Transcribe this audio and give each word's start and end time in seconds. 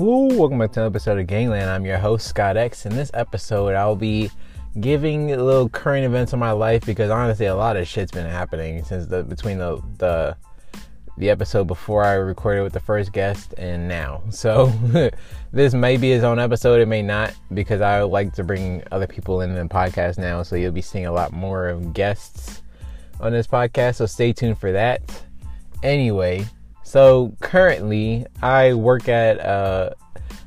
Ooh, 0.00 0.28
welcome 0.38 0.60
back 0.60 0.70
to 0.72 0.80
another 0.80 0.92
episode 0.94 1.18
of 1.18 1.26
Gangland. 1.26 1.68
I'm 1.68 1.84
your 1.84 1.98
host, 1.98 2.28
Scott 2.28 2.56
X. 2.56 2.86
In 2.86 2.94
this 2.94 3.10
episode, 3.14 3.74
I'll 3.74 3.96
be 3.96 4.30
giving 4.78 5.32
a 5.32 5.42
little 5.42 5.68
current 5.68 6.04
events 6.04 6.32
of 6.32 6.38
my 6.38 6.52
life 6.52 6.86
because 6.86 7.10
honestly, 7.10 7.46
a 7.46 7.56
lot 7.56 7.76
of 7.76 7.88
shit's 7.88 8.12
been 8.12 8.24
happening 8.24 8.84
since 8.84 9.06
the 9.06 9.24
between 9.24 9.58
the 9.58 9.82
the 9.96 10.36
the 11.16 11.30
episode 11.30 11.66
before 11.66 12.04
I 12.04 12.12
recorded 12.12 12.62
with 12.62 12.74
the 12.74 12.80
first 12.80 13.12
guest 13.12 13.54
and 13.58 13.88
now. 13.88 14.22
So 14.30 14.68
this 15.52 15.74
may 15.74 15.96
be 15.96 16.12
his 16.12 16.22
own 16.22 16.38
episode, 16.38 16.80
it 16.80 16.86
may 16.86 17.02
not, 17.02 17.34
because 17.52 17.80
I 17.80 18.00
like 18.02 18.34
to 18.34 18.44
bring 18.44 18.84
other 18.92 19.08
people 19.08 19.40
in 19.40 19.52
the 19.52 19.64
podcast 19.64 20.16
now. 20.16 20.44
So 20.44 20.54
you'll 20.54 20.70
be 20.70 20.80
seeing 20.80 21.06
a 21.06 21.12
lot 21.12 21.32
more 21.32 21.66
of 21.66 21.92
guests 21.92 22.62
on 23.18 23.32
this 23.32 23.48
podcast. 23.48 23.96
So 23.96 24.06
stay 24.06 24.32
tuned 24.32 24.58
for 24.58 24.70
that. 24.70 25.02
Anyway, 25.82 26.46
so 26.88 27.36
currently, 27.40 28.24
I 28.42 28.72
work 28.72 29.10
at 29.10 29.36
a, 29.40 29.94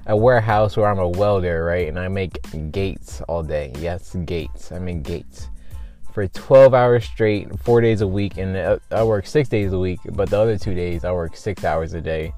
a, 0.08 0.18
warehouse 0.18 0.76
where 0.76 0.90
I'm 0.90 0.98
a 0.98 1.08
welder, 1.08 1.64
right? 1.64 1.88
And 1.88 2.00
I 2.00 2.08
make 2.08 2.40
gates 2.72 3.22
all 3.28 3.44
day. 3.44 3.72
Yes, 3.78 4.16
gates. 4.26 4.72
I 4.72 4.80
make 4.80 5.04
gates 5.04 5.50
for 6.12 6.28
12 6.28 6.74
hours 6.74 7.06
straight, 7.06 7.60
four 7.60 7.80
days 7.80 8.02
a 8.02 8.08
week, 8.08 8.38
and 8.38 8.58
I 8.90 9.04
work 9.04 9.28
six 9.28 9.50
days 9.50 9.72
a 9.72 9.78
week. 9.78 10.00
But 10.14 10.32
the 10.32 10.40
other 10.40 10.58
two 10.58 10.74
days, 10.74 11.06
I 11.06 11.12
work 11.12 11.38
six 11.38 11.64
hours 11.64 11.94
a 11.94 12.02
day. 12.02 12.34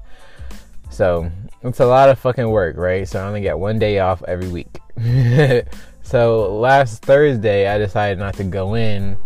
So 0.90 1.30
it's 1.62 1.80
a 1.80 1.86
lot 1.86 2.10
of 2.10 2.18
fucking 2.18 2.50
work, 2.50 2.76
right? 2.76 3.08
So 3.08 3.22
I 3.22 3.26
only 3.26 3.40
get 3.40 3.58
one 3.58 3.78
day 3.78 4.00
off 4.00 4.22
every 4.24 4.48
week. 4.48 4.80
so 6.02 6.54
last 6.54 7.00
Thursday, 7.00 7.68
I 7.68 7.78
decided 7.78 8.18
not 8.18 8.34
to 8.34 8.44
go 8.44 8.74
in 8.74 9.16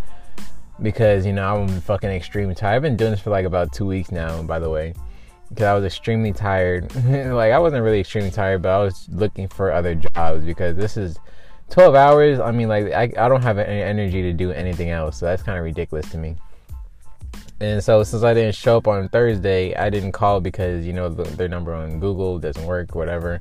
because 0.82 1.26
you 1.26 1.32
know 1.32 1.56
I'm 1.56 1.80
fucking 1.80 2.10
extremely 2.10 2.54
tired. 2.54 2.76
I've 2.76 2.82
been 2.82 2.96
doing 2.96 3.10
this 3.10 3.20
for 3.20 3.30
like 3.30 3.44
about 3.44 3.72
two 3.72 3.86
weeks 3.86 4.10
now, 4.10 4.42
by 4.42 4.58
the 4.58 4.70
way, 4.70 4.94
because 5.48 5.64
I 5.64 5.74
was 5.74 5.84
extremely 5.84 6.32
tired. 6.32 6.94
like 7.06 7.52
I 7.52 7.58
wasn't 7.58 7.82
really 7.82 8.00
extremely 8.00 8.30
tired, 8.30 8.62
but 8.62 8.70
I 8.70 8.82
was 8.82 9.08
looking 9.10 9.48
for 9.48 9.72
other 9.72 9.94
jobs 9.94 10.44
because 10.44 10.76
this 10.76 10.96
is 10.96 11.18
12 11.70 11.94
hours. 11.94 12.40
I 12.40 12.50
mean, 12.50 12.68
like 12.68 12.92
I, 12.92 13.12
I 13.16 13.28
don't 13.28 13.42
have 13.42 13.58
any 13.58 13.82
energy 13.82 14.22
to 14.22 14.32
do 14.32 14.52
anything 14.52 14.90
else, 14.90 15.18
so 15.18 15.26
that's 15.26 15.42
kind 15.42 15.58
of 15.58 15.64
ridiculous 15.64 16.08
to 16.10 16.18
me. 16.18 16.36
And 17.60 17.82
so 17.82 18.04
since 18.04 18.22
I 18.22 18.34
didn't 18.34 18.54
show 18.54 18.76
up 18.76 18.86
on 18.86 19.08
Thursday, 19.08 19.74
I 19.74 19.90
didn't 19.90 20.12
call 20.12 20.40
because 20.40 20.86
you 20.86 20.92
know 20.92 21.08
the, 21.08 21.24
their 21.24 21.48
number 21.48 21.74
on 21.74 21.98
Google 21.98 22.38
doesn't 22.38 22.64
work, 22.64 22.94
whatever. 22.94 23.40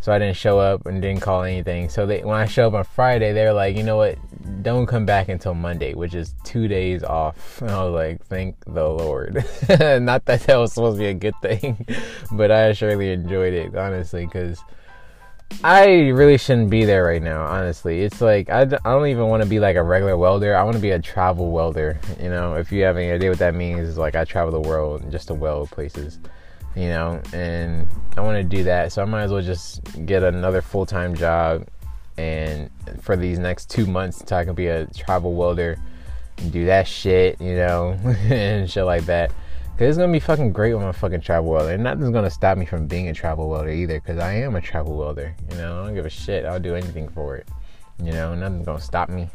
So 0.00 0.12
I 0.12 0.18
didn't 0.18 0.36
show 0.36 0.58
up 0.58 0.86
and 0.86 1.02
didn't 1.02 1.22
call 1.22 1.42
anything. 1.42 1.88
So 1.88 2.06
they, 2.06 2.22
when 2.22 2.36
I 2.36 2.46
show 2.46 2.68
up 2.68 2.74
on 2.74 2.84
Friday, 2.84 3.32
they 3.32 3.44
were 3.44 3.52
like, 3.52 3.76
you 3.76 3.82
know 3.82 3.96
what? 3.96 4.16
Don't 4.68 4.86
come 4.86 5.06
back 5.06 5.30
until 5.30 5.54
Monday, 5.54 5.94
which 5.94 6.14
is 6.14 6.34
two 6.44 6.68
days 6.68 7.02
off. 7.02 7.62
And 7.62 7.70
I 7.70 7.82
was 7.84 7.94
like, 7.94 8.22
thank 8.26 8.62
the 8.66 8.86
Lord. 8.86 9.34
Not 9.68 10.26
that 10.26 10.42
that 10.42 10.56
was 10.56 10.74
supposed 10.74 10.98
to 10.98 11.00
be 11.00 11.06
a 11.06 11.14
good 11.14 11.34
thing, 11.40 11.86
but 12.32 12.50
I 12.50 12.74
surely 12.74 13.10
enjoyed 13.10 13.54
it, 13.54 13.74
honestly, 13.74 14.26
because 14.26 14.62
I 15.64 16.10
really 16.10 16.36
shouldn't 16.36 16.68
be 16.68 16.84
there 16.84 17.02
right 17.02 17.22
now, 17.22 17.46
honestly. 17.46 18.02
It's 18.02 18.20
like, 18.20 18.50
I, 18.50 18.60
I 18.60 18.64
don't 18.66 19.06
even 19.06 19.28
want 19.28 19.42
to 19.42 19.48
be 19.48 19.58
like 19.58 19.76
a 19.76 19.82
regular 19.82 20.18
welder. 20.18 20.54
I 20.54 20.62
want 20.64 20.76
to 20.76 20.82
be 20.82 20.90
a 20.90 21.00
travel 21.00 21.50
welder. 21.50 21.98
You 22.22 22.28
know, 22.28 22.56
if 22.56 22.70
you 22.70 22.82
have 22.82 22.98
any 22.98 23.10
idea 23.10 23.30
what 23.30 23.38
that 23.38 23.54
means, 23.54 23.88
it's 23.88 23.96
like 23.96 24.16
I 24.16 24.24
travel 24.24 24.52
the 24.52 24.68
world 24.68 25.10
just 25.10 25.28
to 25.28 25.34
weld 25.34 25.70
places 25.70 26.18
you 26.76 26.88
know, 26.88 27.20
and 27.32 27.88
I 28.16 28.20
want 28.20 28.36
to 28.36 28.44
do 28.44 28.62
that. 28.64 28.92
So 28.92 29.02
I 29.02 29.04
might 29.04 29.22
as 29.22 29.32
well 29.32 29.42
just 29.42 29.80
get 30.06 30.22
another 30.22 30.62
full 30.62 30.86
time 30.86 31.16
job 31.16 31.66
and 32.18 32.68
for 33.00 33.16
these 33.16 33.38
next 33.38 33.70
two 33.70 33.86
months 33.86 34.20
until 34.20 34.38
I 34.38 34.44
can 34.44 34.54
be 34.54 34.66
a 34.66 34.86
travel 34.88 35.34
welder 35.34 35.78
and 36.36 36.52
do 36.52 36.66
that 36.66 36.86
shit, 36.86 37.40
you 37.40 37.54
know, 37.54 37.92
and 38.28 38.68
shit 38.68 38.84
like 38.84 39.06
that. 39.06 39.30
Cause 39.78 39.90
it's 39.90 39.98
gonna 39.98 40.12
be 40.12 40.18
fucking 40.18 40.52
great 40.52 40.74
with 40.74 40.82
my 40.82 40.90
fucking 40.90 41.20
travel 41.20 41.52
welder, 41.52 41.70
and 41.70 41.84
nothing's 41.84 42.10
gonna 42.10 42.30
stop 42.30 42.58
me 42.58 42.66
from 42.66 42.88
being 42.88 43.08
a 43.08 43.14
travel 43.14 43.48
welder 43.48 43.70
either. 43.70 44.00
Cause 44.00 44.18
I 44.18 44.32
am 44.34 44.56
a 44.56 44.60
travel 44.60 44.96
welder, 44.96 45.36
you 45.48 45.56
know. 45.56 45.80
I 45.80 45.86
don't 45.86 45.94
give 45.94 46.04
a 46.04 46.10
shit. 46.10 46.44
I'll 46.44 46.58
do 46.58 46.74
anything 46.74 47.08
for 47.08 47.36
it, 47.36 47.46
you 48.02 48.10
know. 48.10 48.34
Nothing's 48.34 48.66
gonna 48.66 48.80
stop 48.80 49.08
me. 49.08 49.28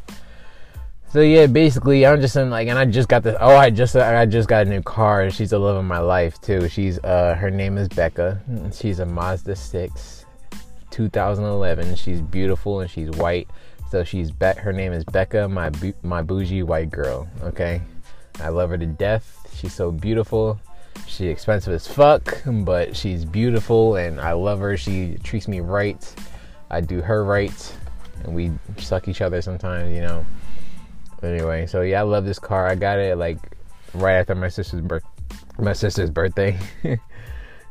So 1.08 1.20
yeah, 1.20 1.46
basically, 1.46 2.04
I'm 2.04 2.20
just 2.20 2.36
in 2.36 2.50
like, 2.50 2.68
and 2.68 2.78
I 2.78 2.84
just 2.84 3.08
got 3.08 3.22
this. 3.22 3.36
Oh, 3.40 3.56
I 3.56 3.70
just 3.70 3.96
I 3.96 4.26
just 4.26 4.48
got 4.48 4.66
a 4.66 4.68
new 4.68 4.82
car, 4.82 5.22
and 5.22 5.32
she's 5.32 5.50
the 5.50 5.58
love 5.58 5.76
of 5.76 5.84
my 5.84 6.00
life 6.00 6.38
too. 6.42 6.68
She's 6.68 6.98
uh, 6.98 7.36
her 7.36 7.50
name 7.50 7.78
is 7.78 7.88
Becca. 7.88 8.42
And 8.46 8.74
she's 8.74 8.98
a 8.98 9.06
Mazda 9.06 9.56
six, 9.56 10.23
2011. 10.94 11.96
She's 11.96 12.20
beautiful 12.20 12.80
and 12.80 12.90
she's 12.90 13.10
white. 13.10 13.48
So 13.90 14.04
she's 14.04 14.30
Be- 14.30 14.58
her 14.58 14.72
name 14.72 14.92
is 14.92 15.04
Becca, 15.04 15.48
my 15.48 15.70
bu- 15.70 15.92
my 16.02 16.22
bougie 16.22 16.62
white 16.62 16.90
girl. 16.90 17.28
Okay, 17.42 17.82
I 18.40 18.48
love 18.48 18.70
her 18.70 18.78
to 18.78 18.86
death. 18.86 19.38
She's 19.54 19.74
so 19.74 19.90
beautiful. 19.90 20.58
She's 21.06 21.28
expensive 21.28 21.74
as 21.74 21.86
fuck, 21.86 22.42
but 22.46 22.96
she's 22.96 23.24
beautiful, 23.24 23.96
and 23.96 24.20
I 24.20 24.32
love 24.32 24.60
her. 24.60 24.76
She 24.76 25.18
treats 25.22 25.48
me 25.48 25.60
right. 25.60 26.02
I 26.70 26.80
do 26.80 27.00
her 27.02 27.24
right, 27.24 27.76
and 28.24 28.34
we 28.34 28.52
suck 28.78 29.06
each 29.08 29.20
other 29.20 29.42
sometimes, 29.42 29.94
you 29.94 30.00
know 30.00 30.24
anyway, 31.24 31.66
so 31.66 31.80
yeah, 31.82 32.00
I 32.00 32.02
love 32.02 32.24
this 32.24 32.38
car. 32.38 32.66
I 32.66 32.74
got 32.74 32.98
it 32.98 33.18
like 33.18 33.38
right 33.94 34.14
after 34.14 34.34
my 34.34 34.48
sister's 34.48 34.80
birth, 34.80 35.04
my 35.58 35.72
sister's 35.72 36.10
birthday. 36.10 36.58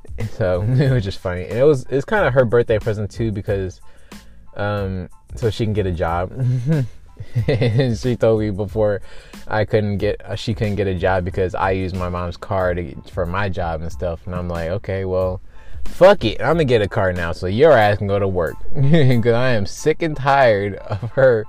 so 0.32 0.62
it 0.68 0.92
was 0.92 1.04
just 1.04 1.20
funny, 1.20 1.46
and 1.46 1.58
it 1.58 1.64
was 1.64 1.86
it's 1.90 2.06
kind 2.06 2.26
of 2.26 2.34
her 2.34 2.46
birthday 2.46 2.80
present 2.80 3.10
too 3.12 3.32
because, 3.32 3.82
um, 4.56 5.10
so 5.36 5.50
she 5.50 5.66
can 5.66 5.74
get 5.74 5.86
a 5.86 5.92
job. 5.92 6.32
she 7.46 8.16
told 8.16 8.40
me 8.40 8.50
before 8.50 9.02
I 9.48 9.66
couldn't 9.66 9.98
get 9.98 10.22
uh, 10.26 10.36
she 10.36 10.54
couldn't 10.54 10.76
get 10.76 10.88
a 10.88 10.96
job 10.96 11.26
because 11.26 11.56
I 11.56 11.72
used 11.72 11.96
my 11.96 12.10
mom's 12.10 12.38
car 12.38 12.74
to 12.74 12.96
for 13.12 13.26
my 13.26 13.50
job 13.50 13.82
and 13.82 13.92
stuff, 13.92 14.26
and 14.26 14.36
I'm 14.36 14.48
like, 14.48 14.70
okay, 14.70 15.06
well. 15.06 15.42
Fuck 15.86 16.24
it, 16.24 16.40
I'm 16.40 16.54
gonna 16.54 16.64
get 16.64 16.82
a 16.82 16.88
car 16.88 17.12
now, 17.12 17.34
so 17.34 17.46
your 17.46 17.74
ass 17.74 17.98
can 17.98 18.08
go 18.08 18.18
to 18.18 18.26
work. 18.26 18.56
Cause 18.74 19.34
I 19.34 19.50
am 19.50 19.66
sick 19.66 20.02
and 20.02 20.16
tired 20.16 20.76
of 20.76 21.12
her 21.12 21.46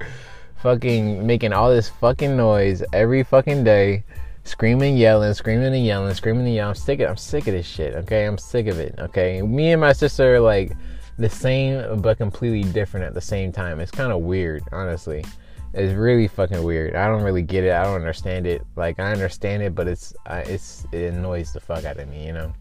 fucking 0.65 1.25
making 1.25 1.53
all 1.53 1.71
this 1.71 1.91
fucking 1.91 2.37
noise 2.37 2.83
every 2.93 3.23
fucking 3.23 3.63
day, 3.63 4.03
screaming, 4.45 4.97
yelling, 4.97 5.35
screaming 5.35 5.75
and 5.75 5.85
yelling, 5.85 6.15
screaming 6.15 6.47
and 6.47 6.55
yelling. 6.55 6.71
I'm 6.71 6.75
sick 6.75 7.01
of 7.01 7.11
I'm 7.11 7.17
sick 7.17 7.47
of 7.47 7.55
this 7.55 7.67
shit, 7.67 7.95
okay? 7.95 8.25
I'm 8.25 8.39
sick 8.39 8.67
of 8.67 8.79
it, 8.79 8.95
okay? 8.99 9.43
Me 9.43 9.73
and 9.73 9.81
my 9.81 9.93
sister 9.93 10.37
are 10.37 10.41
like 10.41 10.77
the 11.19 11.29
same 11.29 12.01
but 12.01 12.19
completely 12.19 12.71
different 12.73 13.07
at 13.07 13.15
the 13.15 13.21
same 13.21 13.53
time. 13.53 13.81
It's 13.81 13.91
kind 13.91 14.13
of 14.13 14.21
weird, 14.23 14.63
honestly. 14.73 15.25
It's 15.73 15.93
really 15.93 16.29
fucking 16.29 16.63
weird. 16.63 16.95
I 16.95 17.09
don't 17.09 17.23
really 17.23 17.43
get 17.43 17.65
it. 17.65 17.73
I 17.73 17.83
don't 17.83 17.97
understand 17.97 18.47
it. 18.47 18.65
Like 18.77 19.01
I 19.01 19.11
understand 19.11 19.63
it, 19.63 19.75
but 19.75 19.89
it's 19.89 20.15
it's 20.29 20.87
it 20.93 21.13
annoys 21.13 21.53
the 21.53 21.61
fuck 21.61 21.85
out 21.85 21.99
of 21.99 22.09
me, 22.09 22.27
you 22.27 22.33
know. 22.33 22.53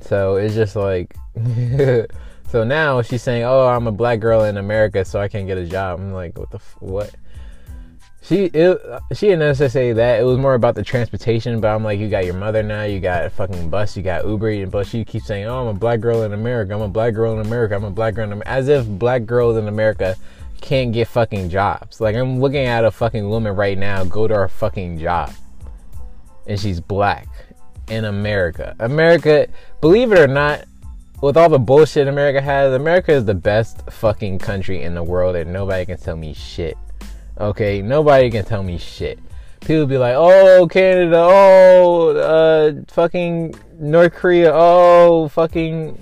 So 0.00 0.36
it's 0.36 0.54
just 0.54 0.74
like 0.74 1.14
So 2.48 2.62
now 2.62 3.02
she's 3.02 3.22
saying, 3.22 3.42
"Oh, 3.42 3.66
I'm 3.66 3.86
a 3.86 3.92
black 3.92 4.20
girl 4.20 4.44
in 4.44 4.56
America, 4.56 5.04
so 5.04 5.20
I 5.20 5.28
can't 5.28 5.46
get 5.46 5.58
a 5.58 5.66
job." 5.66 5.98
I'm 5.98 6.12
like, 6.12 6.38
"What 6.38 6.50
the 6.50 6.58
f- 6.58 6.76
what?" 6.80 7.10
She 8.26 8.46
it, 8.46 8.80
she 9.12 9.26
didn't 9.26 9.38
necessarily 9.38 9.70
say 9.70 9.92
that. 9.92 10.20
It 10.20 10.24
was 10.24 10.36
more 10.36 10.54
about 10.54 10.74
the 10.74 10.82
transportation. 10.82 11.60
But 11.60 11.68
I'm 11.68 11.84
like, 11.84 12.00
you 12.00 12.08
got 12.08 12.24
your 12.24 12.34
mother 12.34 12.62
now. 12.62 12.82
You 12.82 12.98
got 12.98 13.24
a 13.24 13.30
fucking 13.30 13.70
bus. 13.70 13.96
You 13.96 14.02
got 14.02 14.26
Uber. 14.26 14.48
And 14.48 14.70
but 14.70 14.86
she 14.86 15.04
keeps 15.04 15.26
saying, 15.26 15.46
"Oh, 15.46 15.60
I'm 15.60 15.76
a 15.76 15.78
black 15.78 16.00
girl 16.00 16.22
in 16.22 16.32
America. 16.32 16.74
I'm 16.74 16.80
a 16.80 16.88
black 16.88 17.14
girl 17.14 17.38
in 17.38 17.46
America. 17.46 17.76
I'm 17.76 17.84
a 17.84 17.90
black 17.90 18.14
girl 18.14 18.24
in 18.24 18.32
America." 18.32 18.48
As 18.50 18.68
if 18.68 18.86
black 18.86 19.26
girls 19.26 19.56
in 19.56 19.68
America 19.68 20.16
can't 20.60 20.92
get 20.92 21.06
fucking 21.06 21.50
jobs. 21.50 22.00
Like 22.00 22.16
I'm 22.16 22.40
looking 22.40 22.66
at 22.66 22.84
a 22.84 22.90
fucking 22.90 23.28
woman 23.28 23.54
right 23.54 23.78
now 23.78 24.02
go 24.02 24.26
to 24.26 24.34
her 24.34 24.48
fucking 24.48 24.98
job, 24.98 25.32
and 26.48 26.58
she's 26.58 26.80
black 26.80 27.28
in 27.88 28.06
America. 28.06 28.74
America, 28.80 29.46
believe 29.80 30.10
it 30.10 30.18
or 30.18 30.26
not, 30.26 30.64
with 31.22 31.36
all 31.36 31.48
the 31.48 31.58
bullshit 31.58 32.08
America 32.08 32.40
has, 32.40 32.74
America 32.74 33.12
is 33.12 33.24
the 33.24 33.34
best 33.34 33.88
fucking 33.90 34.40
country 34.40 34.82
in 34.82 34.94
the 34.94 35.02
world 35.02 35.36
and 35.36 35.52
nobody 35.52 35.86
can 35.86 35.96
tell 35.96 36.16
me 36.16 36.34
shit. 36.34 36.76
Okay, 37.38 37.82
nobody 37.82 38.30
can 38.30 38.44
tell 38.44 38.62
me 38.62 38.78
shit. 38.78 39.18
People 39.60 39.86
be 39.86 39.98
like, 39.98 40.14
"Oh, 40.16 40.66
Canada, 40.70 41.18
oh, 41.18 42.16
uh, 42.16 42.72
fucking 42.88 43.54
North 43.78 44.14
Korea, 44.14 44.52
oh, 44.54 45.28
fucking." 45.28 45.98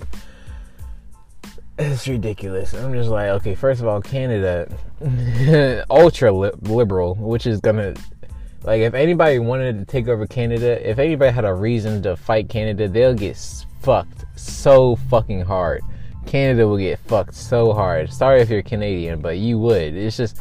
It's 1.77 2.07
ridiculous. 2.07 2.73
I'm 2.73 2.93
just 2.93 3.09
like, 3.09 3.27
okay, 3.31 3.53
first 3.53 3.81
of 3.81 3.87
all, 3.87 4.01
Canada, 4.01 4.71
ultra 5.89 6.31
li- 6.31 6.51
liberal, 6.61 7.15
which 7.15 7.45
is 7.45 7.59
gonna, 7.59 7.95
like, 8.63 8.79
if 8.79 8.93
anybody 8.93 9.39
wanted 9.39 9.79
to 9.79 9.85
take 9.85 10.07
over 10.07 10.25
Canada, 10.25 10.89
if 10.89 10.99
anybody 10.99 11.33
had 11.33 11.43
a 11.43 11.53
reason 11.53 12.01
to 12.03 12.15
fight 12.15 12.47
Canada, 12.47 12.87
they'll 12.87 13.13
get 13.13 13.37
fucked 13.81 14.23
so 14.37 14.95
fucking 15.09 15.41
hard. 15.41 15.81
Canada 16.25 16.65
will 16.65 16.77
get 16.77 16.97
fucked 16.99 17.35
so 17.35 17.73
hard. 17.73 18.11
Sorry 18.11 18.39
if 18.39 18.49
you're 18.49 18.63
Canadian, 18.63 19.19
but 19.19 19.37
you 19.37 19.59
would. 19.59 19.95
It's 19.97 20.15
just 20.15 20.37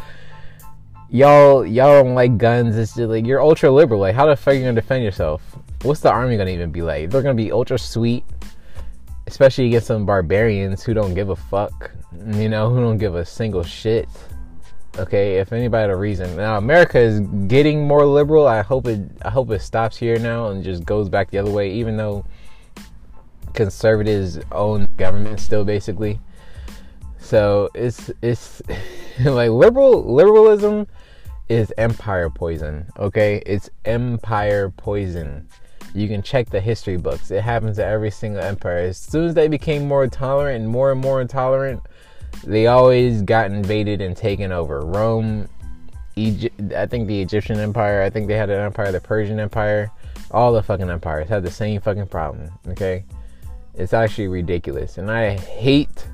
y'all 1.11 1.67
y'all 1.67 2.03
don't 2.03 2.15
like 2.15 2.39
guns. 2.39 2.77
It's 2.77 2.97
like 2.97 3.27
you're 3.27 3.41
ultra 3.41 3.71
liberal. 3.71 4.01
Like 4.01 4.15
how 4.15 4.27
the 4.27 4.37
fuck 4.37 4.53
are 4.53 4.57
you 4.57 4.63
gonna 4.63 4.75
defend 4.75 5.05
yourself? 5.05 5.43
What's 5.83 6.01
the 6.01 6.11
army 6.11 6.37
gonna 6.37 6.51
even 6.51 6.71
be 6.71 6.83
like? 6.83 7.11
They're 7.11 7.23
gonna 7.23 7.35
be 7.35 7.53
ultra 7.53 7.79
sweet, 7.79 8.25
especially 9.27 9.67
against 9.67 9.87
some 9.89 10.07
barbarians 10.07 10.83
who 10.83 10.95
don't 10.95 11.15
give 11.15 11.31
a 11.31 11.37
fuck. 11.37 11.93
You 12.27 12.49
know, 12.49 12.71
who 12.71 12.81
don't 12.81 12.99
give 12.99 13.15
a 13.15 13.25
single 13.25 13.63
shit. 13.63 14.09
Okay, 14.97 15.39
if 15.39 15.53
anybody 15.53 15.83
had 15.83 15.91
a 15.91 15.97
reason. 15.97 16.37
Now 16.37 16.57
America 16.57 16.99
is 16.99 17.21
getting 17.49 17.87
more 17.87 18.07
liberal. 18.07 18.47
I 18.47 18.63
hope 18.63 18.87
it 18.87 19.01
I 19.23 19.31
hope 19.31 19.51
it 19.51 19.61
stops 19.61 19.97
here 19.97 20.19
now 20.19 20.49
and 20.49 20.63
just 20.63 20.85
goes 20.85 21.09
back 21.09 21.31
the 21.31 21.39
other 21.39 21.51
way, 21.51 21.71
even 21.73 21.97
though 21.97 22.25
conservatives 23.55 24.39
own 24.53 24.89
government 24.97 25.41
still, 25.41 25.65
basically. 25.65 26.21
So 27.25 27.71
it's 27.75 28.11
it's 28.21 28.63
like 29.25 29.51
liberal 29.51 30.15
liberalism 30.15 30.87
is 31.49 31.73
empire 31.79 32.29
poison. 32.29 32.87
Okay, 32.99 33.43
it's 33.47 33.71
empire 33.87 34.71
poison. 34.71 35.49
You 35.95 36.07
can 36.07 36.23
check 36.23 36.51
the 36.51 36.61
history 36.61 36.99
books. 36.99 37.31
It 37.31 37.41
happens 37.43 37.77
to 37.77 37.85
every 37.85 38.11
single 38.11 38.43
empire. 38.43 38.79
As 38.79 38.99
soon 38.99 39.27
as 39.27 39.35
they 39.35 39.49
became 39.49 39.89
more 39.89 40.07
tolerant 40.07 40.63
and 40.63 40.69
more 40.69 40.93
and 40.93 41.01
more 41.01 41.21
intolerant, 41.21 41.81
they 42.45 42.67
always 42.67 43.23
got 43.23 43.51
invaded 43.51 44.03
and 44.03 44.17
taken 44.17 44.53
over. 44.53 44.81
Rome, 44.81 45.49
Egypt, 46.17 46.73
I 46.75 46.87
think 46.87 47.07
the 47.07 47.23
Egyptian 47.23 47.59
Empire, 47.59 48.03
I 48.03 48.11
think 48.11 48.27
they 48.27 48.37
had 48.37 48.51
an 48.51 48.61
empire, 48.61 48.93
the 48.93 49.01
Persian 49.01 49.39
Empire, 49.39 49.91
all 50.31 50.53
the 50.53 50.63
fucking 50.63 50.91
empires 50.91 51.29
had 51.29 51.45
the 51.45 51.51
same 51.51 51.81
fucking 51.81 52.09
problem, 52.09 52.51
okay? 52.69 53.05
It's 53.75 53.93
actually 53.93 54.29
ridiculous. 54.29 54.99
And 54.99 55.11
I 55.11 55.39
hate 55.39 56.07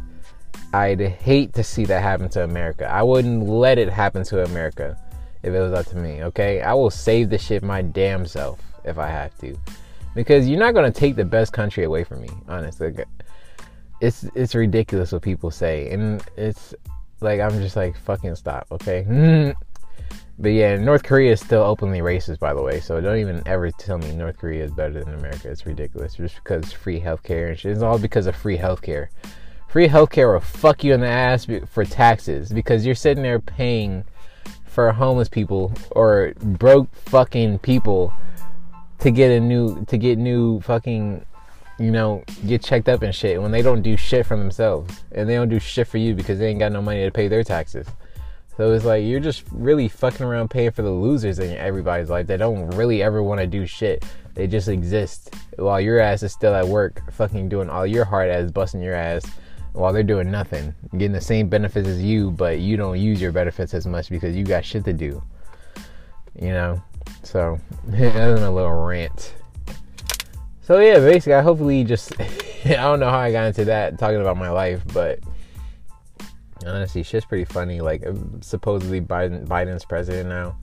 I'd 0.72 1.00
hate 1.00 1.52
to 1.54 1.64
see 1.64 1.84
that 1.86 2.02
happen 2.02 2.28
to 2.30 2.44
America. 2.44 2.90
I 2.90 3.02
wouldn't 3.02 3.46
let 3.46 3.78
it 3.78 3.88
happen 3.88 4.24
to 4.24 4.44
America 4.44 4.96
if 5.42 5.52
it 5.52 5.60
was 5.60 5.72
up 5.72 5.86
to 5.86 5.96
me, 5.96 6.22
okay? 6.24 6.60
I 6.60 6.74
will 6.74 6.90
save 6.90 7.30
the 7.30 7.38
shit 7.38 7.62
my 7.62 7.82
damn 7.82 8.26
self 8.26 8.60
if 8.84 8.98
I 8.98 9.08
have 9.08 9.36
to. 9.38 9.56
Because 10.14 10.48
you're 10.48 10.58
not 10.58 10.72
to 10.80 10.90
take 10.90 11.16
the 11.16 11.24
best 11.24 11.52
country 11.52 11.84
away 11.84 12.04
from 12.04 12.20
me, 12.22 12.30
honestly. 12.48 12.92
It's 14.00 14.24
it's 14.34 14.54
ridiculous 14.54 15.12
what 15.12 15.20
people 15.20 15.50
say 15.50 15.90
and 15.90 16.24
it's 16.36 16.74
like 17.20 17.38
I'm 17.38 17.60
just 17.60 17.76
like 17.76 17.96
fucking 17.98 18.34
stop, 18.36 18.66
okay? 18.70 19.54
But 20.40 20.52
yeah, 20.52 20.76
North 20.76 21.02
Korea 21.02 21.32
is 21.32 21.40
still 21.40 21.60
openly 21.60 21.98
racist, 21.98 22.38
by 22.38 22.54
the 22.54 22.62
way. 22.62 22.80
So 22.80 22.98
don't 22.98 23.18
even 23.18 23.42
ever 23.44 23.70
tell 23.70 23.98
me 23.98 24.12
North 24.12 24.38
Korea 24.38 24.64
is 24.64 24.70
better 24.70 25.04
than 25.04 25.12
America. 25.12 25.50
It's 25.50 25.66
ridiculous. 25.66 26.14
Just 26.14 26.36
because 26.36 26.72
free 26.72 26.98
healthcare 26.98 27.50
and 27.50 27.58
shit. 27.58 27.72
It's 27.72 27.82
all 27.82 27.98
because 27.98 28.26
of 28.26 28.34
free 28.34 28.56
healthcare. 28.56 29.08
Free 29.70 29.86
healthcare 29.86 30.32
will 30.32 30.40
fuck 30.40 30.82
you 30.82 30.94
in 30.94 31.00
the 31.00 31.06
ass 31.06 31.46
for 31.68 31.84
taxes 31.84 32.50
because 32.50 32.84
you're 32.84 32.96
sitting 32.96 33.22
there 33.22 33.38
paying 33.38 34.02
for 34.64 34.90
homeless 34.90 35.28
people 35.28 35.72
or 35.92 36.32
broke 36.40 36.92
fucking 37.04 37.60
people 37.60 38.12
to 38.98 39.12
get 39.12 39.30
a 39.30 39.38
new 39.38 39.84
to 39.84 39.96
get 39.96 40.18
new 40.18 40.60
fucking 40.62 41.24
you 41.78 41.92
know 41.92 42.24
get 42.48 42.64
checked 42.64 42.88
up 42.88 43.02
and 43.02 43.14
shit 43.14 43.40
when 43.40 43.52
they 43.52 43.62
don't 43.62 43.82
do 43.82 43.96
shit 43.96 44.26
for 44.26 44.36
themselves 44.36 45.04
and 45.12 45.28
they 45.28 45.36
don't 45.36 45.48
do 45.48 45.60
shit 45.60 45.86
for 45.86 45.98
you 45.98 46.16
because 46.16 46.40
they 46.40 46.48
ain't 46.48 46.58
got 46.58 46.72
no 46.72 46.82
money 46.82 47.04
to 47.04 47.10
pay 47.12 47.28
their 47.28 47.44
taxes. 47.44 47.86
So 48.56 48.72
it's 48.72 48.84
like 48.84 49.04
you're 49.04 49.20
just 49.20 49.44
really 49.52 49.86
fucking 49.86 50.26
around 50.26 50.50
paying 50.50 50.72
for 50.72 50.82
the 50.82 50.90
losers 50.90 51.38
in 51.38 51.56
everybody's 51.56 52.10
life 52.10 52.26
that 52.26 52.38
don't 52.38 52.70
really 52.70 53.04
ever 53.04 53.22
want 53.22 53.40
to 53.40 53.46
do 53.46 53.66
shit. 53.66 54.04
They 54.34 54.48
just 54.48 54.66
exist 54.66 55.32
while 55.56 55.80
your 55.80 56.00
ass 56.00 56.24
is 56.24 56.32
still 56.32 56.54
at 56.54 56.66
work, 56.66 57.12
fucking 57.12 57.48
doing 57.48 57.70
all 57.70 57.86
your 57.86 58.04
hard 58.04 58.30
ass, 58.30 58.50
busting 58.50 58.82
your 58.82 58.94
ass, 58.94 59.24
while 59.72 59.92
they're 59.92 60.02
doing 60.02 60.30
nothing, 60.30 60.74
getting 60.92 61.12
the 61.12 61.20
same 61.20 61.48
benefits 61.48 61.88
as 61.88 62.02
you, 62.02 62.30
but 62.30 62.58
you 62.58 62.76
don't 62.76 62.98
use 62.98 63.20
your 63.20 63.32
benefits 63.32 63.74
as 63.74 63.86
much 63.86 64.10
because 64.10 64.36
you 64.36 64.44
got 64.44 64.64
shit 64.64 64.84
to 64.84 64.92
do. 64.92 65.22
You 66.40 66.48
know, 66.48 66.82
so 67.22 67.58
that's 67.86 68.40
a 68.40 68.50
little 68.50 68.84
rant. 68.84 69.34
So 70.62 70.78
yeah, 70.78 70.98
basically, 70.98 71.34
I 71.34 71.42
hopefully 71.42 71.84
just 71.84 72.12
I 72.64 72.74
don't 72.74 73.00
know 73.00 73.10
how 73.10 73.18
I 73.18 73.32
got 73.32 73.46
into 73.46 73.64
that 73.66 73.98
talking 73.98 74.20
about 74.20 74.36
my 74.36 74.50
life, 74.50 74.82
but 74.92 75.20
honestly, 76.66 77.02
shit's 77.02 77.26
pretty 77.26 77.44
funny. 77.44 77.80
Like 77.80 78.06
um, 78.06 78.40
supposedly 78.42 79.00
Biden 79.00 79.46
Biden's 79.46 79.84
president 79.84 80.28
now. 80.28 80.56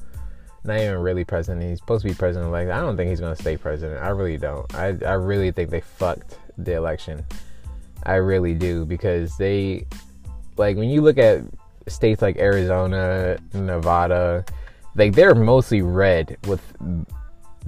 Not 0.63 0.79
even 0.79 0.97
really 0.97 1.23
president. 1.23 1.65
He's 1.69 1.79
supposed 1.79 2.03
to 2.03 2.09
be 2.09 2.15
president 2.15 2.51
Like 2.51 2.67
I 2.67 2.81
don't 2.81 2.97
think 2.97 3.09
he's 3.09 3.19
gonna 3.19 3.35
stay 3.35 3.57
president. 3.57 4.01
I 4.01 4.09
really 4.09 4.37
don't. 4.37 4.73
I 4.75 4.97
I 5.05 5.13
really 5.13 5.51
think 5.51 5.69
they 5.69 5.81
fucked 5.81 6.37
the 6.57 6.73
election. 6.73 7.25
I 8.07 8.15
really 8.15 8.53
do 8.53 8.85
because 8.85 9.37
they 9.37 9.85
like 10.55 10.77
when 10.77 10.89
you 10.89 11.01
look 11.01 11.17
at 11.17 11.41
states 11.87 12.21
like 12.21 12.37
Arizona, 12.37 13.37
Nevada, 13.53 14.45
like 14.95 15.13
they're 15.13 15.35
mostly 15.35 15.81
red 15.81 16.37
with 16.47 16.61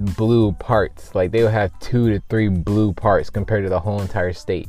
blue 0.00 0.52
parts. 0.52 1.14
Like 1.14 1.30
they'll 1.30 1.48
have 1.48 1.78
two 1.78 2.10
to 2.10 2.22
three 2.28 2.48
blue 2.48 2.92
parts 2.92 3.30
compared 3.30 3.64
to 3.64 3.70
the 3.70 3.78
whole 3.78 4.00
entire 4.00 4.32
state 4.32 4.68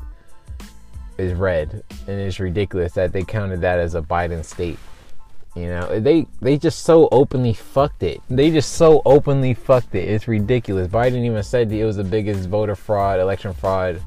is 1.18 1.33
red, 1.33 1.83
and 2.07 2.19
it's 2.19 2.39
ridiculous 2.39 2.94
that 2.94 3.13
they 3.13 3.24
counted 3.24 3.62
that 3.62 3.79
as 3.79 3.95
a 3.95 4.01
Biden 4.01 4.44
state. 4.44 4.79
You 5.56 5.67
know, 5.67 6.00
they 6.00 6.27
they 6.41 6.57
just 6.57 6.83
so 6.83 7.09
openly 7.12 7.53
fucked 7.53 8.03
it. 8.03 8.21
They 8.29 8.51
just 8.51 8.74
so 8.74 9.01
openly 9.06 9.53
fucked 9.53 9.95
it. 9.95 10.09
It's 10.09 10.27
ridiculous. 10.27 10.88
Biden 10.88 11.25
even 11.25 11.44
said 11.44 11.71
it 11.71 11.85
was 11.85 11.97
the 11.97 12.03
biggest 12.03 12.47
voter 12.50 12.75
fraud, 12.75 13.19
election 13.19 13.53
fraud. 13.53 14.01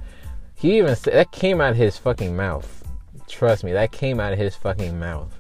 He 0.55 0.79
even 0.79 0.97
said 0.97 1.15
that 1.15 1.33
came 1.33 1.61
out 1.61 1.73
of 1.73 1.77
his 1.77 1.99
fucking 1.99 2.37
mouth. 2.37 2.85
Trust 3.29 3.65
me, 3.65 3.73
that 3.73 3.93
came 3.93 4.21
out 4.21 4.33
of 4.33 4.39
his 4.39 4.55
fucking 4.57 4.99
mouth. 4.99 5.33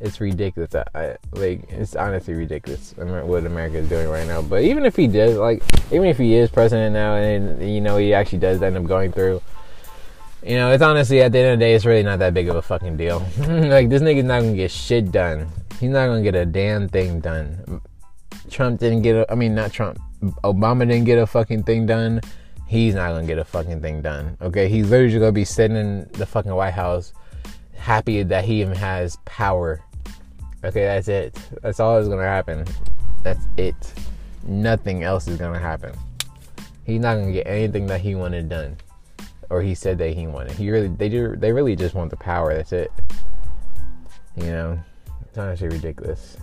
It's 0.00 0.20
ridiculous. 0.20 0.74
I, 0.74 0.84
I 0.94 1.16
like 1.32 1.70
it's 1.70 1.94
honestly 1.94 2.34
ridiculous 2.34 2.94
what 2.96 3.44
America 3.44 3.78
is 3.78 3.88
doing 3.88 4.08
right 4.08 4.26
now. 4.26 4.42
But 4.42 4.62
even 4.62 4.86
if 4.86 4.96
he 4.96 5.06
does, 5.06 5.36
like, 5.36 5.62
even 5.92 6.06
if 6.06 6.16
he 6.16 6.34
is 6.34 6.50
president 6.50 6.94
now, 6.94 7.16
and 7.16 7.62
you 7.62 7.80
know 7.80 7.98
he 7.98 8.14
actually 8.14 8.38
does 8.38 8.62
end 8.62 8.76
up 8.76 8.84
going 8.86 9.12
through 9.12 9.42
you 10.42 10.56
know, 10.56 10.72
it's 10.72 10.82
honestly 10.82 11.20
at 11.20 11.32
the 11.32 11.38
end 11.38 11.52
of 11.52 11.58
the 11.58 11.64
day, 11.64 11.74
it's 11.74 11.84
really 11.84 12.02
not 12.02 12.18
that 12.20 12.32
big 12.32 12.48
of 12.48 12.56
a 12.56 12.62
fucking 12.62 12.96
deal. 12.96 13.18
like 13.38 13.88
this 13.88 14.02
nigga's 14.02 14.24
not 14.24 14.40
gonna 14.40 14.56
get 14.56 14.70
shit 14.70 15.12
done. 15.12 15.48
He's 15.78 15.90
not 15.90 16.06
gonna 16.06 16.22
get 16.22 16.34
a 16.34 16.46
damn 16.46 16.88
thing 16.88 17.20
done. 17.20 17.82
Trump 18.48 18.80
didn't 18.80 19.02
get 19.02 19.16
a. 19.16 19.30
I 19.30 19.34
mean, 19.34 19.54
not 19.54 19.72
Trump. 19.72 19.98
Obama 20.44 20.80
didn't 20.80 21.04
get 21.04 21.18
a 21.18 21.26
fucking 21.26 21.64
thing 21.64 21.86
done. 21.86 22.20
He's 22.70 22.94
not 22.94 23.08
gonna 23.08 23.26
get 23.26 23.36
a 23.36 23.44
fucking 23.44 23.82
thing 23.82 24.00
done. 24.00 24.36
Okay, 24.40 24.68
he's 24.68 24.88
literally 24.90 25.18
gonna 25.18 25.32
be 25.32 25.44
sitting 25.44 25.76
in 25.76 26.08
the 26.12 26.24
fucking 26.24 26.54
White 26.54 26.72
House, 26.72 27.12
happy 27.74 28.22
that 28.22 28.44
he 28.44 28.60
even 28.60 28.76
has 28.76 29.18
power. 29.24 29.80
Okay, 30.62 30.84
that's 30.84 31.08
it. 31.08 31.36
That's 31.62 31.80
all 31.80 31.96
that's 31.96 32.06
gonna 32.06 32.22
happen. 32.22 32.64
That's 33.24 33.44
it. 33.56 33.74
Nothing 34.44 35.02
else 35.02 35.26
is 35.26 35.36
gonna 35.36 35.58
happen. 35.58 35.92
He's 36.84 37.00
not 37.00 37.16
gonna 37.16 37.32
get 37.32 37.48
anything 37.48 37.88
that 37.88 38.02
he 38.02 38.14
wanted 38.14 38.48
done 38.48 38.76
or 39.50 39.60
he 39.60 39.74
said 39.74 39.98
that 39.98 40.14
he 40.14 40.28
wanted. 40.28 40.52
He 40.52 40.70
really, 40.70 40.86
they 40.86 41.08
do, 41.08 41.34
they 41.34 41.52
really 41.52 41.74
just 41.74 41.96
want 41.96 42.10
the 42.10 42.16
power. 42.18 42.54
That's 42.54 42.72
it. 42.72 42.92
You 44.36 44.46
know, 44.46 44.80
it's 45.22 45.36
honestly 45.36 45.66
ridiculous. 45.70 46.36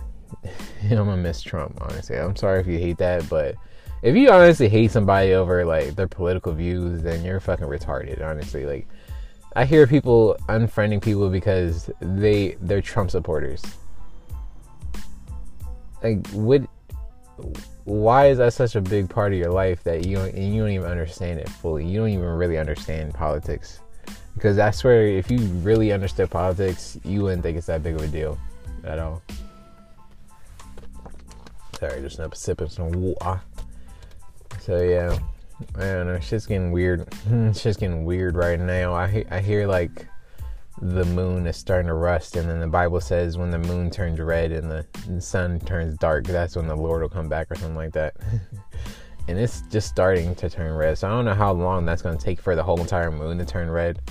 I'm 0.82 0.90
gonna 0.90 1.16
miss 1.16 1.40
Trump. 1.40 1.78
Honestly, 1.80 2.18
I'm 2.18 2.36
sorry 2.36 2.60
if 2.60 2.66
you 2.66 2.78
hate 2.78 2.98
that, 2.98 3.26
but 3.30 3.54
if 4.02 4.16
you 4.16 4.30
honestly 4.30 4.68
hate 4.68 4.90
somebody 4.90 5.32
over 5.32 5.64
like 5.64 5.96
their 5.96 6.08
political 6.08 6.52
views, 6.52 7.02
then 7.02 7.24
you're 7.24 7.40
fucking 7.40 7.66
retarded. 7.66 8.22
Honestly, 8.22 8.66
like 8.66 8.88
I 9.56 9.64
hear 9.64 9.86
people 9.86 10.36
unfriending 10.48 11.02
people 11.02 11.30
because 11.30 11.90
they 12.00 12.56
they're 12.60 12.82
Trump 12.82 13.10
supporters. 13.10 13.62
Like, 16.02 16.26
what? 16.28 16.62
why 17.88 18.26
is 18.26 18.36
that 18.36 18.52
such 18.52 18.76
a 18.76 18.82
big 18.82 19.08
part 19.08 19.32
of 19.32 19.38
your 19.38 19.50
life 19.50 19.82
that 19.84 20.04
you 20.06 20.16
don't, 20.16 20.36
you 20.36 20.60
don't 20.60 20.70
even 20.70 20.90
understand 20.90 21.40
it 21.40 21.48
fully? 21.48 21.86
You 21.86 22.00
don't 22.00 22.10
even 22.10 22.26
really 22.26 22.58
understand 22.58 23.14
politics. 23.14 23.80
Because 24.34 24.58
I 24.58 24.70
swear, 24.70 25.06
if 25.06 25.30
you 25.30 25.38
really 25.38 25.90
understood 25.90 26.30
politics, 26.30 26.98
you 27.02 27.22
wouldn't 27.22 27.42
think 27.42 27.56
it's 27.56 27.66
that 27.66 27.82
big 27.82 27.94
of 27.94 28.02
a 28.02 28.08
deal 28.08 28.38
at 28.84 28.98
all. 28.98 29.22
Sorry, 31.80 32.02
just 32.02 32.20
up 32.20 32.36
sipping 32.36 32.68
some 32.68 32.92
water. 32.92 33.40
So 34.68 34.82
yeah, 34.82 35.18
I 35.76 35.80
don't 35.80 36.08
know. 36.08 36.20
Shit's 36.20 36.44
getting 36.44 36.70
weird. 36.70 37.08
shit's 37.54 37.78
getting 37.78 38.04
weird 38.04 38.36
right 38.36 38.60
now. 38.60 38.92
I 38.92 39.24
I 39.30 39.40
hear 39.40 39.66
like 39.66 40.06
the 40.82 41.06
moon 41.06 41.46
is 41.46 41.56
starting 41.56 41.86
to 41.86 41.94
rust, 41.94 42.36
and 42.36 42.46
then 42.46 42.60
the 42.60 42.66
Bible 42.66 43.00
says 43.00 43.38
when 43.38 43.48
the 43.48 43.58
moon 43.58 43.90
turns 43.90 44.20
red 44.20 44.52
and 44.52 44.70
the, 44.70 44.84
the 45.08 45.22
sun 45.22 45.58
turns 45.60 45.96
dark, 45.96 46.26
that's 46.26 46.54
when 46.54 46.66
the 46.66 46.76
Lord 46.76 47.00
will 47.00 47.08
come 47.08 47.30
back, 47.30 47.50
or 47.50 47.54
something 47.54 47.76
like 47.76 47.94
that. 47.94 48.14
and 49.28 49.38
it's 49.38 49.62
just 49.70 49.88
starting 49.88 50.34
to 50.34 50.50
turn 50.50 50.74
red. 50.74 50.98
So 50.98 51.08
I 51.08 51.12
don't 51.12 51.24
know 51.24 51.32
how 51.32 51.52
long 51.52 51.86
that's 51.86 52.02
going 52.02 52.18
to 52.18 52.22
take 52.22 52.38
for 52.38 52.54
the 52.54 52.62
whole 52.62 52.78
entire 52.78 53.10
moon 53.10 53.38
to 53.38 53.46
turn 53.46 53.70
red, 53.70 54.02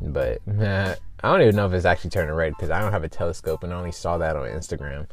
but 0.00 0.40
I 0.48 0.96
don't 1.22 1.42
even 1.42 1.56
know 1.56 1.66
if 1.66 1.74
it's 1.74 1.84
actually 1.84 2.08
turning 2.08 2.34
red 2.34 2.54
because 2.54 2.70
I 2.70 2.80
don't 2.80 2.92
have 2.92 3.04
a 3.04 3.08
telescope 3.10 3.64
and 3.64 3.72
I 3.74 3.76
only 3.76 3.92
saw 3.92 4.16
that 4.16 4.34
on 4.34 4.46
Instagram. 4.48 5.08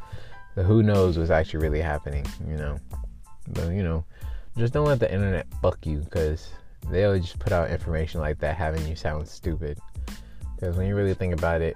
So 0.56 0.64
who 0.64 0.82
knows 0.82 1.18
what's 1.18 1.30
actually 1.30 1.60
really 1.60 1.82
happening, 1.82 2.26
you 2.48 2.56
know? 2.56 2.80
But 3.50 3.72
you 3.72 3.84
know, 3.84 4.06
just 4.58 4.74
don't 4.74 4.86
let 4.86 5.00
the 5.00 5.12
internet 5.12 5.48
fuck 5.62 5.86
you 5.86 6.00
because 6.00 6.50
they'll 6.90 7.18
just 7.18 7.40
put 7.40 7.52
out 7.52 7.72
information 7.72 8.20
like 8.22 8.40
that 8.40 8.56
having 8.56 8.86
you 8.88 8.96
sound 8.96 9.28
stupid. 9.28 9.80
Because 10.56 10.78
when 10.78 10.88
you 10.88 10.96
really 10.96 11.14
think 11.14 11.34
about 11.34 11.62
it, 11.62 11.76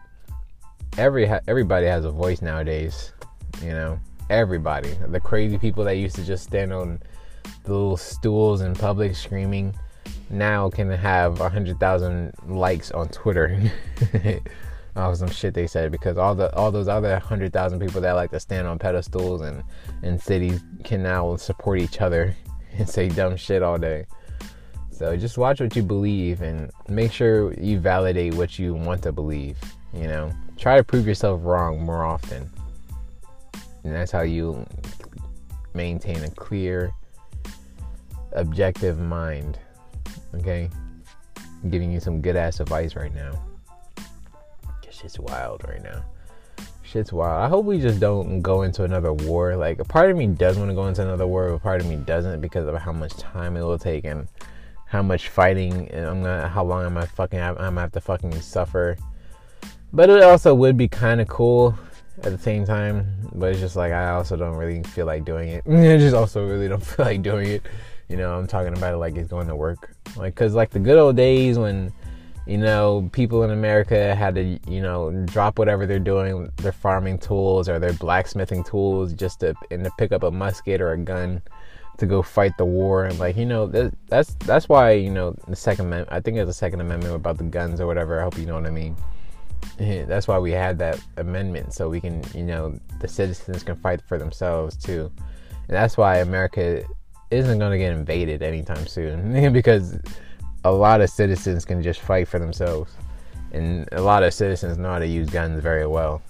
every 0.97 1.27
everybody 1.47 1.87
has 1.87 2.05
a 2.05 2.11
voice 2.11 2.41
nowadays. 2.41 3.13
You 3.61 3.71
know, 3.71 3.99
everybody. 4.29 4.95
The 5.07 5.19
crazy 5.19 5.57
people 5.57 5.83
that 5.85 5.97
used 5.97 6.15
to 6.17 6.23
just 6.23 6.43
stand 6.43 6.71
on 6.71 6.99
the 7.63 7.71
little 7.71 7.97
stools 7.97 8.61
in 8.61 8.73
public 8.75 9.15
screaming 9.15 9.75
now 10.29 10.69
can 10.69 10.89
have 10.91 11.41
a 11.41 11.49
hundred 11.49 11.79
thousand 11.79 12.33
likes 12.47 12.91
on 12.91 13.09
Twitter. 13.09 13.59
off 14.97 15.11
oh, 15.11 15.13
some 15.13 15.29
shit 15.29 15.53
they 15.53 15.67
said 15.67 15.91
because 15.91 16.17
all 16.17 16.33
the 16.33 16.53
all 16.55 16.71
those 16.71 16.87
other 16.87 17.19
hundred 17.19 17.53
thousand 17.53 17.79
people 17.79 18.01
that 18.01 18.13
like 18.13 18.31
to 18.31 18.39
stand 18.39 18.67
on 18.67 18.79
pedestals 18.79 19.41
and 19.41 19.63
in 20.01 20.17
cities 20.17 20.63
can 20.83 21.03
now 21.03 21.35
support 21.35 21.79
each 21.79 22.01
other 22.01 22.35
and 22.79 22.89
say 22.89 23.09
dumb 23.09 23.35
shit 23.35 23.63
all 23.63 23.77
day. 23.77 24.05
So 24.91 25.15
just 25.15 25.37
watch 25.37 25.59
what 25.61 25.75
you 25.75 25.83
believe 25.83 26.41
and 26.41 26.71
make 26.87 27.11
sure 27.11 27.53
you 27.53 27.79
validate 27.79 28.33
what 28.33 28.57
you 28.57 28.73
want 28.73 29.03
to 29.03 29.11
believe. 29.11 29.57
You 29.93 30.07
know, 30.07 30.31
try 30.57 30.77
to 30.77 30.83
prove 30.83 31.07
yourself 31.07 31.41
wrong 31.43 31.83
more 31.83 32.03
often. 32.03 32.49
And 33.83 33.93
that's 33.93 34.11
how 34.11 34.21
you 34.21 34.65
maintain 35.73 36.23
a 36.23 36.29
clear, 36.31 36.93
objective 38.33 38.99
mind. 38.99 39.59
Okay? 40.35 40.69
I'm 41.63 41.69
giving 41.69 41.91
you 41.91 41.99
some 41.99 42.21
good 42.21 42.35
ass 42.35 42.59
advice 42.59 42.95
right 42.95 43.13
now. 43.13 43.39
Shit's 44.97 45.19
wild 45.19 45.63
right 45.67 45.83
now. 45.83 46.03
Shit's 46.97 47.13
wild. 47.13 47.43
I 47.43 47.47
hope 47.47 47.65
we 47.65 47.79
just 47.79 47.99
don't 47.99 48.41
go 48.41 48.63
into 48.63 48.83
another 48.83 49.13
war. 49.13 49.55
Like, 49.55 49.77
a 49.77 49.83
part 49.83 50.09
of 50.09 50.17
me 50.17 50.25
does 50.25 50.57
want 50.57 50.71
to 50.71 50.73
go 50.73 50.87
into 50.87 51.03
another 51.03 51.27
war, 51.27 51.49
but 51.49 51.53
a 51.53 51.59
part 51.59 51.79
of 51.79 51.87
me 51.87 51.95
doesn't 51.95 52.41
because 52.41 52.67
of 52.67 52.73
how 52.73 52.91
much 52.91 53.15
time 53.17 53.55
it 53.55 53.61
will 53.61 53.77
take 53.77 54.03
and 54.03 54.27
how 54.87 55.03
much 55.03 55.29
fighting 55.29 55.89
and 55.89 56.07
I'm 56.07 56.23
gonna, 56.23 56.47
how 56.47 56.63
long 56.63 56.87
am 56.87 56.97
I 56.97 57.05
fucking, 57.05 57.39
I'm 57.39 57.53
gonna 57.53 57.81
have 57.81 57.91
to 57.91 58.01
fucking 58.01 58.41
suffer. 58.41 58.97
But 59.93 60.09
it 60.09 60.23
also 60.23 60.55
would 60.55 60.75
be 60.75 60.87
kind 60.87 61.21
of 61.21 61.27
cool 61.27 61.77
at 62.23 62.31
the 62.31 62.39
same 62.39 62.65
time. 62.65 63.05
But 63.31 63.51
it's 63.51 63.59
just 63.59 63.75
like 63.75 63.93
I 63.93 64.09
also 64.13 64.35
don't 64.35 64.55
really 64.55 64.81
feel 64.81 65.05
like 65.05 65.23
doing 65.23 65.49
it. 65.49 65.63
I 65.69 65.97
just 65.99 66.15
also 66.15 66.47
really 66.47 66.67
don't 66.67 66.83
feel 66.83 67.05
like 67.05 67.21
doing 67.21 67.47
it. 67.47 67.61
You 68.09 68.17
know, 68.17 68.35
I'm 68.35 68.47
talking 68.47 68.75
about 68.75 68.95
it 68.95 68.97
like 68.97 69.17
it's 69.17 69.29
going 69.29 69.49
to 69.49 69.55
work. 69.55 69.95
Like, 70.15 70.33
cause 70.33 70.55
like 70.55 70.71
the 70.71 70.79
good 70.79 70.97
old 70.97 71.15
days 71.15 71.59
when, 71.59 71.93
you 72.47 72.57
know, 72.57 73.09
people 73.11 73.43
in 73.43 73.51
America 73.51 74.15
had 74.15 74.35
to, 74.35 74.57
you 74.67 74.81
know, 74.81 75.11
drop 75.25 75.59
whatever 75.59 75.85
they're 75.85 75.99
doing, 75.99 76.49
their 76.57 76.71
farming 76.71 77.19
tools 77.19 77.67
or 77.67 77.77
their 77.77 77.93
blacksmithing 77.93 78.63
tools, 78.63 79.13
just 79.13 79.41
to 79.41 79.53
and 79.69 79.83
to 79.83 79.91
pick 79.97 80.13
up 80.13 80.23
a 80.23 80.31
musket 80.31 80.79
or 80.79 80.93
a 80.93 80.97
gun 80.97 81.41
to 81.97 82.05
go 82.05 82.21
fight 82.21 82.53
the 82.57 82.65
war. 82.65 83.05
And 83.05 83.19
like, 83.19 83.35
you 83.35 83.45
know, 83.45 83.67
that, 83.67 83.93
that's 84.07 84.33
that's 84.35 84.69
why 84.69 84.91
you 84.91 85.11
know 85.11 85.35
the 85.47 85.57
second 85.57 85.87
amendment. 85.87 86.09
I 86.11 86.21
think 86.21 86.37
it's 86.37 86.47
the 86.47 86.53
Second 86.53 86.79
Amendment 86.79 87.15
about 87.15 87.37
the 87.37 87.43
guns 87.43 87.81
or 87.81 87.87
whatever. 87.87 88.19
I 88.19 88.23
hope 88.23 88.37
you 88.37 88.45
know 88.45 88.55
what 88.55 88.65
I 88.65 88.71
mean. 88.71 88.95
That's 89.77 90.27
why 90.27 90.39
we 90.39 90.51
had 90.51 90.79
that 90.79 90.99
amendment 91.17 91.73
so 91.73 91.89
we 91.89 91.99
can, 91.99 92.23
you 92.33 92.43
know, 92.43 92.79
the 93.01 93.07
citizens 93.07 93.63
can 93.63 93.75
fight 93.75 94.01
for 94.07 94.17
themselves 94.17 94.75
too. 94.77 95.11
And 95.67 95.75
that's 95.75 95.97
why 95.97 96.19
America 96.19 96.83
isn't 97.29 97.59
going 97.59 97.71
to 97.71 97.77
get 97.77 97.91
invaded 97.91 98.41
anytime 98.41 98.87
soon 98.87 99.51
because 99.53 99.99
a 100.69 100.75
lot 100.75 101.01
of 101.01 101.09
citizens 101.09 101.65
can 101.65 101.81
just 101.81 101.99
fight 101.99 102.27
for 102.27 102.39
themselves. 102.39 102.93
And 103.51 103.87
a 103.91 104.01
lot 104.01 104.23
of 104.23 104.33
citizens 104.33 104.77
know 104.77 104.91
how 104.91 104.99
to 104.99 105.07
use 105.07 105.29
guns 105.29 105.61
very 105.61 105.87
well. 105.87 106.21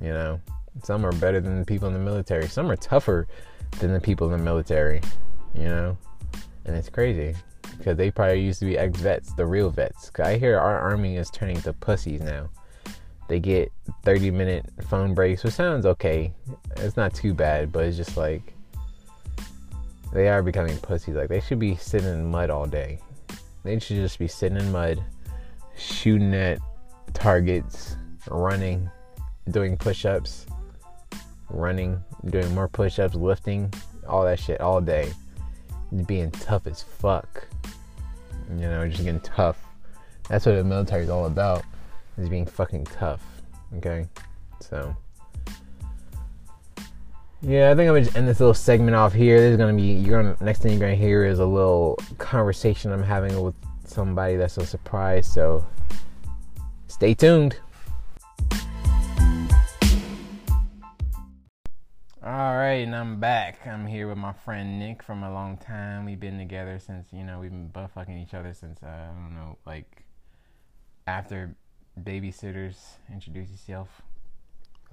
You 0.00 0.10
know, 0.10 0.40
some 0.82 1.04
are 1.04 1.12
better 1.12 1.40
than 1.40 1.58
the 1.58 1.64
people 1.64 1.88
in 1.88 1.94
the 1.94 2.00
military, 2.00 2.48
some 2.48 2.70
are 2.70 2.76
tougher 2.76 3.26
than 3.78 3.92
the 3.92 4.00
people 4.00 4.32
in 4.32 4.38
the 4.38 4.44
military, 4.44 5.00
you 5.54 5.64
know, 5.64 5.96
and 6.64 6.76
it's 6.76 6.88
crazy 6.88 7.34
because 7.78 7.96
they 7.96 8.10
probably 8.10 8.40
used 8.40 8.60
to 8.60 8.66
be 8.66 8.78
ex 8.78 8.98
vets, 9.00 9.32
the 9.34 9.46
real 9.46 9.70
vets. 9.70 10.10
I 10.22 10.36
hear 10.36 10.58
our 10.58 10.78
army 10.78 11.16
is 11.16 11.30
turning 11.30 11.60
to 11.62 11.72
pussies 11.72 12.20
now. 12.20 12.50
They 13.28 13.40
get 13.40 13.72
30 14.02 14.30
minute 14.32 14.66
phone 14.88 15.14
breaks, 15.14 15.44
which 15.44 15.54
sounds 15.54 15.86
okay. 15.86 16.32
It's 16.76 16.96
not 16.96 17.14
too 17.14 17.32
bad, 17.32 17.72
but 17.72 17.84
it's 17.84 17.96
just 17.96 18.16
like 18.16 18.54
they 20.12 20.28
are 20.28 20.42
becoming 20.42 20.76
pussies. 20.78 21.14
Like 21.14 21.28
they 21.28 21.40
should 21.40 21.58
be 21.58 21.76
sitting 21.76 22.08
in 22.08 22.30
mud 22.30 22.50
all 22.50 22.66
day. 22.66 23.00
They 23.62 23.78
should 23.78 23.96
just 23.96 24.18
be 24.18 24.28
sitting 24.28 24.58
in 24.58 24.72
mud, 24.72 25.02
shooting 25.76 26.34
at 26.34 26.58
targets, 27.12 27.96
running, 28.28 28.90
doing 29.50 29.76
push 29.76 30.04
ups, 30.04 30.46
running, 31.48 32.02
doing 32.26 32.54
more 32.54 32.68
push 32.68 32.98
ups, 32.98 33.14
lifting, 33.14 33.72
all 34.08 34.24
that 34.24 34.38
shit 34.38 34.60
all 34.60 34.80
day. 34.80 35.12
Being 36.06 36.30
tough 36.30 36.66
as 36.66 36.82
fuck. 36.82 37.46
You 38.48 38.68
know, 38.68 38.88
just 38.88 39.04
getting 39.04 39.20
tough. 39.20 39.58
That's 40.28 40.46
what 40.46 40.54
the 40.54 40.64
military 40.64 41.04
is 41.04 41.10
all 41.10 41.26
about. 41.26 41.64
Is 42.16 42.28
being 42.28 42.46
fucking 42.46 42.84
tough. 42.84 43.22
Okay? 43.76 44.06
So 44.60 44.94
yeah, 47.42 47.70
I 47.70 47.74
think 47.74 47.88
I'm 47.88 47.94
gonna 47.94 48.04
just 48.04 48.16
end 48.16 48.28
this 48.28 48.38
little 48.38 48.52
segment 48.52 48.94
off 48.94 49.14
here. 49.14 49.40
This 49.40 49.52
is 49.52 49.56
gonna 49.56 49.72
be 49.72 49.82
you're 49.82 50.22
gonna 50.22 50.36
next 50.44 50.60
thing 50.60 50.72
you're 50.72 50.80
gonna 50.80 50.94
hear 50.94 51.24
is 51.24 51.38
a 51.38 51.46
little 51.46 51.98
conversation 52.18 52.92
I'm 52.92 53.02
having 53.02 53.40
with 53.40 53.54
somebody 53.84 54.36
that's 54.36 54.58
a 54.58 54.66
surprise. 54.66 55.26
So 55.26 55.66
stay 56.88 57.14
tuned. 57.14 57.58
All 62.22 62.56
right, 62.56 62.82
and 62.84 62.94
I'm 62.94 63.18
back. 63.18 63.66
I'm 63.66 63.86
here 63.86 64.06
with 64.06 64.18
my 64.18 64.34
friend 64.34 64.78
Nick 64.78 65.02
from 65.02 65.22
a 65.22 65.32
long 65.32 65.56
time. 65.56 66.04
We've 66.04 66.20
been 66.20 66.36
together 66.36 66.78
since 66.78 67.08
you 67.10 67.24
know 67.24 67.40
we've 67.40 67.50
been 67.50 67.68
butt 67.68 67.90
fucking 67.92 68.18
each 68.18 68.34
other 68.34 68.52
since 68.52 68.82
uh, 68.82 68.86
I 68.86 69.06
don't 69.06 69.34
know 69.34 69.56
like 69.64 70.04
after 71.06 71.54
babysitters. 71.98 72.76
Introduce 73.10 73.50
yourself. 73.50 74.02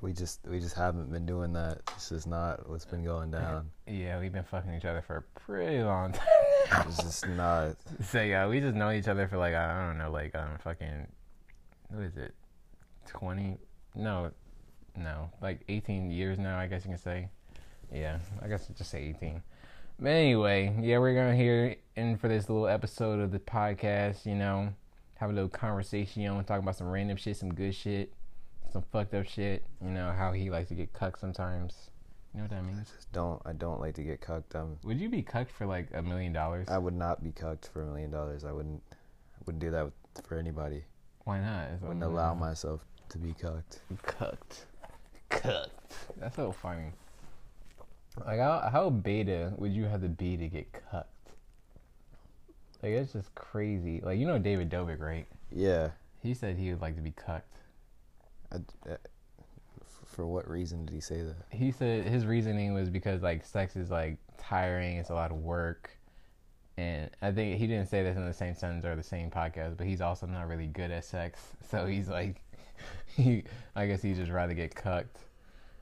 We 0.01 0.13
just 0.13 0.41
we 0.47 0.59
just 0.59 0.75
haven't 0.75 1.11
been 1.11 1.25
doing 1.25 1.53
that. 1.53 1.85
This 1.95 2.11
is 2.11 2.27
not 2.27 2.69
what's 2.69 2.85
been 2.85 3.03
going 3.03 3.31
down. 3.31 3.71
Yeah, 3.87 4.19
we've 4.19 4.31
been 4.31 4.43
fucking 4.43 4.73
each 4.73 4.85
other 4.85 5.01
for 5.01 5.17
a 5.17 5.39
pretty 5.39 5.81
long 5.81 6.13
time. 6.13 6.85
It's 6.87 7.01
just 7.01 7.27
not. 7.27 7.75
So 8.03 8.21
yeah, 8.21 8.47
we 8.47 8.59
just 8.59 8.75
know 8.75 8.91
each 8.91 9.07
other 9.07 9.27
for 9.27 9.37
like 9.37 9.55
I 9.55 9.87
don't 9.87 9.97
know, 9.97 10.11
like 10.11 10.35
um 10.35 10.57
fucking 10.63 11.07
what 11.89 12.03
is 12.03 12.15
it? 12.17 12.35
Twenty? 13.07 13.57
No, 13.95 14.31
no, 14.95 15.31
like 15.41 15.61
eighteen 15.67 16.11
years 16.11 16.37
now. 16.37 16.59
I 16.59 16.67
guess 16.67 16.83
you 16.85 16.91
can 16.91 16.99
say. 16.99 17.29
Yeah, 17.91 18.19
I 18.41 18.47
guess 18.47 18.67
just 18.67 18.91
say 18.91 19.01
eighteen. 19.03 19.41
But 19.99 20.09
anyway, 20.09 20.75
yeah, 20.79 20.99
we're 20.99 21.15
gonna 21.15 21.35
hear 21.35 21.75
in 21.95 22.17
for 22.17 22.27
this 22.27 22.49
little 22.49 22.67
episode 22.67 23.19
of 23.19 23.31
the 23.31 23.39
podcast. 23.39 24.27
You 24.27 24.35
know, 24.35 24.73
have 25.15 25.31
a 25.31 25.33
little 25.33 25.49
conversation. 25.49 26.21
You 26.21 26.29
know, 26.29 26.41
talk 26.43 26.59
about 26.59 26.75
some 26.75 26.87
random 26.89 27.17
shit, 27.17 27.37
some 27.37 27.53
good 27.53 27.73
shit, 27.73 28.13
some 28.71 28.83
fucked 28.91 29.13
up 29.13 29.27
shit. 29.27 29.63
You 29.81 29.89
know 29.89 30.11
how 30.11 30.31
he 30.31 30.49
likes 30.49 30.69
to 30.69 30.75
get 30.75 30.93
cucked 30.93 31.19
sometimes. 31.19 31.91
You 32.33 32.41
know 32.41 32.47
what 32.47 32.57
I 32.57 32.61
mean? 32.61 32.75
means? 32.75 32.91
Just 32.95 33.11
don't. 33.11 33.41
I 33.45 33.53
don't 33.53 33.79
like 33.79 33.95
to 33.95 34.03
get 34.03 34.21
cucked. 34.21 34.55
Um, 34.55 34.77
Would 34.83 34.99
you 34.99 35.09
be 35.09 35.21
cucked 35.21 35.51
for 35.51 35.65
like 35.65 35.87
a 35.93 36.01
million 36.01 36.33
dollars? 36.33 36.67
I 36.69 36.77
would 36.77 36.93
not 36.93 37.23
be 37.23 37.31
cucked 37.31 37.69
for 37.73 37.81
a 37.81 37.85
million 37.85 38.11
dollars. 38.11 38.43
I 38.43 38.51
wouldn't. 38.51 38.81
I 38.91 39.43
wouldn't 39.45 39.61
do 39.61 39.71
that 39.71 39.85
with, 39.85 40.25
for 40.25 40.37
anybody. 40.37 40.83
Why 41.23 41.39
not? 41.39 41.69
It's 41.71 41.83
I 41.83 41.87
wouldn't 41.87 42.03
allow 42.03 42.33
myself 42.33 42.81
to 43.09 43.17
be 43.17 43.33
cucked. 43.33 43.79
Cooked. 44.03 44.65
Cooked. 45.29 45.93
That's 46.17 46.35
so 46.35 46.51
funny. 46.51 46.91
Like, 48.25 48.39
how, 48.39 48.69
how 48.71 48.89
beta 48.89 49.53
would 49.57 49.73
you 49.73 49.85
have 49.85 50.01
to 50.01 50.07
be 50.07 50.37
to 50.37 50.47
get 50.47 50.71
cucked? 50.71 51.31
Like, 52.81 52.93
it's 52.93 53.13
just 53.13 53.33
crazy. 53.35 54.01
Like, 54.03 54.19
you 54.19 54.25
know 54.25 54.39
David 54.39 54.69
Dobrik, 54.69 54.99
right? 54.99 55.27
Yeah. 55.51 55.91
He 56.21 56.33
said 56.33 56.57
he 56.57 56.69
would 56.71 56.81
like 56.81 56.95
to 56.95 57.01
be 57.01 57.11
cucked. 57.11 57.56
I, 58.51 58.55
uh, 58.55 58.61
f- 58.91 58.97
for 60.05 60.25
what 60.25 60.49
reason 60.49 60.85
did 60.85 60.93
he 60.93 61.01
say 61.01 61.21
that? 61.21 61.35
He 61.51 61.71
said 61.71 62.05
his 62.05 62.25
reasoning 62.25 62.73
was 62.73 62.89
because, 62.89 63.21
like, 63.21 63.45
sex 63.45 63.75
is, 63.75 63.91
like, 63.91 64.17
tiring, 64.37 64.97
it's 64.97 65.09
a 65.09 65.13
lot 65.13 65.31
of 65.31 65.37
work. 65.37 65.91
And 66.77 67.09
I 67.21 67.31
think 67.31 67.57
he 67.57 67.65
didn't 67.65 67.87
say 67.87 68.03
this 68.03 68.15
in 68.15 68.25
the 68.25 68.33
same 68.33 68.53
sentence 68.53 68.85
or 68.85 68.95
the 68.95 69.03
same 69.03 69.31
podcast, 69.31 69.77
but 69.77 69.87
he's 69.87 70.01
also 70.01 70.27
not 70.27 70.47
really 70.47 70.67
good 70.67 70.91
at 70.91 71.05
sex. 71.05 71.39
So 71.69 71.85
he's 71.85 72.07
like, 72.07 72.41
he, 73.17 73.43
I 73.75 73.87
guess 73.87 74.01
he'd 74.01 74.15
just 74.15 74.31
rather 74.31 74.53
get 74.53 74.73
cucked. 74.73 75.17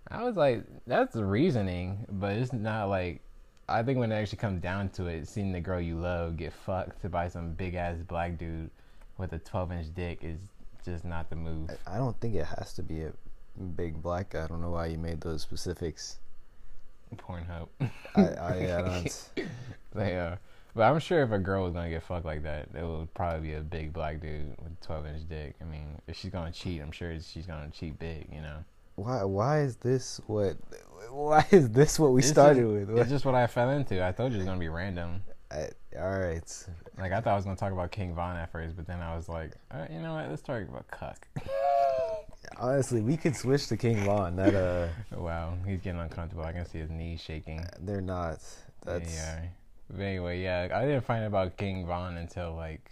I 0.09 0.23
was 0.23 0.35
like, 0.35 0.63
that's 0.87 1.15
reasoning, 1.15 2.05
but 2.09 2.33
it's 2.33 2.53
not 2.53 2.85
like. 2.89 3.21
I 3.67 3.81
think 3.81 3.97
when 3.97 4.11
it 4.11 4.15
actually 4.15 4.37
comes 4.37 4.61
down 4.61 4.89
to 4.89 5.07
it, 5.07 5.27
seeing 5.27 5.51
the 5.51 5.59
girl 5.59 5.81
you 5.81 5.95
love 5.95 6.37
get 6.37 6.53
fucked 6.53 7.09
by 7.09 7.27
some 7.27 7.53
big 7.53 7.73
ass 7.73 7.97
black 8.07 8.37
dude 8.37 8.69
with 9.17 9.33
a 9.33 9.39
12 9.39 9.71
inch 9.71 9.95
dick 9.95 10.19
is 10.21 10.37
just 10.85 11.05
not 11.05 11.29
the 11.29 11.35
move. 11.35 11.69
I, 11.87 11.97
don't 11.97 12.19
think 12.19 12.35
it 12.35 12.45
has 12.45 12.73
to 12.73 12.83
be 12.83 13.01
a 13.03 13.11
big 13.75 14.01
black 14.01 14.29
guy. 14.31 14.43
I 14.43 14.47
don't 14.47 14.61
know 14.61 14.71
why 14.71 14.87
you 14.87 14.97
made 14.97 15.21
those 15.21 15.41
specifics. 15.41 16.17
Pornhub. 17.15 17.67
I, 18.15 18.21
I, 18.21 18.53
I 18.77 18.81
don't. 18.81 19.29
they 19.95 20.15
are. 20.17 20.39
But 20.75 20.83
I'm 20.83 20.99
sure 20.99 21.23
if 21.23 21.31
a 21.31 21.39
girl 21.39 21.63
was 21.63 21.73
gonna 21.73 21.89
get 21.89 22.03
fucked 22.03 22.25
like 22.25 22.43
that, 22.43 22.67
it 22.77 22.83
would 22.83 23.13
probably 23.13 23.47
be 23.47 23.53
a 23.53 23.61
big 23.61 23.93
black 23.93 24.19
dude 24.19 24.49
with 24.61 24.73
a 24.81 24.85
12 24.85 25.05
inch 25.05 25.29
dick. 25.29 25.55
I 25.61 25.63
mean, 25.63 26.01
if 26.07 26.17
she's 26.17 26.31
gonna 26.31 26.51
cheat, 26.51 26.81
I'm 26.81 26.91
sure 26.91 27.17
she's 27.21 27.45
gonna 27.45 27.69
cheat 27.69 27.97
big. 27.97 28.27
You 28.31 28.41
know. 28.41 28.57
Why? 28.95 29.23
Why 29.23 29.61
is 29.61 29.77
this 29.77 30.19
what? 30.27 30.57
Why 31.11 31.45
is 31.51 31.69
this 31.69 31.97
what 31.97 32.11
we 32.11 32.19
It's 32.19 32.29
started 32.29 32.61
just- 32.61 32.89
with? 32.89 32.99
It's 32.99 33.09
just 33.09 33.23
what 33.25 33.35
I 33.35 33.47
fell 33.47 33.69
into. 33.69 34.05
I 34.05 34.11
told 34.11 34.33
you 34.33 34.39
it's 34.39 34.45
gonna 34.45 34.59
be 34.59 34.67
random. 34.67 35.23
I, 35.49 35.69
all 35.97 36.19
right. 36.19 36.67
Like 36.97 37.11
I 37.11 37.19
thought 37.19 37.33
I 37.33 37.35
was 37.35 37.43
gonna 37.43 37.57
talk 37.57 37.73
about 37.73 37.91
King 37.91 38.13
Von 38.13 38.37
at 38.37 38.51
first, 38.51 38.75
but 38.75 38.87
then 38.87 39.01
I 39.01 39.15
was 39.15 39.27
like, 39.27 39.51
right, 39.73 39.91
you 39.91 39.99
know 39.99 40.13
what? 40.13 40.29
Let's 40.29 40.41
talk 40.41 40.61
about 40.61 40.87
cuck. 40.89 41.27
Honestly, 42.57 43.01
we 43.01 43.17
could 43.17 43.35
switch 43.35 43.67
to 43.67 43.77
King 43.77 43.97
Von. 44.05 44.35
That 44.37 44.55
uh, 44.55 44.87
wow, 45.19 45.57
he's 45.67 45.81
getting 45.81 45.99
uncomfortable. 45.99 46.45
I 46.45 46.53
can 46.53 46.65
see 46.65 46.79
his 46.79 46.89
knees 46.89 47.21
shaking. 47.21 47.65
they're 47.81 48.01
not. 48.01 48.39
That's 48.85 49.13
Yeah. 49.13 49.41
But 49.89 50.01
anyway, 50.01 50.41
yeah, 50.41 50.69
I 50.73 50.85
didn't 50.85 51.05
find 51.05 51.23
out 51.23 51.27
about 51.27 51.57
King 51.57 51.85
Von 51.85 52.17
until 52.17 52.55
like 52.55 52.91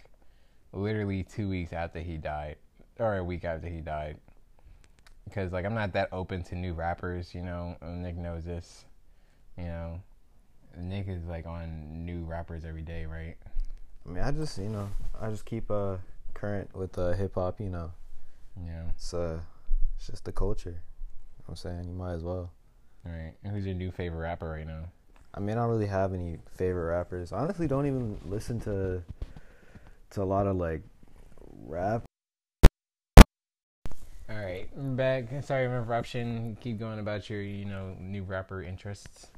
literally 0.72 1.22
two 1.22 1.48
weeks 1.48 1.72
after 1.72 2.00
he 2.00 2.18
died, 2.18 2.56
or 2.98 3.16
a 3.16 3.24
week 3.24 3.44
after 3.44 3.68
he 3.68 3.80
died. 3.80 4.18
Because 5.24 5.52
like 5.52 5.64
I'm 5.64 5.74
not 5.74 5.94
that 5.94 6.10
open 6.12 6.42
to 6.44 6.54
new 6.54 6.74
rappers, 6.74 7.34
you 7.34 7.42
know. 7.42 7.76
Nick 7.82 8.16
knows 8.16 8.44
this, 8.44 8.84
you 9.56 9.64
know. 9.64 10.00
Nick 10.76 11.08
is 11.08 11.24
like 11.24 11.46
on 11.46 12.04
new 12.04 12.24
rappers 12.24 12.64
every 12.64 12.82
day, 12.82 13.06
right? 13.06 13.36
I 14.06 14.10
mean, 14.10 14.22
I 14.22 14.30
just 14.30 14.58
you 14.58 14.68
know, 14.68 14.88
I 15.20 15.30
just 15.30 15.44
keep 15.44 15.70
uh 15.70 15.96
current 16.34 16.74
with 16.74 16.98
uh 16.98 17.12
hip 17.12 17.34
hop. 17.34 17.60
You 17.60 17.70
know, 17.70 17.92
Yeah. 18.64 18.84
it's 18.94 19.14
uh, 19.14 19.40
it's 19.96 20.06
just 20.08 20.24
the 20.24 20.32
culture. 20.32 20.70
You 20.70 20.74
know 20.76 21.44
what 21.46 21.52
I'm 21.52 21.56
saying 21.56 21.88
you 21.88 21.94
might 21.94 22.12
as 22.14 22.22
well. 22.22 22.50
All 23.06 23.12
right. 23.12 23.34
And 23.42 23.52
who's 23.54 23.66
your 23.66 23.74
new 23.74 23.90
favorite 23.90 24.20
rapper 24.20 24.50
right 24.50 24.66
now? 24.66 24.84
I 25.34 25.40
mean, 25.40 25.56
I 25.56 25.62
don't 25.62 25.70
really 25.70 25.86
have 25.86 26.14
any 26.14 26.38
favorite 26.56 26.90
rappers. 26.90 27.32
I 27.32 27.38
honestly 27.38 27.66
don't 27.66 27.86
even 27.86 28.18
listen 28.26 28.60
to 28.60 29.02
to 30.10 30.22
a 30.22 30.24
lot 30.24 30.46
of 30.46 30.56
like 30.56 30.82
rap. 31.66 32.04
All 34.28 34.36
right. 34.36 34.68
I'm 34.76 34.96
back. 34.96 35.24
Sorry, 35.42 35.66
for 35.66 35.76
interruption. 35.76 36.56
Keep 36.60 36.78
going 36.78 36.98
about 36.98 37.28
your, 37.28 37.42
you 37.42 37.64
know, 37.66 37.94
new 38.00 38.22
rapper 38.22 38.62
interests. 38.62 39.28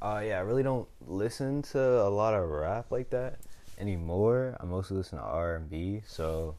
Uh, 0.00 0.22
yeah, 0.24 0.38
I 0.38 0.40
really 0.42 0.62
don't 0.62 0.88
listen 1.06 1.62
to 1.62 1.80
a 1.80 2.08
lot 2.08 2.32
of 2.34 2.48
rap 2.48 2.90
like 2.90 3.10
that 3.10 3.38
anymore. 3.80 4.56
I 4.60 4.64
mostly 4.64 4.96
listen 4.96 5.18
to 5.18 5.24
R 5.24 5.56
and 5.56 5.70
B, 5.70 6.02
so 6.06 6.56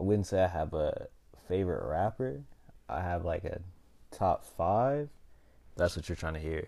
I 0.00 0.02
wouldn't 0.02 0.26
say 0.26 0.42
I 0.42 0.48
have 0.48 0.74
a 0.74 1.06
favorite 1.48 1.86
rapper. 1.88 2.42
I 2.88 3.00
have 3.00 3.24
like 3.24 3.44
a 3.44 3.60
top 4.10 4.44
five. 4.44 5.08
That's 5.76 5.96
what 5.96 6.08
you're 6.08 6.16
trying 6.16 6.34
to 6.34 6.40
hear. 6.40 6.66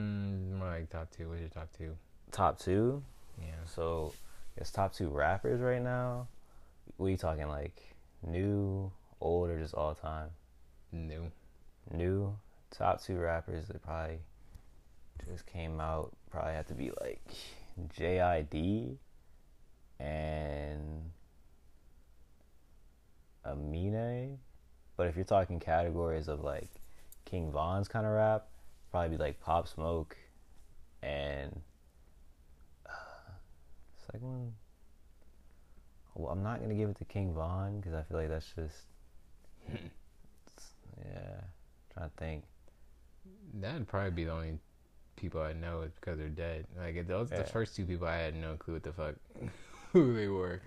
Mm, 0.00 0.58
more 0.58 0.68
like 0.68 0.88
top 0.88 1.10
two. 1.10 1.28
What's 1.28 1.40
your 1.40 1.50
top 1.50 1.68
two? 1.76 1.96
Top 2.30 2.58
two. 2.58 3.02
Yeah. 3.38 3.64
So, 3.66 4.14
it's 4.56 4.70
top 4.70 4.94
two 4.94 5.08
rappers 5.08 5.60
right 5.60 5.82
now. 5.82 6.28
We 6.98 7.16
talking 7.16 7.48
like 7.48 7.94
new, 8.26 8.90
old, 9.20 9.50
or 9.50 9.58
just 9.58 9.74
all 9.74 9.94
time? 9.94 10.28
New. 10.92 11.30
New 11.92 12.36
top 12.70 13.02
two 13.02 13.16
rappers 13.16 13.66
that 13.68 13.82
probably 13.82 14.20
just 15.28 15.46
came 15.46 15.80
out. 15.80 16.12
Probably 16.30 16.52
have 16.52 16.66
to 16.68 16.74
be 16.74 16.92
like 17.00 17.20
JID 17.96 18.96
and 19.98 21.10
Amine. 23.44 24.38
But 24.96 25.06
if 25.06 25.16
you're 25.16 25.24
talking 25.24 25.60
categories 25.60 26.28
of 26.28 26.42
like 26.42 26.70
King 27.24 27.50
Von's 27.50 27.88
kind 27.88 28.06
of 28.06 28.12
rap, 28.12 28.48
probably 28.90 29.16
be 29.16 29.22
like 29.22 29.40
Pop 29.40 29.68
Smoke 29.68 30.16
and 31.02 31.60
uh, 32.86 33.30
second 34.12 34.28
one. 34.28 34.52
Well, 36.14 36.32
I'm 36.32 36.42
not 36.42 36.60
gonna 36.60 36.74
give 36.74 36.90
it 36.90 36.98
to 36.98 37.04
King 37.04 37.32
Von 37.32 37.80
because 37.80 37.94
I 37.94 38.02
feel 38.02 38.18
like 38.18 38.28
that's 38.28 38.52
just 38.54 38.76
yeah. 39.72 41.40
trying 41.94 42.10
to 42.10 42.16
think. 42.16 42.44
That'd 43.54 43.88
probably 43.88 44.10
be 44.10 44.24
the 44.24 44.32
only 44.32 44.58
people 45.20 45.40
I 45.42 45.52
know 45.52 45.82
is 45.82 45.92
because 45.94 46.18
they're 46.18 46.28
dead. 46.28 46.66
Like 46.78 47.06
those 47.06 47.30
Yeah. 47.30 47.38
the 47.38 47.44
first 47.44 47.76
two 47.76 47.84
people 47.84 48.06
I 48.06 48.16
had 48.16 48.34
no 48.34 48.54
clue 48.56 48.74
what 48.74 48.82
the 48.82 48.92
fuck 48.92 49.14
who 49.92 50.14
they 50.14 50.28
were. 50.28 50.60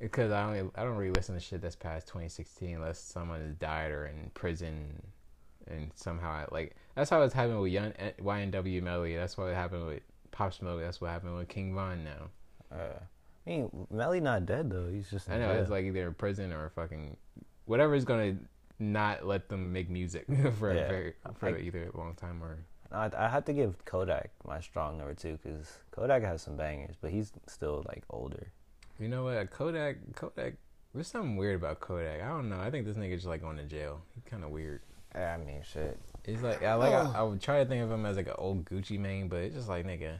Because 0.00 0.30
I 0.30 0.42
only 0.44 0.70
I 0.76 0.84
don't 0.84 0.96
really 0.96 1.12
listen 1.12 1.34
to 1.34 1.40
shit 1.40 1.60
that's 1.60 1.74
past 1.76 2.06
2016 2.08 2.76
unless 2.76 2.98
someone 3.00 3.40
has 3.40 3.54
died 3.54 3.90
or 3.90 4.06
in 4.06 4.30
prison, 4.34 5.02
and 5.66 5.90
somehow 5.96 6.30
I, 6.30 6.46
like 6.52 6.76
that's 6.94 7.10
how 7.10 7.20
it's 7.22 7.34
happening 7.34 7.60
with 7.60 7.72
Young 7.72 7.92
YNW 8.22 8.82
Melly. 8.82 9.16
That's 9.16 9.36
what 9.36 9.52
happened 9.52 9.86
with 9.86 10.02
Pop 10.30 10.54
Smoke. 10.54 10.80
That's 10.80 11.00
what 11.00 11.10
happened 11.10 11.36
with 11.36 11.48
King 11.48 11.74
Von 11.74 12.04
now. 12.04 12.76
Uh, 12.76 12.98
I 13.46 13.50
mean, 13.50 13.86
Melly 13.90 14.20
not 14.20 14.46
dead 14.46 14.70
though. 14.70 14.88
He's 14.88 15.10
just. 15.10 15.28
I 15.28 15.38
know 15.38 15.52
jail. 15.52 15.62
it's 15.62 15.70
like 15.70 15.84
either 15.84 16.06
in 16.06 16.14
prison 16.14 16.52
or 16.52 16.68
fucking 16.70 17.16
whatever 17.64 17.94
is 17.96 18.04
gonna 18.04 18.36
not 18.78 19.26
let 19.26 19.48
them 19.48 19.72
make 19.72 19.90
music 19.90 20.26
for 20.60 20.72
Yeah. 20.72 20.82
a 20.82 20.88
very, 20.88 21.14
for 21.40 21.48
I- 21.48 21.58
either 21.58 21.90
a 21.92 21.96
long 21.96 22.14
time 22.14 22.40
or 22.42 22.58
I, 22.90 23.10
I 23.16 23.28
had 23.28 23.44
to 23.46 23.52
give 23.52 23.84
Kodak 23.84 24.30
my 24.46 24.60
strong 24.60 24.98
number 24.98 25.14
two 25.14 25.38
because 25.42 25.68
Kodak 25.90 26.22
has 26.22 26.42
some 26.42 26.56
bangers, 26.56 26.96
but 27.00 27.10
he's 27.10 27.32
still 27.46 27.84
like 27.86 28.04
older. 28.10 28.50
You 28.98 29.08
know 29.08 29.24
what? 29.24 29.50
Kodak, 29.50 29.96
Kodak. 30.14 30.54
There's 30.94 31.08
something 31.08 31.36
weird 31.36 31.56
about 31.56 31.80
Kodak. 31.80 32.22
I 32.22 32.28
don't 32.28 32.48
know. 32.48 32.58
I 32.58 32.70
think 32.70 32.86
this 32.86 32.96
nigga 32.96 33.14
just 33.14 33.26
like 33.26 33.42
going 33.42 33.58
to 33.58 33.64
jail. 33.64 34.00
He's 34.14 34.24
kind 34.24 34.42
of 34.42 34.50
weird. 34.50 34.80
I 35.14 35.36
mean, 35.36 35.62
shit. 35.70 35.98
He's 36.24 36.42
like, 36.42 36.62
I 36.62 36.74
like. 36.74 36.92
I, 36.92 37.00
oh. 37.00 37.12
I 37.14 37.22
would 37.22 37.40
try 37.40 37.62
to 37.62 37.68
think 37.68 37.82
of 37.82 37.90
him 37.90 38.04
as 38.06 38.16
like 38.16 38.26
an 38.26 38.34
old 38.38 38.64
Gucci 38.64 38.98
Mane, 38.98 39.28
but 39.28 39.38
it's 39.38 39.54
just 39.54 39.68
like 39.68 39.86
nigga. 39.86 40.18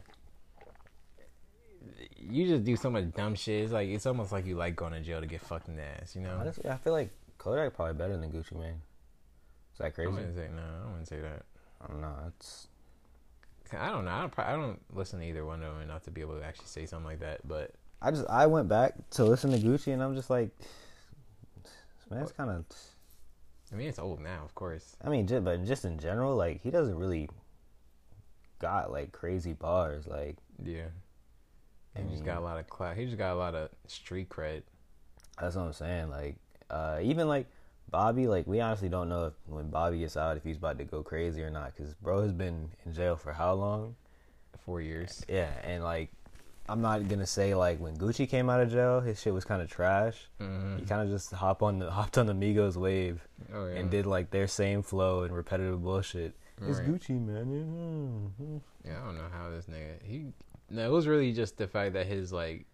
You 2.17 2.47
just 2.47 2.65
do 2.65 2.77
so 2.77 2.91
much 2.91 3.13
dumb 3.15 3.35
shit. 3.35 3.65
It's 3.65 3.73
like 3.73 3.89
it's 3.89 4.07
almost 4.07 4.33
like 4.33 4.47
you 4.47 4.57
like 4.57 4.77
going 4.77 4.93
to 4.93 5.01
jail 5.01 5.21
to 5.21 5.27
get 5.27 5.41
fucked 5.41 5.69
in 5.69 5.77
the 5.77 5.83
ass. 5.83 6.15
You 6.15 6.23
know? 6.23 6.37
Honestly, 6.39 6.69
I 6.69 6.77
feel 6.77 6.93
like 6.93 7.11
Kodak 7.39 7.75
probably 7.75 7.95
better 7.95 8.17
than 8.17 8.31
Gucci 8.31 8.53
Mane. 8.53 8.83
Is 9.73 9.79
that 9.79 9.87
I 9.87 9.91
crazy? 9.91 10.11
wouldn't 10.11 10.35
say 10.35 10.49
no. 10.55 10.63
I 10.63 10.91
wouldn't 10.91 11.09
say 11.09 11.21
that. 11.21 11.45
I 11.83 11.87
don't 11.89 12.01
know. 12.01 12.15
It's 12.29 12.69
I 13.77 13.91
don't 13.91 14.05
know. 14.05 14.11
I 14.11 14.21
don't. 14.21 14.39
I 14.39 14.53
don't 14.53 14.81
listen 14.95 15.21
to 15.21 15.27
either 15.27 15.45
one 15.45 15.63
of 15.63 15.75
them 15.75 15.83
enough 15.83 16.05
to 16.05 16.11
be 16.11 16.21
able 16.21 16.39
to 16.39 16.45
actually 16.45 16.67
say 16.67 16.87
something 16.87 17.07
like 17.07 17.21
that. 17.21 17.47
But 17.47 17.73
I 18.01 18.11
just 18.11 18.27
I 18.29 18.47
went 18.47 18.69
back 18.69 18.95
to 19.11 19.25
listen 19.25 19.51
to 19.51 19.59
Gucci 19.59 19.93
and 19.93 20.03
I'm 20.03 20.15
just 20.15 20.31
like, 20.31 20.51
this 21.65 22.11
man's 22.11 22.33
kind 22.33 22.51
of. 22.51 22.65
I 23.71 23.77
mean, 23.77 23.89
it's 23.89 23.99
old 23.99 24.21
now, 24.21 24.43
of 24.45 24.55
course. 24.55 24.97
I 25.05 25.11
mean, 25.11 25.27
just, 25.27 25.45
but 25.45 25.63
just 25.67 25.85
in 25.85 25.99
general, 25.99 26.35
like 26.37 26.63
he 26.63 26.71
doesn't 26.71 26.99
really 26.99 27.29
got 28.59 28.91
like 28.91 29.13
crazy 29.13 29.53
bars. 29.53 30.07
Like 30.07 30.39
Yeah. 30.63 30.87
I 31.97 32.03
He 32.03 32.09
just 32.11 32.25
got 32.25 32.39
a 32.39 32.41
lot 32.41 32.59
of 32.59 32.69
clout. 32.69 32.97
He 32.97 33.05
just 33.05 33.19
got 33.19 33.33
a 33.33 33.39
lot 33.39 33.55
of 33.55 33.71
street 33.87 34.29
cred. 34.29 34.63
That's 35.41 35.57
what 35.57 35.63
I'm 35.63 35.73
saying. 35.73 36.11
Like, 36.11 36.37
uh, 36.71 36.99
even 37.03 37.29
like 37.29 37.47
Bobby, 37.91 38.27
like 38.27 38.47
we 38.47 38.61
honestly 38.61 38.89
don't 38.89 39.09
know 39.09 39.27
if 39.27 39.33
when 39.47 39.69
Bobby 39.71 39.99
gets 40.01 40.17
out 40.17 40.37
if 40.37 40.45
he's 40.45 40.57
about 40.57 40.79
to 40.79 40.85
go 40.85 41.03
crazy 41.03 41.43
or 41.43 41.51
not. 41.51 41.77
Cause 41.77 41.95
bro 41.95 42.23
has 42.23 42.33
been 42.33 42.71
in 42.85 42.93
jail 42.93 43.17
for 43.17 43.33
how 43.33 43.55
long? 43.55 43.97
Four 44.65 44.81
years. 44.81 45.25
Yeah, 45.29 45.51
and 45.65 45.83
like 45.83 46.11
I'm 46.69 46.83
not 46.83 47.09
gonna 47.09 47.27
say 47.27 47.55
like 47.55 47.79
when 47.81 47.97
Gucci 47.97 48.29
came 48.29 48.51
out 48.51 48.61
of 48.61 48.71
jail, 48.71 49.01
his 49.01 49.21
shit 49.21 49.33
was 49.33 49.45
kind 49.45 49.63
of 49.63 49.71
trash. 49.71 50.29
Mm-hmm. 50.41 50.79
He 50.79 50.85
kind 50.85 51.01
of 51.03 51.09
just 51.09 51.31
hop 51.33 51.63
on 51.63 51.79
the 51.79 51.91
hopped 51.99 52.19
on 52.19 52.27
the 52.27 52.35
Migos 52.35 52.77
wave 52.77 53.27
Oh 53.55 53.67
yeah. 53.69 53.77
and 53.77 53.91
did 53.91 54.05
like 54.07 54.31
their 54.31 54.47
same 54.47 54.83
flow 54.83 55.23
and 55.23 55.35
repetitive 55.35 55.83
bullshit. 55.83 56.35
It's 56.67 56.81
Right. 56.81 56.89
Gucci, 56.89 57.25
man. 57.25 58.33
Yeah. 58.39 58.91
Yeah, 58.93 59.01
I 59.01 59.05
don't 59.07 59.17
know 59.17 59.29
how 59.33 59.49
this 59.51 59.67
nigga 59.67 60.03
he. 60.03 60.27
No, 60.71 60.85
it 60.87 60.91
was 60.93 61.07
really 61.07 61.33
just 61.33 61.57
the 61.57 61.67
fact 61.69 61.95
that 61.95 62.07
his 62.07 62.33
like 62.33 62.67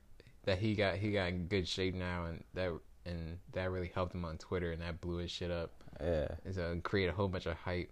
that 0.44 0.58
he 0.58 0.74
got 0.74 0.96
he 0.96 1.12
got 1.12 1.28
in 1.28 1.46
good 1.46 1.68
shape 1.68 1.94
now 1.94 2.24
and 2.26 2.42
that 2.54 2.72
and 3.06 3.38
that 3.52 3.70
really 3.70 3.90
helped 3.94 4.14
him 4.14 4.24
on 4.24 4.38
Twitter 4.38 4.72
and 4.72 4.82
that 4.82 5.00
blew 5.00 5.16
his 5.16 5.30
shit 5.30 5.50
up. 5.50 5.70
Yeah. 6.00 6.28
And 6.44 6.54
so 6.54 6.78
create 6.82 7.08
a 7.08 7.12
whole 7.12 7.28
bunch 7.28 7.46
of 7.46 7.56
hype. 7.56 7.90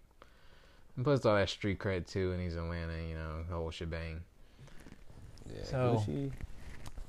And 0.96 1.05
plus 1.05 1.25
all 1.25 1.35
that 1.37 1.48
street 1.48 1.79
cred 1.79 2.07
too, 2.11 2.33
and 2.33 2.40
he's 2.42 2.57
Atlanta, 2.57 2.96
you 3.09 3.14
know, 3.14 3.44
the 3.48 3.55
whole 3.55 3.70
shebang. 3.70 4.20
yeah. 5.55 5.64
So- 5.64 6.03
Gucci. 6.07 6.33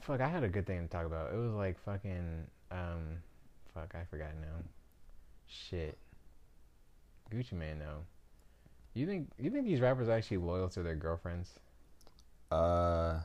Fuck, 0.02 0.20
I 0.20 0.28
had 0.28 0.44
a 0.44 0.50
good 0.50 0.66
thing 0.66 0.82
to 0.82 0.88
talk 0.90 1.06
about. 1.06 1.34
It 1.34 1.38
was 1.38 1.54
like 1.54 1.80
fucking 1.86 2.46
um, 2.72 3.20
fuck, 3.74 3.96
I 3.96 4.04
forgot 4.10 4.32
now. 4.42 4.64
Shit. 5.48 5.98
Gucci 7.32 7.54
Mane 7.54 7.80
though. 7.80 8.04
You 8.94 9.06
think 9.08 9.30
you 9.40 9.50
think 9.50 9.66
these 9.66 9.80
rappers 9.80 10.10
are 10.10 10.12
actually 10.12 10.38
loyal 10.38 10.68
to 10.70 10.84
their 10.84 10.96
girlfriends? 10.96 11.52
Uh, 12.52 13.20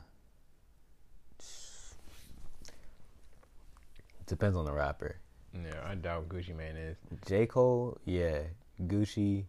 depends 4.29 4.57
on 4.57 4.65
the 4.65 4.71
rapper. 4.73 5.17
Yeah, 5.53 5.81
I 5.85 5.95
doubt 5.95 6.29
Gucci 6.29 6.55
Mane 6.55 6.77
is. 6.77 6.97
J 7.27 7.45
Cole, 7.45 7.97
yeah. 8.05 8.41
Gucci, 8.81 9.45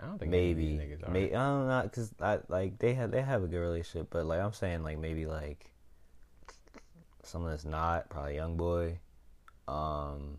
I 0.00 0.06
don't 0.06 0.18
think 0.18 0.30
maybe. 0.30 0.78
niggas 0.78 1.08
are. 1.08 1.10
May, 1.10 1.32
I 1.32 1.46
don't 1.46 1.68
know, 1.68 1.90
cause 1.92 2.12
I 2.20 2.38
like 2.48 2.78
they 2.78 2.94
have 2.94 3.10
they 3.10 3.22
have 3.22 3.42
a 3.42 3.46
good 3.46 3.60
relationship, 3.60 4.08
but 4.10 4.26
like 4.26 4.40
I'm 4.40 4.52
saying, 4.52 4.82
like 4.82 4.98
maybe 4.98 5.26
like 5.26 5.70
someone 7.22 7.50
that's 7.52 7.64
not 7.64 8.10
probably 8.10 8.34
Young 8.34 8.56
Boy. 8.56 8.98
Um, 9.66 10.38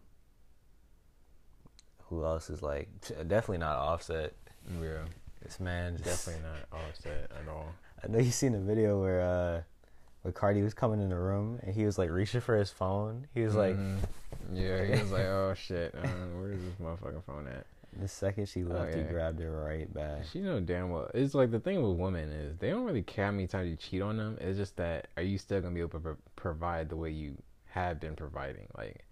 who 2.06 2.26
else 2.26 2.50
is 2.50 2.62
like 2.62 2.90
definitely 3.28 3.60
not 3.60 3.78
Offset. 3.78 4.34
Yeah, 4.82 5.06
This 5.42 5.60
man 5.60 5.98
just 5.98 6.26
definitely 6.28 6.44
not 6.50 6.80
offset 6.80 7.32
at 7.32 7.48
all. 7.48 7.74
I 8.04 8.08
know 8.08 8.20
you 8.20 8.32
seen 8.32 8.54
a 8.56 8.60
video 8.60 9.02
where 9.02 9.22
uh 9.22 9.62
where 10.22 10.32
Cardi 10.32 10.62
was 10.62 10.74
coming 10.74 11.02
in 11.02 11.10
the 11.10 11.18
room 11.18 11.60
and 11.64 11.74
he 11.74 11.86
was 11.86 11.98
like 11.98 12.10
reaching 12.10 12.42
for 12.42 12.56
his 12.58 12.70
phone. 12.72 13.28
He 13.34 13.42
was 13.42 13.56
like 13.56 13.76
Mhm. 13.76 13.98
yeah, 14.54 14.84
he 14.84 15.02
was 15.02 15.12
like, 15.12 15.26
oh 15.26 15.54
shit, 15.56 15.96
uh, 15.96 16.08
where's 16.38 16.60
this 16.62 16.74
motherfucking 16.82 17.24
phone 17.26 17.48
at? 17.48 17.66
the 18.00 18.08
second 18.08 18.48
she 18.48 18.64
left, 18.64 18.94
he 18.94 19.00
Oh, 19.02 19.04
yeah. 19.04 19.12
grabbed 19.12 19.40
her 19.40 19.50
right 19.66 19.92
back. 19.92 20.24
She 20.32 20.42
know 20.42 20.60
damn 20.60 20.92
well. 20.92 21.10
It's 21.16 21.34
like 21.34 21.50
the 21.50 21.60
thing 21.60 21.82
with 21.82 21.98
women 21.98 22.30
is 22.30 22.56
they 22.58 22.70
don't 22.70 22.86
really 22.86 23.02
care 23.02 23.26
how 23.26 23.32
many 23.32 23.48
times 23.48 23.68
you 23.68 23.76
cheat 23.76 24.04
on 24.04 24.16
them. 24.18 24.38
It's 24.40 24.58
just 24.60 24.76
that 24.78 25.08
are 25.18 25.24
you 25.24 25.40
still 25.40 25.60
gonna 25.60 25.74
be 25.74 25.80
able 25.82 25.90
to 25.92 26.00
pro- 26.00 26.18
provide 26.36 26.90
the 26.90 26.96
way 26.96 27.10
you 27.10 27.36
have 27.66 28.00
been 28.00 28.16
providing? 28.16 28.68
Like, 28.78 29.06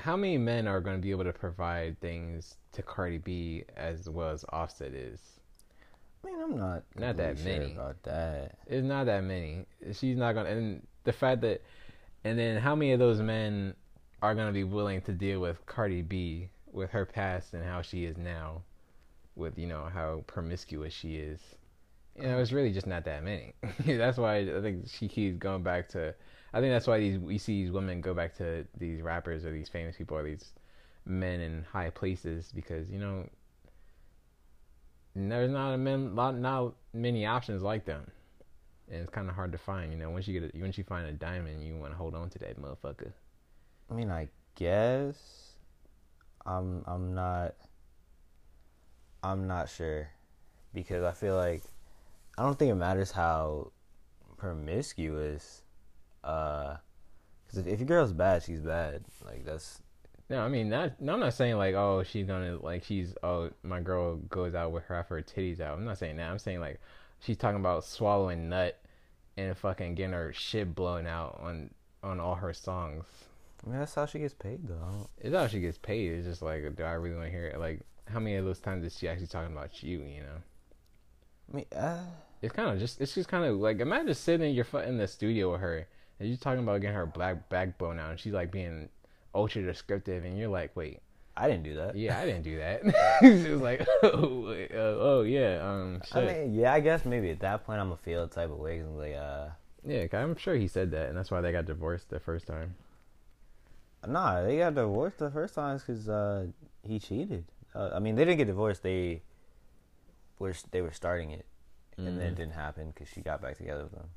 how 0.00 0.16
many 0.16 0.36
men 0.36 0.66
are 0.66 0.80
gonna 0.80 0.98
be 0.98 1.12
able 1.12 1.24
to 1.24 1.32
provide 1.32 2.00
things 2.00 2.56
to 2.72 2.82
Cardi 2.82 3.18
B 3.18 3.64
as 3.76 4.08
well 4.10 4.30
as 4.30 4.44
Offset 4.48 4.92
is? 4.92 5.35
Mean, 6.26 6.40
I'm 6.42 6.56
not 6.56 6.84
Not 6.96 7.16
that 7.18 7.38
sure 7.38 7.46
many. 7.58 7.72
about 7.72 8.02
that. 8.04 8.58
It's 8.66 8.84
not 8.86 9.06
that 9.06 9.22
many. 9.24 9.66
She's 9.92 10.16
not 10.16 10.34
gonna. 10.34 10.50
And 10.50 10.86
the 11.04 11.12
fact 11.12 11.40
that, 11.42 11.62
and 12.24 12.38
then 12.38 12.58
how 12.60 12.74
many 12.74 12.92
of 12.92 12.98
those 12.98 13.20
men 13.20 13.74
are 14.22 14.34
gonna 14.34 14.52
be 14.52 14.64
willing 14.64 15.00
to 15.02 15.12
deal 15.12 15.40
with 15.40 15.64
Cardi 15.66 16.02
B 16.02 16.50
with 16.72 16.90
her 16.90 17.06
past 17.06 17.54
and 17.54 17.64
how 17.64 17.82
she 17.82 18.04
is 18.04 18.18
now, 18.18 18.62
with 19.36 19.58
you 19.58 19.66
know 19.68 19.84
how 19.92 20.24
promiscuous 20.26 20.92
she 20.92 21.16
is, 21.16 21.40
you 22.16 22.24
know, 22.24 22.38
it's 22.40 22.52
really 22.52 22.72
just 22.72 22.86
not 22.86 23.04
that 23.04 23.24
many. 23.24 23.54
that's 23.86 24.18
why 24.18 24.38
I 24.38 24.60
think 24.62 24.88
she 24.88 25.08
keeps 25.08 25.38
going 25.38 25.62
back 25.62 25.88
to. 25.90 26.14
I 26.54 26.60
think 26.60 26.72
that's 26.72 26.86
why 26.86 26.98
these 27.00 27.18
we 27.18 27.38
see 27.38 27.64
these 27.64 27.72
women 27.72 28.00
go 28.00 28.14
back 28.14 28.34
to 28.38 28.66
these 28.78 29.02
rappers 29.02 29.44
or 29.44 29.52
these 29.52 29.68
famous 29.68 29.96
people 29.96 30.16
or 30.16 30.24
these 30.24 30.52
men 31.04 31.40
in 31.40 31.64
high 31.72 31.90
places 31.90 32.52
because 32.54 32.90
you 32.90 32.98
know 32.98 33.28
there's 35.16 35.50
not 35.50 35.72
a 35.72 35.78
men, 35.78 36.14
lot, 36.14 36.36
not 36.36 36.74
many 36.92 37.24
options 37.24 37.62
like 37.62 37.84
them, 37.86 38.10
and 38.90 39.00
it's 39.00 39.10
kind 39.10 39.28
of 39.28 39.34
hard 39.34 39.52
to 39.52 39.58
find. 39.58 39.92
You 39.92 39.98
know, 39.98 40.10
once 40.10 40.28
you 40.28 40.38
get 40.38 40.54
a, 40.54 40.58
once 40.60 40.76
you 40.76 40.84
find 40.84 41.06
a 41.06 41.12
diamond, 41.12 41.62
you 41.64 41.76
want 41.76 41.92
to 41.92 41.96
hold 41.96 42.14
on 42.14 42.28
to 42.30 42.38
that 42.40 42.60
motherfucker. 42.60 43.12
I 43.90 43.94
mean, 43.94 44.10
I 44.10 44.28
guess 44.54 45.52
I'm 46.44 46.84
I'm 46.86 47.14
not 47.14 47.54
I'm 49.22 49.46
not 49.46 49.68
sure 49.70 50.08
because 50.74 51.02
I 51.02 51.12
feel 51.12 51.36
like 51.36 51.62
I 52.36 52.42
don't 52.42 52.58
think 52.58 52.70
it 52.70 52.76
matters 52.76 53.10
how 53.10 53.72
promiscuous. 54.36 55.62
Uh, 56.22 56.76
because 57.46 57.60
if, 57.60 57.66
if 57.66 57.80
your 57.80 57.86
girl's 57.86 58.12
bad, 58.12 58.42
she's 58.42 58.60
bad. 58.60 59.04
Like 59.24 59.44
that's 59.44 59.80
No, 60.28 60.40
I 60.40 60.48
mean 60.48 60.68
not. 60.68 61.00
No, 61.00 61.14
I'm 61.14 61.20
not 61.20 61.34
saying 61.34 61.56
like 61.56 61.74
oh 61.74 62.02
she's 62.02 62.26
gonna 62.26 62.56
like 62.58 62.84
she's 62.84 63.14
oh 63.22 63.50
my 63.62 63.80
girl 63.80 64.16
goes 64.16 64.54
out 64.54 64.72
with 64.72 64.84
her 64.84 65.02
her 65.04 65.22
titties 65.22 65.60
out. 65.60 65.78
I'm 65.78 65.84
not 65.84 65.98
saying 65.98 66.16
that. 66.16 66.30
I'm 66.30 66.38
saying 66.38 66.60
like 66.60 66.80
she's 67.20 67.36
talking 67.36 67.60
about 67.60 67.84
swallowing 67.84 68.48
nut 68.48 68.78
and 69.36 69.56
fucking 69.56 69.94
getting 69.94 70.12
her 70.12 70.32
shit 70.32 70.74
blown 70.74 71.06
out 71.06 71.38
on 71.42 71.70
on 72.02 72.20
all 72.20 72.34
her 72.36 72.52
songs. 72.52 73.04
I 73.64 73.70
mean 73.70 73.78
that's 73.78 73.94
how 73.94 74.06
she 74.06 74.18
gets 74.18 74.34
paid 74.34 74.66
though. 74.66 75.08
It's 75.18 75.32
not 75.32 75.42
how 75.42 75.46
she 75.48 75.60
gets 75.60 75.78
paid. 75.78 76.12
It's 76.12 76.26
just 76.26 76.42
like 76.42 76.74
do 76.76 76.82
I 76.82 76.92
really 76.92 77.16
want 77.16 77.26
to 77.28 77.32
hear 77.32 77.46
it? 77.46 77.60
Like 77.60 77.80
how 78.08 78.18
many 78.20 78.36
of 78.36 78.44
those 78.44 78.60
times 78.60 78.84
is 78.84 78.98
she 78.98 79.08
actually 79.08 79.26
talking 79.28 79.52
about 79.52 79.82
you? 79.82 79.98
You 80.00 80.22
know. 80.22 80.42
I 81.52 81.56
mean, 81.56 81.66
uh, 81.76 82.04
It's 82.42 82.52
kind 82.52 82.70
of 82.70 82.78
just 82.78 83.00
it's 83.00 83.14
just 83.14 83.28
kind 83.28 83.44
of 83.44 83.56
like 83.58 83.80
imagine 83.80 84.14
sitting 84.14 84.48
in 84.48 84.54
your 84.54 84.64
foot 84.64 84.86
in 84.86 84.98
the 84.98 85.06
studio 85.06 85.52
with 85.52 85.60
her 85.60 85.86
and 86.18 86.28
you're 86.28 86.38
talking 86.38 86.62
about 86.62 86.80
getting 86.80 86.96
her 86.96 87.06
black 87.06 87.48
backbone 87.48 87.98
out 87.98 88.10
and 88.10 88.20
she's 88.20 88.32
like 88.32 88.50
being 88.50 88.88
ultra 89.36 89.62
descriptive 89.62 90.24
and 90.24 90.36
you're 90.38 90.48
like 90.48 90.74
wait 90.74 91.00
I 91.36 91.48
didn't 91.48 91.64
do 91.64 91.76
that. 91.76 91.94
yeah 91.96 92.18
I 92.18 92.24
didn't 92.24 92.42
do 92.44 92.56
that 92.58 92.80
it's 93.22 93.44
just 93.44 93.62
like 93.62 93.86
oh, 94.02 94.46
wait, 94.48 94.70
uh, 94.72 94.96
oh 95.10 95.22
yeah 95.22 95.58
um 95.62 96.00
I 96.12 96.20
mean, 96.22 96.54
yeah, 96.54 96.72
I 96.72 96.80
guess 96.80 97.04
maybe 97.04 97.30
at 97.30 97.40
that 97.40 97.64
point 97.66 97.78
I'm 97.80 97.88
gonna 97.88 97.98
feel 97.98 98.26
type 98.28 98.50
of 98.50 98.58
way. 98.58 98.82
like, 98.82 99.14
uh, 99.14 99.48
yeah 99.86 100.06
I'm 100.14 100.34
sure 100.36 100.56
he 100.56 100.66
said 100.68 100.90
that 100.92 101.08
and 101.10 101.16
that's 101.18 101.30
why 101.30 101.40
they 101.42 101.52
got 101.52 101.66
divorced 101.66 102.08
the 102.08 102.18
first 102.20 102.46
time 102.46 102.74
nah, 104.06 104.42
they 104.42 104.58
got 104.58 104.74
divorced 104.74 105.18
the 105.18 105.30
first 105.30 105.54
time 105.54 105.78
because 105.78 106.08
uh, 106.08 106.46
he 106.82 106.98
cheated. 107.00 107.44
Uh, 107.74 107.90
I 107.92 107.98
mean, 107.98 108.14
they 108.14 108.24
didn't 108.24 108.38
get 108.38 108.46
divorced. 108.46 108.84
They 108.84 109.22
were 110.38 110.54
they 110.70 110.80
were 110.80 110.92
starting 110.92 111.30
it, 111.32 111.44
and 111.98 112.06
then 112.06 112.20
it 112.28 112.32
Mhm. 112.34 112.36
didn't 112.36 112.52
happen 112.54 112.92
because 112.92 113.08
she 113.08 113.20
got 113.20 113.42
back 113.42 113.56
together 113.56 113.82
with 113.84 113.94
him. 113.94 114.08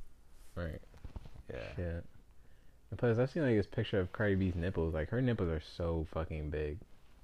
right 0.56 0.82
Yeah. 1.52 1.72
yeah 1.78 2.00
and 2.90 3.00
plus 3.00 3.18
I've 3.18 3.30
seen 3.30 3.44
like 3.44 3.56
this 3.56 3.68
picture 3.68 4.00
of 4.00 4.12
Cardi 4.12 4.36
B's 4.36 4.56
nipples 4.56 4.94
like 4.94 5.10
her 5.10 5.22
nipples 5.22 5.50
are 5.50 5.62
so 5.62 6.08
fucking 6.14 6.50
big 6.50 6.78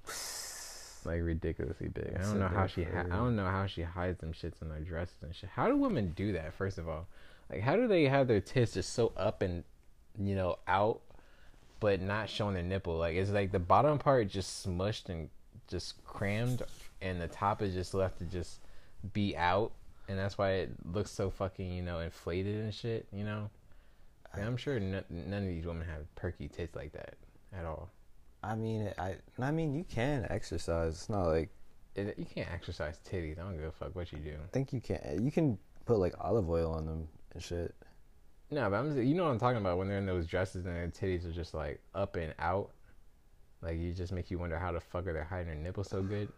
like 1.06 1.22
ridiculously 1.22 1.88
big. 1.88 2.16
I 2.18 2.22
don't 2.22 2.40
know 2.40 2.48
how 2.48 2.66
she. 2.66 2.82
Ha- 2.84 3.04
I 3.10 3.16
don't 3.16 3.36
know 3.36 3.46
how 3.46 3.66
she 3.66 3.82
hides 3.82 4.20
them 4.20 4.32
shits 4.32 4.60
in 4.60 4.68
their 4.68 4.80
dresses 4.80 5.22
and 5.22 5.34
shit. 5.34 5.50
How 5.50 5.68
do 5.68 5.76
women 5.76 6.12
do 6.16 6.32
that? 6.32 6.52
First 6.54 6.78
of 6.78 6.88
all, 6.88 7.06
like 7.50 7.60
how 7.60 7.76
do 7.76 7.86
they 7.86 8.04
have 8.04 8.28
their 8.28 8.40
tits 8.40 8.74
just 8.74 8.92
so 8.92 9.12
up 9.16 9.42
and 9.42 9.64
you 10.18 10.34
know 10.34 10.58
out, 10.66 11.00
but 11.80 12.00
not 12.00 12.28
showing 12.28 12.54
their 12.54 12.62
nipple? 12.62 12.96
Like 12.96 13.14
it's 13.14 13.30
like 13.30 13.52
the 13.52 13.58
bottom 13.58 13.98
part 13.98 14.28
just 14.28 14.66
smushed 14.66 15.08
and 15.08 15.30
just 15.68 16.04
crammed, 16.04 16.62
and 17.00 17.20
the 17.20 17.28
top 17.28 17.62
is 17.62 17.72
just 17.72 17.94
left 17.94 18.18
to 18.18 18.24
just 18.24 18.60
be 19.12 19.36
out, 19.36 19.72
and 20.08 20.18
that's 20.18 20.36
why 20.36 20.50
it 20.52 20.70
looks 20.92 21.10
so 21.10 21.30
fucking 21.30 21.72
you 21.72 21.82
know 21.82 22.00
inflated 22.00 22.56
and 22.56 22.74
shit. 22.74 23.06
You 23.12 23.24
know, 23.24 23.50
I'm 24.44 24.56
sure 24.56 24.76
n- 24.76 25.04
none 25.08 25.42
of 25.42 25.48
these 25.48 25.66
women 25.66 25.86
have 25.86 26.12
perky 26.14 26.48
tits 26.48 26.74
like 26.74 26.92
that 26.92 27.14
at 27.56 27.64
all. 27.64 27.90
I 28.42 28.54
mean, 28.54 28.92
I 28.98 29.16
I 29.38 29.50
mean, 29.50 29.74
you 29.74 29.84
can 29.84 30.26
exercise. 30.30 30.94
It's 30.94 31.08
not 31.08 31.26
like 31.26 31.50
It, 31.94 32.14
you 32.18 32.26
can't 32.26 32.50
exercise 32.52 32.98
titties. 33.08 33.38
I 33.38 33.42
don't 33.42 33.56
give 33.56 33.64
a 33.64 33.72
fuck 33.72 33.96
what 33.96 34.12
you 34.12 34.18
do. 34.18 34.34
I 34.34 34.48
think 34.52 34.72
you 34.72 34.80
can. 34.80 35.24
You 35.24 35.30
can 35.30 35.58
put 35.84 35.98
like 35.98 36.14
olive 36.20 36.48
oil 36.50 36.72
on 36.72 36.86
them 36.86 37.08
and 37.34 37.42
shit. 37.42 37.74
No, 38.50 38.70
but 38.70 38.76
I'm 38.76 38.94
just, 38.94 39.06
you 39.06 39.14
know 39.14 39.24
what 39.24 39.30
I'm 39.30 39.40
talking 39.40 39.58
about 39.60 39.78
when 39.78 39.88
they're 39.88 39.98
in 39.98 40.06
those 40.06 40.26
dresses 40.26 40.66
and 40.66 40.76
their 40.76 40.86
titties 40.88 41.28
are 41.28 41.32
just 41.32 41.52
like 41.54 41.80
up 41.94 42.14
and 42.16 42.32
out. 42.38 42.70
Like 43.62 43.78
you 43.78 43.92
just 43.92 44.12
make 44.12 44.30
you 44.30 44.38
wonder 44.38 44.58
how 44.58 44.70
the 44.70 44.80
fuck 44.80 45.06
are 45.06 45.12
they 45.12 45.24
hiding 45.24 45.46
their 45.46 45.56
nipples 45.56 45.88
so 45.88 46.02
good. 46.02 46.28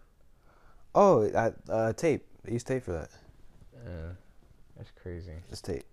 Oh, 0.94 1.28
I, 1.34 1.52
uh, 1.70 1.92
tape. 1.92 2.24
They 2.44 2.52
use 2.52 2.64
tape 2.64 2.84
for 2.84 2.92
that. 2.92 3.10
Uh, 3.76 4.12
that's 4.76 4.90
crazy. 5.02 5.32
Just 5.50 5.64
tape. 5.66 5.84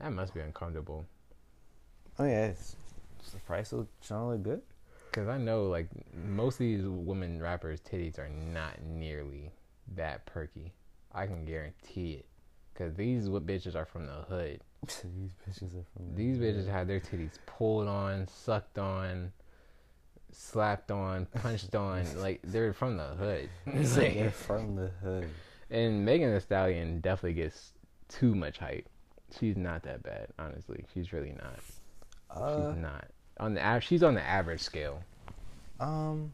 That 0.00 0.12
must 0.12 0.32
be 0.32 0.40
uncomfortable. 0.40 1.04
Oh 2.18 2.24
yeah, 2.24 2.46
it's, 2.46 2.76
it's 3.20 3.30
the 3.30 3.38
price 3.40 3.72
will 3.72 3.86
look 4.10 4.42
good. 4.42 4.62
Cause 5.12 5.28
I 5.28 5.38
know 5.38 5.64
like 5.64 5.88
most 6.14 6.54
of 6.54 6.58
these 6.60 6.84
women 6.84 7.40
rappers' 7.40 7.80
titties 7.80 8.18
are 8.18 8.28
not 8.28 8.82
nearly 8.82 9.50
that 9.96 10.26
perky. 10.26 10.72
I 11.12 11.26
can 11.26 11.44
guarantee 11.44 12.12
it. 12.14 12.26
Cause 12.74 12.94
these 12.94 13.24
w- 13.24 13.44
bitches 13.44 13.74
are 13.74 13.86
from 13.86 14.06
the 14.06 14.12
hood. 14.12 14.60
These 14.86 15.32
bitches 15.44 15.74
are 15.74 15.84
from. 15.92 16.10
The 16.10 16.16
These 16.16 16.38
bitches 16.38 16.70
had 16.70 16.86
their 16.86 17.00
titties 17.00 17.32
pulled 17.46 17.88
on, 17.88 18.28
sucked 18.28 18.78
on, 18.78 19.32
slapped 20.30 20.92
on, 20.92 21.26
punched 21.26 21.74
on. 21.74 22.04
Like 22.20 22.40
they're 22.44 22.72
from 22.72 22.96
the 22.96 23.06
hood. 23.16 23.48
Like 23.66 24.14
they're 24.14 24.30
from 24.30 24.76
the 24.76 24.90
hood. 25.02 25.28
And 25.70 26.04
Megan 26.04 26.32
Thee 26.32 26.38
Stallion 26.40 27.00
definitely 27.00 27.34
gets 27.34 27.72
too 28.08 28.36
much 28.36 28.58
hype. 28.58 28.88
She's 29.38 29.56
not 29.56 29.82
that 29.82 30.02
bad, 30.04 30.28
honestly. 30.38 30.84
She's 30.94 31.12
really 31.12 31.32
not. 31.32 31.58
Uh, 32.30 32.72
She's 32.72 32.82
not 32.82 33.06
on 33.38 33.54
the. 33.54 33.66
av- 33.66 33.82
She's 33.82 34.02
on 34.02 34.14
the 34.14 34.22
average 34.22 34.60
scale. 34.60 35.02
um. 35.80 36.32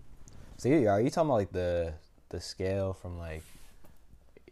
So 0.57 0.69
you, 0.69 0.89
are 0.89 1.01
you 1.01 1.11
talking 1.11 1.29
about 1.29 1.35
like 1.37 1.53
the 1.53 1.93
the 2.31 2.41
scale 2.41 2.93
from 2.93 3.19
like? 3.19 3.43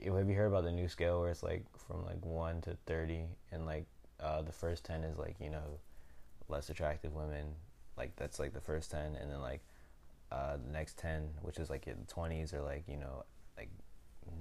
Have 0.05 0.29
you 0.29 0.35
heard 0.35 0.47
about 0.47 0.65
the 0.65 0.73
new 0.73 0.89
scale 0.89 1.21
where 1.21 1.31
it's 1.31 1.43
like 1.45 1.65
from 1.79 2.05
like 2.05 2.25
one 2.25 2.61
to 2.63 2.77
thirty, 2.87 3.25
and 3.53 3.67
like 3.67 3.87
uh, 4.21 4.43
the 4.43 4.53
first 4.53 4.85
ten 4.85 5.05
is 5.05 5.17
like 5.19 5.37
you 5.41 5.49
know 5.51 5.79
less 6.49 6.69
attractive 6.71 7.15
women, 7.15 7.47
like 7.97 8.15
that's 8.17 8.39
like 8.39 8.53
the 8.53 8.61
first 8.61 8.91
ten, 8.91 9.15
and 9.21 9.31
then 9.31 9.41
like 9.41 9.61
uh, 10.33 10.57
the 10.57 10.73
next 10.73 10.99
ten, 10.99 11.29
which 11.43 11.59
is 11.59 11.71
like 11.71 11.87
in 11.87 11.97
the 12.01 12.13
twenties, 12.13 12.53
are 12.53 12.63
like 12.63 12.83
you 12.89 12.97
know 12.97 13.25
like 13.57 13.71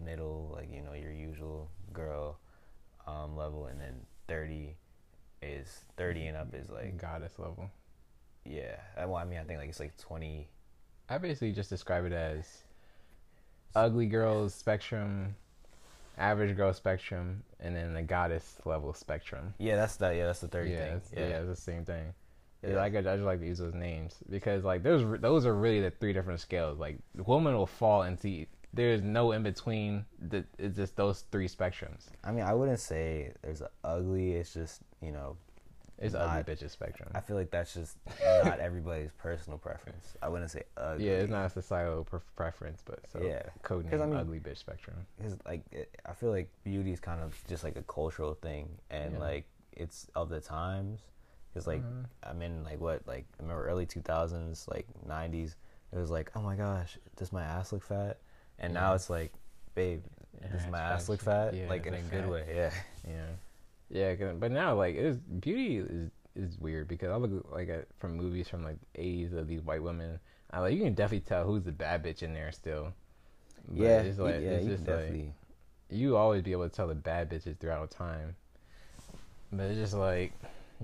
middle, 0.04 0.52
like 0.56 0.72
you 0.74 0.82
know 0.82 0.94
your 0.94 1.12
usual 1.12 1.70
girl 1.94 2.40
um, 3.08 3.36
level, 3.38 3.68
and 3.68 3.80
then 3.80 3.94
thirty 4.28 4.76
is 5.42 5.86
thirty 5.98 6.28
and 6.28 6.38
up 6.38 6.54
is 6.54 6.70
like 6.70 6.98
goddess 6.98 7.38
level. 7.40 7.70
yeah. 8.46 8.78
Well, 8.98 9.16
I 9.16 9.26
mean, 9.26 9.40
I 9.40 9.44
think 9.44 9.60
like 9.60 9.70
it's 9.70 9.80
like 9.80 9.98
twenty. 9.98 10.48
I 11.10 11.18
basically 11.18 11.52
just 11.52 11.70
describe 11.70 12.06
it 12.06 12.14
as 12.14 12.64
ugly 13.76 14.06
girls 14.06 14.54
spectrum, 14.54 15.36
average 16.18 16.56
girl 16.56 16.74
spectrum, 16.74 17.44
and 17.60 17.76
then 17.76 17.94
the 17.94 18.02
goddess 18.02 18.58
level 18.66 18.94
spectrum. 18.94 19.54
Yeah, 19.58 19.76
that's 19.76 19.96
that. 19.98 20.16
Yeah, 20.16 20.28
that's 20.28 20.40
the 20.40 20.48
thirty 20.48 20.72
yeah, 20.72 20.86
thing. 20.86 20.94
it's, 20.98 21.12
yeah, 21.14 21.22
it's 21.40 21.48
the 21.50 21.56
same 21.56 21.86
thing. 21.86 22.14
Yeah, 22.64 22.72
Yeah. 22.72 22.76
like 22.78 22.96
I, 22.96 23.00
I 23.00 23.02
just 23.02 23.24
like 23.24 23.40
to 23.40 23.46
use 23.48 23.58
those 23.58 23.74
names 23.74 24.16
because 24.30 24.64
like 24.64 24.84
those 24.84 25.20
those 25.22 25.46
are 25.46 25.54
really 25.56 25.82
the 25.82 25.92
three 25.92 26.14
different 26.14 26.40
scales. 26.40 26.80
Like 26.80 27.00
the 27.16 27.24
woman 27.24 27.56
will 27.56 27.66
fall 27.66 28.04
into 28.04 28.46
there's 28.74 29.02
no 29.02 29.32
in 29.34 29.44
between. 29.44 30.06
The, 30.20 30.46
it's 30.58 30.76
just 30.78 30.96
those 30.96 31.26
three 31.32 31.48
spectrums. 31.48 32.08
I 32.24 32.32
mean, 32.32 32.44
I 32.46 32.54
wouldn't 32.54 32.80
say 32.80 33.34
there's 33.42 33.62
ugly. 33.84 34.34
It's 34.34 34.54
just 34.54 34.82
you 35.02 35.12
know, 35.12 35.36
It's 35.98 36.14
Not- 36.14 36.22
ugly 36.40 36.56
bitches 36.56 36.72
spectrum. 36.72 37.10
I 37.14 37.20
feel 37.22 37.36
like 37.36 37.52
that's 37.52 37.74
just 37.74 37.98
not 38.46 38.60
everybody's 38.70 39.12
personal 39.20 39.60
preference. 39.60 40.16
I 40.22 40.30
wouldn't 40.30 40.50
say 40.52 40.64
ugly. 40.78 41.06
yeah, 41.08 41.14
it's 41.18 41.30
not 41.30 41.46
a 41.46 41.50
societal 41.50 42.04
pre- 42.06 42.20
preference, 42.36 42.82
but 42.84 43.00
so 43.12 43.22
Yeah. 43.22 43.44
code 43.62 43.86
name 43.92 44.02
I 44.02 44.06
mean- 44.06 44.16
ugly 44.16 44.40
bitch 44.40 44.58
spectrum. 44.58 44.96
Because 45.18 45.38
like 45.46 45.62
it, 45.72 45.96
I 46.06 46.14
feel 46.14 46.30
like 46.32 46.50
beauty 46.64 46.92
is 46.92 47.00
kind 47.00 47.22
of 47.22 47.36
just 47.48 47.64
like 47.64 47.76
a 47.76 47.84
cultural 47.84 48.34
thing, 48.36 48.70
and 48.90 49.14
Yeah. 49.14 49.20
like 49.20 49.46
it's 49.74 50.08
of 50.16 50.30
the 50.30 50.40
times. 50.40 51.02
Because 51.54 51.68
like 51.68 51.84
Mhm. 51.84 52.06
I'm 52.24 52.42
in 52.42 52.64
like 52.64 52.80
what 52.80 53.06
like 53.06 53.26
I 53.40 53.42
remember 53.44 53.66
early 53.68 53.86
2000s, 53.86 54.68
like 54.70 54.88
90s. 55.06 55.56
It 55.92 55.98
was 55.98 56.10
like, 56.10 56.32
oh 56.36 56.42
my 56.42 56.56
gosh, 56.56 56.98
does 57.18 57.34
my 57.34 57.44
ass 57.44 57.74
look 57.74 57.84
fat? 57.84 58.18
And 58.62 58.74
now 58.74 58.94
it's 58.94 59.10
like, 59.10 59.34
babe, 59.76 60.04
does 60.52 60.66
my 60.68 60.80
ass 60.80 61.10
look 61.10 61.22
fat. 61.22 61.54
Yeah, 61.54 61.68
like 61.68 61.86
in 61.86 61.94
a 61.94 62.02
good 62.02 62.22
fat. 62.24 62.30
way. 62.30 62.46
Yeah. 62.56 62.72
Yeah, 63.08 63.26
yeah. 63.90 64.16
'cause- 64.16 64.36
But 64.40 64.52
now, 64.52 64.76
like, 64.76 64.96
it's 64.96 65.18
beauty 65.18 65.78
is 65.78 66.12
is 66.36 66.58
weird 66.60 66.88
because 66.88 67.10
I 67.12 67.16
look 67.18 67.52
like 67.52 67.68
at, 67.68 67.88
from 68.00 68.16
movies 68.16 68.48
from 68.48 68.64
like 68.64 68.78
the 68.94 69.02
eighties 69.02 69.34
of 69.34 69.48
these 69.48 69.62
white 69.62 69.84
women. 69.84 70.20
I 70.52 70.60
like 70.60 70.74
you 70.76 70.84
can 70.84 70.94
definitely 70.94 71.26
tell 71.28 71.44
who's 71.46 71.64
the 71.64 71.72
bad 71.74 72.04
bitch 72.04 72.24
in 72.24 72.34
there 72.34 72.52
still. 72.54 72.94
But 73.68 73.78
yeah. 73.84 74.00
it's 74.02 74.20
like 74.20 74.36
yeah. 74.36 74.52
it's 74.52 74.66
you 74.66 74.72
just 74.76 74.88
like 74.88 75.34
you 75.90 76.16
always 76.16 76.42
be 76.42 76.52
able 76.54 76.70
to 76.70 76.76
tell 76.76 76.88
the 76.88 76.96
bad 76.96 77.30
bitches 77.30 77.58
throughout 77.58 77.92
time. 77.92 78.36
But 79.52 79.64
it's 79.66 79.80
just 79.80 79.94
like, 79.94 80.32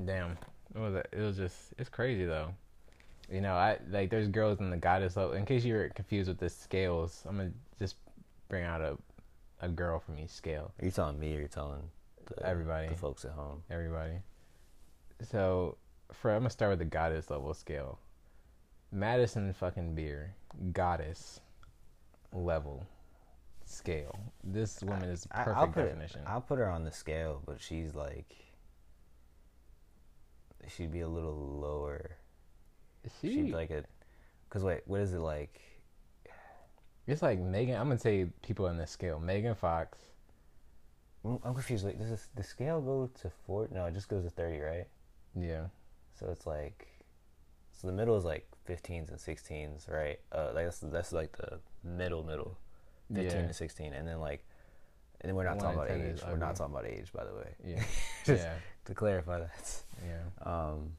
damn, 0.06 0.38
it 0.76 0.80
was 0.80 0.96
it 1.12 1.20
was 1.22 1.38
just 1.38 1.74
it's 1.78 1.90
crazy 1.90 2.26
though. 2.26 2.50
You 3.32 3.42
know, 3.42 3.54
I 3.54 3.78
like 3.90 4.10
there's 4.10 4.28
girls 4.28 4.60
in 4.60 4.70
the 4.70 4.78
goddess 4.78 5.16
level. 5.16 5.34
In 5.34 5.46
case 5.46 5.64
you're 5.64 5.90
confused 5.90 6.28
with 6.28 6.40
the 6.40 6.50
scales, 6.50 7.24
I'm 7.28 7.38
gonna 7.38 7.52
bring 8.50 8.64
out 8.64 8.82
a 8.82 8.98
a 9.60 9.68
girl 9.68 10.00
for 10.00 10.12
me 10.12 10.26
scale. 10.28 10.72
Are 10.80 10.86
you 10.86 10.92
telling 10.92 11.20
me 11.20 11.36
or 11.36 11.42
you 11.42 11.48
telling 11.48 11.82
the, 12.28 12.46
Everybody. 12.46 12.90
the 12.90 12.96
folks 12.96 13.26
at 13.26 13.32
home? 13.32 13.64
Everybody. 13.72 14.20
So, 15.32 15.78
for 16.14 16.32
I'm 16.32 16.42
gonna 16.42 16.50
start 16.52 16.70
with 16.72 16.80
the 16.80 16.86
goddess 16.86 17.30
level 17.32 17.54
scale. 17.56 18.00
Madison 18.92 19.52
fucking 19.54 19.96
beer, 19.96 20.36
goddess 20.74 21.42
level 22.32 22.86
scale. 23.66 24.18
This 24.44 24.82
woman 24.84 25.10
is 25.10 25.28
I- 25.32 25.44
perfect 25.44 25.58
I'll 25.58 25.68
put 25.68 25.86
definition. 25.86 26.22
It, 26.22 26.28
I'll 26.28 26.42
put 26.42 26.60
her 26.60 26.70
on 26.70 26.84
the 26.84 26.92
scale, 26.92 27.42
but 27.46 27.60
she's 27.60 27.96
like, 27.96 28.36
she'd 30.68 30.92
be 30.92 31.02
a 31.02 31.08
little 31.08 31.36
lower. 31.36 32.12
she, 33.22 33.34
She'd 33.34 33.54
like 33.54 33.72
a, 33.72 33.84
cause 34.50 34.64
wait, 34.64 34.82
what 34.86 35.02
is 35.02 35.14
it 35.14 35.20
like? 35.20 35.60
It's 37.08 37.22
like 37.22 37.40
Megan. 37.40 37.76
I'm 37.76 37.88
gonna 37.88 38.00
say 38.00 38.28
people 38.42 38.66
on 38.66 38.78
this 38.78 38.92
scale. 38.92 39.20
Megan 39.20 39.56
Fox. 39.56 39.98
I'm 41.24 41.40
I'm 41.44 41.54
confused. 41.54 41.86
Like, 41.86 41.98
does 41.98 42.10
this, 42.10 42.28
the 42.36 42.44
scale 42.44 42.82
go 42.82 43.10
to 43.22 43.30
four? 43.46 43.68
No, 43.72 43.86
it 43.86 43.94
just 43.94 44.10
goes 44.10 44.24
to 44.24 44.30
thirty, 44.30 44.60
right? 44.60 44.88
Yeah. 45.36 45.66
So 46.20 46.28
it's 46.32 46.46
like, 46.48 46.88
so 47.72 47.88
the 47.88 47.94
middle 47.94 48.18
is 48.18 48.26
like 48.26 48.48
15s 48.68 49.10
and 49.10 49.20
16s, 49.20 49.90
right? 49.90 50.20
Uh, 50.32 50.52
like 50.54 50.66
that's 50.66 50.80
that's 50.80 51.12
like 51.14 51.38
the 51.38 51.60
middle 51.84 52.24
middle, 52.24 52.58
15 53.14 53.26
Yeah. 53.42 53.48
to 53.48 53.54
16, 53.54 53.94
and 53.94 54.08
then 54.08 54.20
like, 54.20 54.44
and 55.22 55.30
then 55.30 55.36
we're 55.36 55.44
not 55.44 55.58
One 55.58 55.76
talking 55.76 55.80
about 55.80 55.92
age. 55.92 56.22
We're 56.28 56.38
not 56.38 56.56
talking 56.56 56.74
about 56.74 56.88
age, 56.88 57.14
by 57.14 57.24
the 57.24 57.34
way. 57.36 57.56
Yeah. 57.64 57.84
Just 58.26 58.44
yeah. 58.44 58.54
to 58.86 58.94
clarify 58.96 59.40
that. 59.40 59.84
Yeah. 60.06 60.52
Um, 60.52 60.94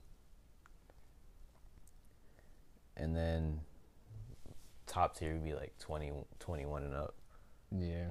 and 2.96 3.16
then 3.16 3.60
top 4.88 5.16
tier 5.16 5.32
would 5.32 5.44
be 5.44 5.54
like 5.54 5.72
20, 5.78 6.12
21 6.40 6.82
and 6.84 6.94
up. 6.94 7.14
Yeah. 7.76 8.06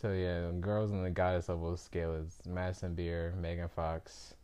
So 0.00 0.12
yeah, 0.12 0.50
girls 0.60 0.92
on 0.92 1.02
the 1.02 1.10
goddess 1.10 1.48
level 1.48 1.76
scale 1.76 2.14
is 2.14 2.38
Madison 2.46 2.94
Beer, 2.94 3.34
Megan 3.40 3.68
Fox, 3.68 4.34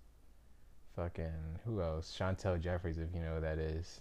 fucking 0.96 1.30
who 1.64 1.80
else? 1.80 2.16
Chantel 2.18 2.60
Jeffries, 2.60 2.98
if 2.98 3.08
you 3.14 3.20
know 3.20 3.36
who 3.36 3.40
that 3.42 3.58
is. 3.58 4.00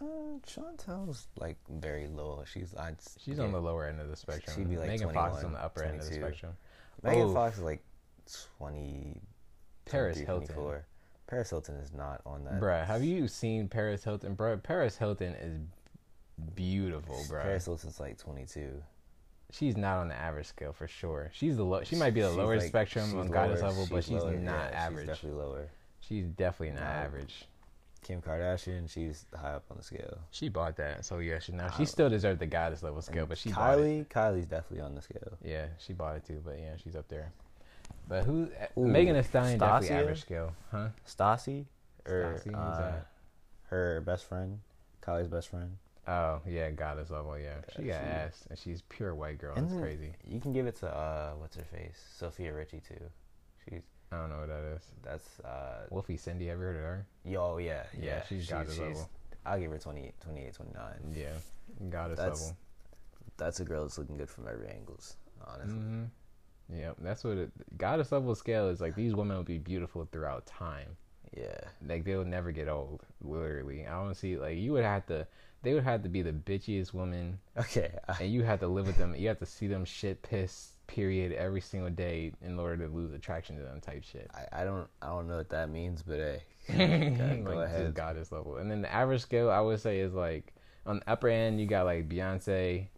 Uh, 0.00 0.04
Chantel's 0.46 1.26
like 1.36 1.56
very 1.68 2.06
low. 2.06 2.44
She's 2.46 2.74
I'd, 2.76 2.96
She's 3.18 3.40
on 3.40 3.50
the 3.52 3.60
lower 3.60 3.86
end 3.86 4.00
of 4.00 4.08
the 4.08 4.16
spectrum. 4.16 4.56
she'd 4.56 4.70
be 4.70 4.76
like 4.76 4.88
Megan 4.88 5.12
Fox 5.12 5.38
is 5.38 5.44
on 5.44 5.52
the 5.52 5.62
upper 5.64 5.82
end 5.82 6.00
of 6.00 6.08
the 6.08 6.14
spectrum. 6.14 6.52
Megan 7.02 7.22
Oh. 7.28 7.34
Fox 7.34 7.56
is 7.58 7.62
like 7.64 7.82
20. 8.58 9.20
Paris 9.86 10.18
Hilton. 10.18 10.46
24. 10.46 10.84
Paris 11.26 11.50
Hilton 11.50 11.74
is 11.76 11.92
not 11.92 12.20
on 12.26 12.44
that. 12.44 12.60
Bruh, 12.60 12.86
have 12.86 13.02
you 13.02 13.26
seen 13.28 13.66
Paris 13.68 14.04
Hilton? 14.04 14.36
Bruh, 14.36 14.62
Paris 14.62 14.96
Hilton 14.96 15.34
is 15.34 15.58
beautiful, 16.54 17.16
bruh. 17.28 17.42
Paris 17.42 17.64
Hilton's 17.66 18.00
like 18.00 18.18
22. 18.18 18.82
She's 19.52 19.76
not 19.76 19.98
on 19.98 20.08
the 20.08 20.14
average 20.14 20.46
scale 20.46 20.72
for 20.72 20.88
sure. 20.88 21.30
She's 21.32 21.56
the 21.56 21.64
low. 21.64 21.82
She 21.84 21.96
might 21.96 22.10
be 22.14 22.20
the 22.22 22.28
She's 22.28 22.36
lower 22.36 22.56
like- 22.56 22.66
spectrum 22.68 23.04
she's 23.06 23.14
on 23.14 23.28
goddess 23.28 23.62
level, 23.62 23.86
but 23.90 24.02
she's 24.04 24.22
lower, 24.22 24.32
not 24.36 24.70
yeah, 24.72 24.78
average. 24.86 25.00
She's 25.06 25.08
definitely 25.16 25.38
lower. 25.42 25.68
She's 26.00 26.24
definitely 26.26 26.74
not 26.74 26.84
No. 26.84 26.90
average. 26.90 27.46
Kim 28.02 28.20
Kardashian, 28.20 28.90
she's 28.90 29.24
high 29.34 29.52
up 29.52 29.64
on 29.70 29.78
the 29.78 29.82
scale. 29.82 30.18
She 30.30 30.48
bought 30.50 30.76
that, 30.76 31.04
so 31.06 31.18
yeah, 31.20 31.38
she 31.38 31.52
now 31.52 31.70
she 31.70 31.86
still 31.86 32.10
deserved 32.10 32.38
the 32.38 32.46
goddess 32.46 32.82
level 32.82 33.00
scale, 33.00 33.20
And 33.20 33.28
but 33.30 33.38
she. 33.38 33.48
Kylie, 33.50 34.06
Kylie's 34.08 34.44
definitely 34.46 34.80
on 34.80 34.94
the 34.94 35.00
scale. 35.00 35.38
Yeah, 35.42 35.66
she 35.78 35.94
bought 35.94 36.16
it 36.16 36.24
too, 36.26 36.42
but 36.44 36.58
yeah, 36.58 36.76
she's 36.76 36.96
up 36.96 37.08
there. 37.08 37.32
But 38.06 38.24
who? 38.24 38.50
Ooh, 38.76 38.86
Megan 38.86 39.14
Thee 39.16 39.22
Stallion 39.22 39.58
definitely 39.58 39.88
Stasia? 39.88 40.00
average 40.00 40.20
scale, 40.20 40.52
huh? 40.70 40.88
Stassi, 41.06 41.64
or 42.06 42.38
Stassi, 42.44 42.54
uh, 42.54 42.92
her 43.68 44.02
best 44.02 44.26
friend, 44.26 44.60
Kylie's 45.00 45.28
best 45.28 45.48
friend. 45.48 45.78
Oh 46.06 46.40
yeah, 46.46 46.70
goddess 46.70 47.10
level. 47.10 47.38
Yeah, 47.38 47.54
she 47.74 47.84
Yeah, 47.84 47.98
got 47.98 48.04
she- 48.04 48.10
ass, 48.12 48.46
and 48.50 48.58
she's 48.58 48.82
pure 48.82 49.14
white 49.14 49.38
girl. 49.38 49.54
That's 49.54 49.72
crazy. 49.72 50.12
You 50.26 50.40
can 50.40 50.52
give 50.52 50.66
it 50.66 50.76
to 50.76 50.88
uh, 50.88 51.32
what's 51.38 51.56
her 51.56 51.64
face, 51.64 52.02
Sofia 52.18 52.52
Richie 52.52 52.80
too. 52.86 53.00
She's 53.68 53.82
I 54.12 54.16
don't 54.18 54.28
know 54.30 54.38
what 54.40 54.48
that 54.48 54.62
is. 54.76 54.82
that's 55.02 55.40
uh, 55.40 55.86
Wolfie 55.90 56.16
Cindy, 56.16 56.50
ever 56.50 56.62
heard 56.62 56.76
of 56.76 56.82
her? 56.82 57.06
yo 57.24 57.56
yeah 57.58 57.82
Yeah, 57.98 58.04
yeah. 58.04 58.22
she's 58.28 58.46
goddess 58.48 58.78
level. 58.78 59.08
I'll 59.46 59.58
give 59.58 59.70
her 59.72 59.78
28, 59.78 60.14
28, 60.20 60.54
29. 60.54 60.84
Yeah, 61.16 61.26
goddess 61.90 62.18
That's- 62.18 62.40
level. 62.42 62.56
That's 63.36 63.58
a 63.60 63.64
girl 63.64 63.82
that's 63.82 63.98
looking 63.98 64.16
good 64.16 64.30
from 64.30 64.46
every 64.46 64.68
angles. 64.68 65.16
Honestly, 65.46 65.74
hmm 65.78 66.04
Yep, 66.72 66.96
that's 67.02 67.24
what 67.24 67.36
it, 67.36 67.50
goddess 67.76 68.10
level 68.12 68.34
scale 68.34 68.68
is 68.68 68.80
like. 68.80 68.94
These 68.94 69.14
women 69.14 69.36
will 69.36 69.44
be 69.44 69.58
beautiful 69.58 70.08
throughout 70.12 70.46
time. 70.46 70.96
Yeah. 71.36 71.60
Like 71.86 72.04
they'll 72.04 72.24
never 72.24 72.52
get 72.52 72.68
old. 72.68 73.02
Literally, 73.22 73.86
I 73.86 73.90
don't 74.02 74.14
see 74.14 74.36
like 74.36 74.56
you 74.56 74.72
would 74.72 74.84
have 74.84 75.06
to. 75.06 75.26
They 75.62 75.72
would 75.72 75.84
have 75.84 76.02
to 76.02 76.10
be 76.10 76.20
the 76.20 76.32
bitchiest 76.32 76.92
woman 76.92 77.38
Okay, 77.56 77.90
and 78.20 78.30
you 78.30 78.42
have 78.42 78.60
to 78.60 78.68
live 78.68 78.86
with 78.86 78.98
them. 78.98 79.14
You 79.16 79.28
have 79.28 79.38
to 79.38 79.46
see 79.46 79.66
them 79.66 79.84
shit 79.86 80.20
piss 80.22 80.72
period 80.86 81.32
every 81.32 81.62
single 81.62 81.88
day 81.90 82.32
in 82.42 82.58
order 82.58 82.86
to 82.86 82.92
lose 82.94 83.12
attraction 83.12 83.56
to 83.56 83.62
them 83.62 83.80
type 83.80 84.04
shit. 84.04 84.30
I, 84.34 84.60
I 84.60 84.64
don't 84.64 84.88
I 85.00 85.06
don't 85.08 85.28
know 85.28 85.38
what 85.38 85.48
that 85.50 85.70
means, 85.70 86.02
but 86.02 86.18
hey, 86.18 86.42
like 86.68 87.44
go 87.44 87.62
just 87.62 87.74
ahead. 87.74 87.94
goddess 87.94 88.32
level. 88.32 88.56
And 88.56 88.70
then 88.70 88.82
the 88.82 88.92
average 88.92 89.22
scale 89.22 89.50
I 89.50 89.60
would 89.60 89.80
say 89.80 90.00
is 90.00 90.12
like 90.12 90.54
on 90.86 90.98
the 90.98 91.10
upper 91.10 91.28
end 91.28 91.60
you 91.60 91.66
got 91.66 91.86
like 91.86 92.08
Beyonce. 92.08 92.88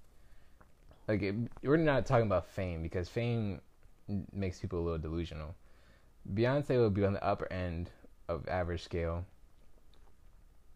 Like 1.06 1.22
it, 1.22 1.34
we're 1.62 1.76
not 1.76 2.04
talking 2.06 2.26
about 2.26 2.48
fame 2.48 2.82
because 2.82 3.08
fame 3.08 3.60
makes 4.32 4.58
people 4.58 4.80
a 4.80 4.82
little 4.82 4.98
delusional. 4.98 5.54
Beyonce 6.34 6.80
would 6.80 6.94
be 6.94 7.04
on 7.04 7.12
the 7.12 7.24
upper 7.24 7.50
end 7.52 7.90
of 8.28 8.46
average 8.48 8.82
scale. 8.82 9.24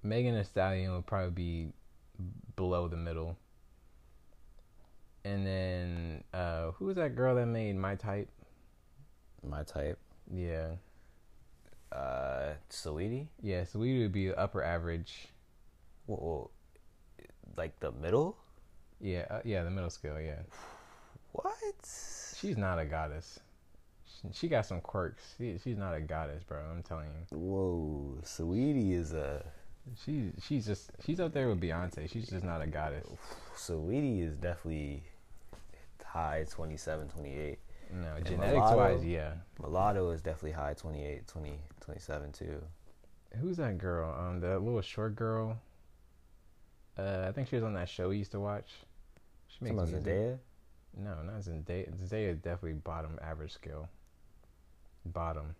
Megan 0.02 0.34
Thee 0.34 0.44
Stallion 0.44 0.94
would 0.94 1.06
probably 1.06 1.30
be 1.30 1.72
below 2.56 2.88
the 2.88 2.96
middle. 2.96 3.36
And 5.24 5.46
then 5.46 6.24
uh 6.32 6.70
who 6.72 6.86
was 6.86 6.96
that 6.96 7.14
girl 7.14 7.34
that 7.34 7.46
made 7.46 7.76
my 7.76 7.94
type? 7.94 8.28
my 9.42 9.62
type. 9.62 9.98
Yeah. 10.32 10.76
Uh, 11.92 12.54
Saweetie. 12.70 13.28
Yeah, 13.42 13.64
we 13.74 14.00
would 14.00 14.12
be 14.12 14.32
upper 14.32 14.62
average. 14.62 15.28
Whoa, 16.06 16.16
whoa. 16.16 16.50
like 17.56 17.78
the 17.80 17.92
middle. 17.92 18.36
Yeah, 19.00 19.26
uh, 19.30 19.40
yeah, 19.44 19.64
the 19.64 19.70
middle 19.70 19.90
scale, 19.90 20.20
yeah. 20.20 20.40
What? 21.32 21.54
She's 22.36 22.56
not 22.56 22.78
a 22.78 22.84
goddess. 22.84 23.40
She, 24.33 24.48
got 24.48 24.66
some 24.66 24.80
quirks. 24.80 25.35
She, 25.38 25.56
she's 25.62 25.76
not 25.76 25.94
a 25.94 26.00
goddess, 26.00 26.42
bro. 26.44 26.59
I'm 26.70 26.83
telling 26.83 27.06
you. 27.30 27.38
Whoa, 27.38 28.18
Saweetie 28.22 28.92
is 28.92 29.12
a 29.12 29.44
She 30.04 30.33
she's 30.46 30.66
just 30.66 30.90
she's 31.04 31.20
up 31.20 31.33
there 31.33 31.48
with 31.48 31.61
Beyonce. 31.61 32.11
She's 32.11 32.28
just 32.28 32.44
not 32.44 32.61
a 32.62 32.66
goddess. 32.66 33.06
Saweetie 33.56 34.22
is 34.26 34.37
definitely 34.37 35.02
high 36.04 36.44
27, 36.50 37.09
28. 37.09 37.59
No, 37.92 38.14
And 38.16 38.24
genetics 38.24 38.52
mulatto? 38.54 38.76
wise, 38.76 39.04
yeah. 39.04 39.33
Mulatto 39.61 40.11
is 40.11 40.20
definitely 40.20 40.52
high 40.52 40.74
28, 40.74 41.26
20, 41.26 41.52
27 41.80 42.33
too. 42.33 42.62
Who's 43.40 43.56
that 43.59 43.78
girl? 43.78 44.14
Um, 44.18 44.40
the 44.40 44.59
little 44.59 44.80
short 44.80 45.14
girl. 45.16 45.59
Uh, 46.98 47.26
I 47.28 47.33
think 47.33 47.48
she 47.48 47.56
was 47.56 47.64
on 47.64 47.74
that 47.74 47.88
show 47.88 48.09
we 48.09 48.18
used 48.18 48.33
to 48.33 48.40
watch. 48.40 48.70
She 49.48 49.64
makes. 49.64 49.90
Zendaya. 49.90 50.38
No, 50.96 51.22
not 51.22 51.40
Zendaya. 51.40 51.90
Zendaya 51.96 52.30
is 52.33 52.38
definitely 52.38 52.74
bottom 52.74 53.18
average 53.22 53.52
scale. 53.52 53.88
Bottom. 55.04 55.54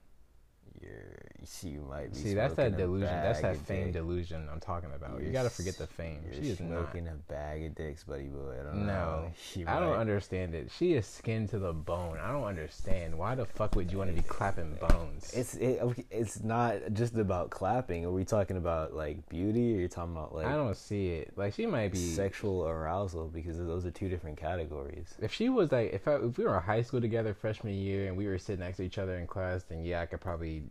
You're, 0.81 1.21
you 1.41 1.47
see, 1.47 1.69
you 1.71 1.87
might 1.89 2.13
be. 2.13 2.19
See, 2.19 2.35
that's 2.35 2.55
that 2.55 2.77
delusion. 2.77 3.07
That's 3.09 3.41
that 3.41 3.57
fame 3.59 3.87
dick. 3.87 3.95
delusion 3.95 4.49
I'm 4.53 4.61
talking 4.61 4.91
about. 4.95 5.19
You 5.19 5.25
You're 5.25 5.33
gotta 5.33 5.51
forget 5.51 5.77
the 5.77 5.87
fame. 5.87 6.21
You're 6.25 6.43
She 6.43 6.51
is 6.51 6.61
not. 6.61 6.69
smoking 6.91 7.09
a 7.09 7.15
bag 7.31 7.65
of 7.65 7.75
dicks, 7.75 8.05
buddy 8.05 8.25
boy. 8.29 8.55
I 8.61 8.65
don't 8.65 8.87
know. 8.87 8.91
No, 8.91 9.31
You 9.55 9.67
I 9.69 9.79
don't 9.81 9.97
understand 9.97 10.55
it. 10.55 10.71
She 10.77 10.95
is 10.95 11.07
skin 11.07 11.47
to 11.49 11.59
the 11.59 11.73
bone. 11.73 12.19
I 12.19 12.33
don't 12.33 12.45
understand. 12.45 13.17
Why 13.19 13.35
the 13.35 13.45
fuck 13.47 13.75
would 13.77 13.91
you 13.93 13.99
want 13.99 14.11
to 14.11 14.17
be 14.17 14.23
clapping 14.27 14.75
bones? 14.77 15.33
It's 15.35 15.55
it, 15.55 15.81
it's 16.11 16.43
not 16.43 16.77
just 16.93 17.15
about 17.17 17.51
clapping. 17.51 18.05
Are 18.05 18.11
we 18.11 18.25
talking 18.25 18.57
about 18.57 18.95
like 18.95 19.29
beauty, 19.29 19.77
or 19.77 19.81
you 19.81 19.89
talking 19.89 20.13
about 20.13 20.35
like 20.35 20.47
I 20.47 20.53
don't 20.53 20.77
see 20.77 21.09
it. 21.09 21.33
Like 21.37 21.55
she 21.55 21.67
might 21.67 21.93
be. 21.93 21.99
sexual 21.99 22.67
arousal? 22.67 23.29
Because 23.29 23.59
those 23.59 23.87
are 23.87 23.91
two 23.91 24.09
different 24.09 24.37
categories. 24.39 25.15
If 25.21 25.33
she 25.33 25.49
was 25.49 25.73
like, 25.73 25.93
if 25.93 26.07
I, 26.09 26.17
if 26.17 26.37
we 26.39 26.45
were 26.45 26.57
in 26.57 26.63
high 26.63 26.83
school 26.83 27.01
together 27.01 27.35
freshman 27.35 27.75
year 27.75 28.09
and 28.09 28.17
we 28.17 28.27
were 28.27 28.39
sitting 28.39 28.61
next 28.61 28.79
to 28.79 28.83
each 28.85 28.99
other 28.99 29.17
in 29.19 29.27
class, 29.27 29.63
then 29.65 29.85
yeah, 29.85 30.01
I 30.01 30.07
could 30.07 30.21
probably 30.21 30.63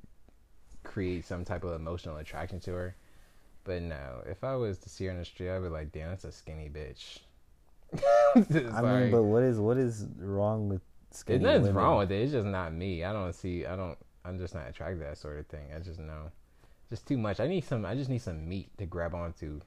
create 0.90 1.26
some 1.26 1.46
type 1.46 1.64
of 1.64 1.74
emotional 1.74 2.18
attraction 2.18 2.60
to 2.62 2.74
her. 2.74 2.96
But 3.64 3.84
no, 3.84 4.24
if 4.26 4.44
I 4.44 4.56
was 4.56 4.80
to 4.80 4.90
see 4.90 5.06
her 5.06 5.12
in 5.12 5.18
the 5.18 5.26
street, 5.26 5.52
I'd 5.52 5.62
be 5.62 5.70
like, 5.70 5.92
damn, 5.92 6.10
that's 6.10 6.24
a 6.24 6.32
skinny 6.32 6.70
bitch. 6.70 7.20
I 8.74 8.82
mean, 8.82 9.12
but 9.12 9.24
what 9.24 9.44
is 9.44 9.58
what 9.60 9.78
is 9.78 10.08
wrong 10.18 10.70
with 10.70 10.82
skinny 11.12 11.40
There's 11.40 11.62
nothing 11.62 11.62
women? 11.76 11.76
wrong 11.76 11.98
with 12.00 12.12
it. 12.12 12.22
It's 12.22 12.32
just 12.32 12.46
not 12.48 12.74
me. 12.74 13.04
I 13.04 13.14
don't 13.14 13.34
see. 13.34 13.66
I 13.66 13.76
don't. 13.76 13.98
I'm 14.26 14.38
just 14.38 14.54
not 14.54 14.68
attracted 14.68 15.00
to 15.00 15.06
that 15.06 15.18
sort 15.18 15.40
of 15.40 15.48
thing. 15.48 15.68
I 15.76 15.80
just 15.80 16.00
know, 16.00 16.32
just 16.90 17.08
too 17.08 17.18
much. 17.18 17.40
I 17.40 17.48
need 17.48 17.64
some. 17.64 17.86
I 17.86 17.96
just 17.96 18.10
need 18.10 18.22
some 18.22 18.48
meat 18.48 18.70
to 18.78 18.86
grab 18.86 19.14
onto, 19.16 19.62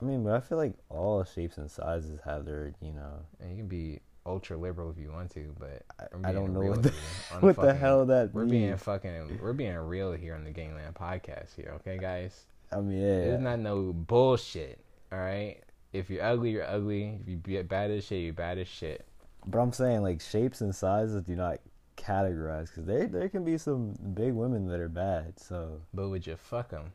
I 0.00 0.04
mean, 0.04 0.24
but 0.24 0.34
I 0.34 0.40
feel 0.40 0.58
like 0.58 0.74
all 0.88 1.24
shapes 1.24 1.58
and 1.58 1.70
sizes 1.70 2.20
have 2.24 2.44
their, 2.44 2.72
you 2.80 2.92
know, 2.92 3.20
and 3.40 3.50
you 3.50 3.56
can 3.58 3.68
be 3.68 4.00
ultra 4.26 4.56
liberal 4.56 4.90
if 4.90 4.98
you 4.98 5.12
want 5.12 5.30
to. 5.32 5.54
But 5.58 5.82
I 6.24 6.32
don't 6.32 6.52
know 6.52 6.60
what 6.70 6.82
the, 6.82 6.92
what 7.40 7.56
the 7.56 7.74
hell 7.74 8.04
that 8.06 8.34
We're 8.34 8.42
means. 8.44 8.52
being 8.52 8.76
fucking. 8.76 9.38
We're 9.40 9.52
being 9.52 9.76
real 9.76 10.12
here 10.12 10.34
on 10.34 10.44
the 10.44 10.50
Gangland 10.50 10.94
podcast 10.94 11.54
here. 11.54 11.72
Okay, 11.76 11.98
guys. 11.98 12.44
I 12.72 12.80
mean, 12.80 13.00
yeah, 13.00 13.06
It's 13.34 13.42
not 13.42 13.60
no 13.60 13.92
bullshit. 13.92 14.80
All 15.12 15.18
right. 15.20 15.58
If 15.92 16.10
you're 16.10 16.24
ugly, 16.24 16.50
you're 16.50 16.66
ugly. 16.68 17.18
If 17.22 17.28
you 17.28 17.36
be 17.36 17.62
bad 17.62 17.90
as 17.90 18.04
shit, 18.04 18.22
you're 18.24 18.32
bad 18.34 18.58
as 18.58 18.66
shit. 18.68 19.06
But 19.46 19.60
I'm 19.60 19.72
saying 19.72 20.02
like 20.02 20.20
shapes 20.20 20.60
and 20.60 20.74
sizes 20.74 21.22
do 21.22 21.36
not 21.36 21.60
categorize 21.96 22.66
because 22.68 22.84
there 22.84 23.06
there 23.06 23.28
can 23.28 23.44
be 23.44 23.56
some 23.56 23.94
big 24.14 24.32
women 24.34 24.66
that 24.68 24.80
are 24.80 24.88
bad. 24.88 25.38
So 25.38 25.80
But 25.94 26.08
would 26.08 26.26
you 26.26 26.36
fuck 26.36 26.68
them? 26.70 26.92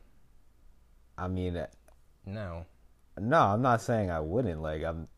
I 1.18 1.28
mean, 1.28 1.56
uh, 1.56 1.66
No. 2.26 2.66
no, 3.18 3.38
I'm 3.40 3.62
not 3.62 3.80
saying 3.82 4.10
I 4.10 4.20
wouldn't. 4.20 4.60
Like 4.62 4.82
I'm, 4.84 5.08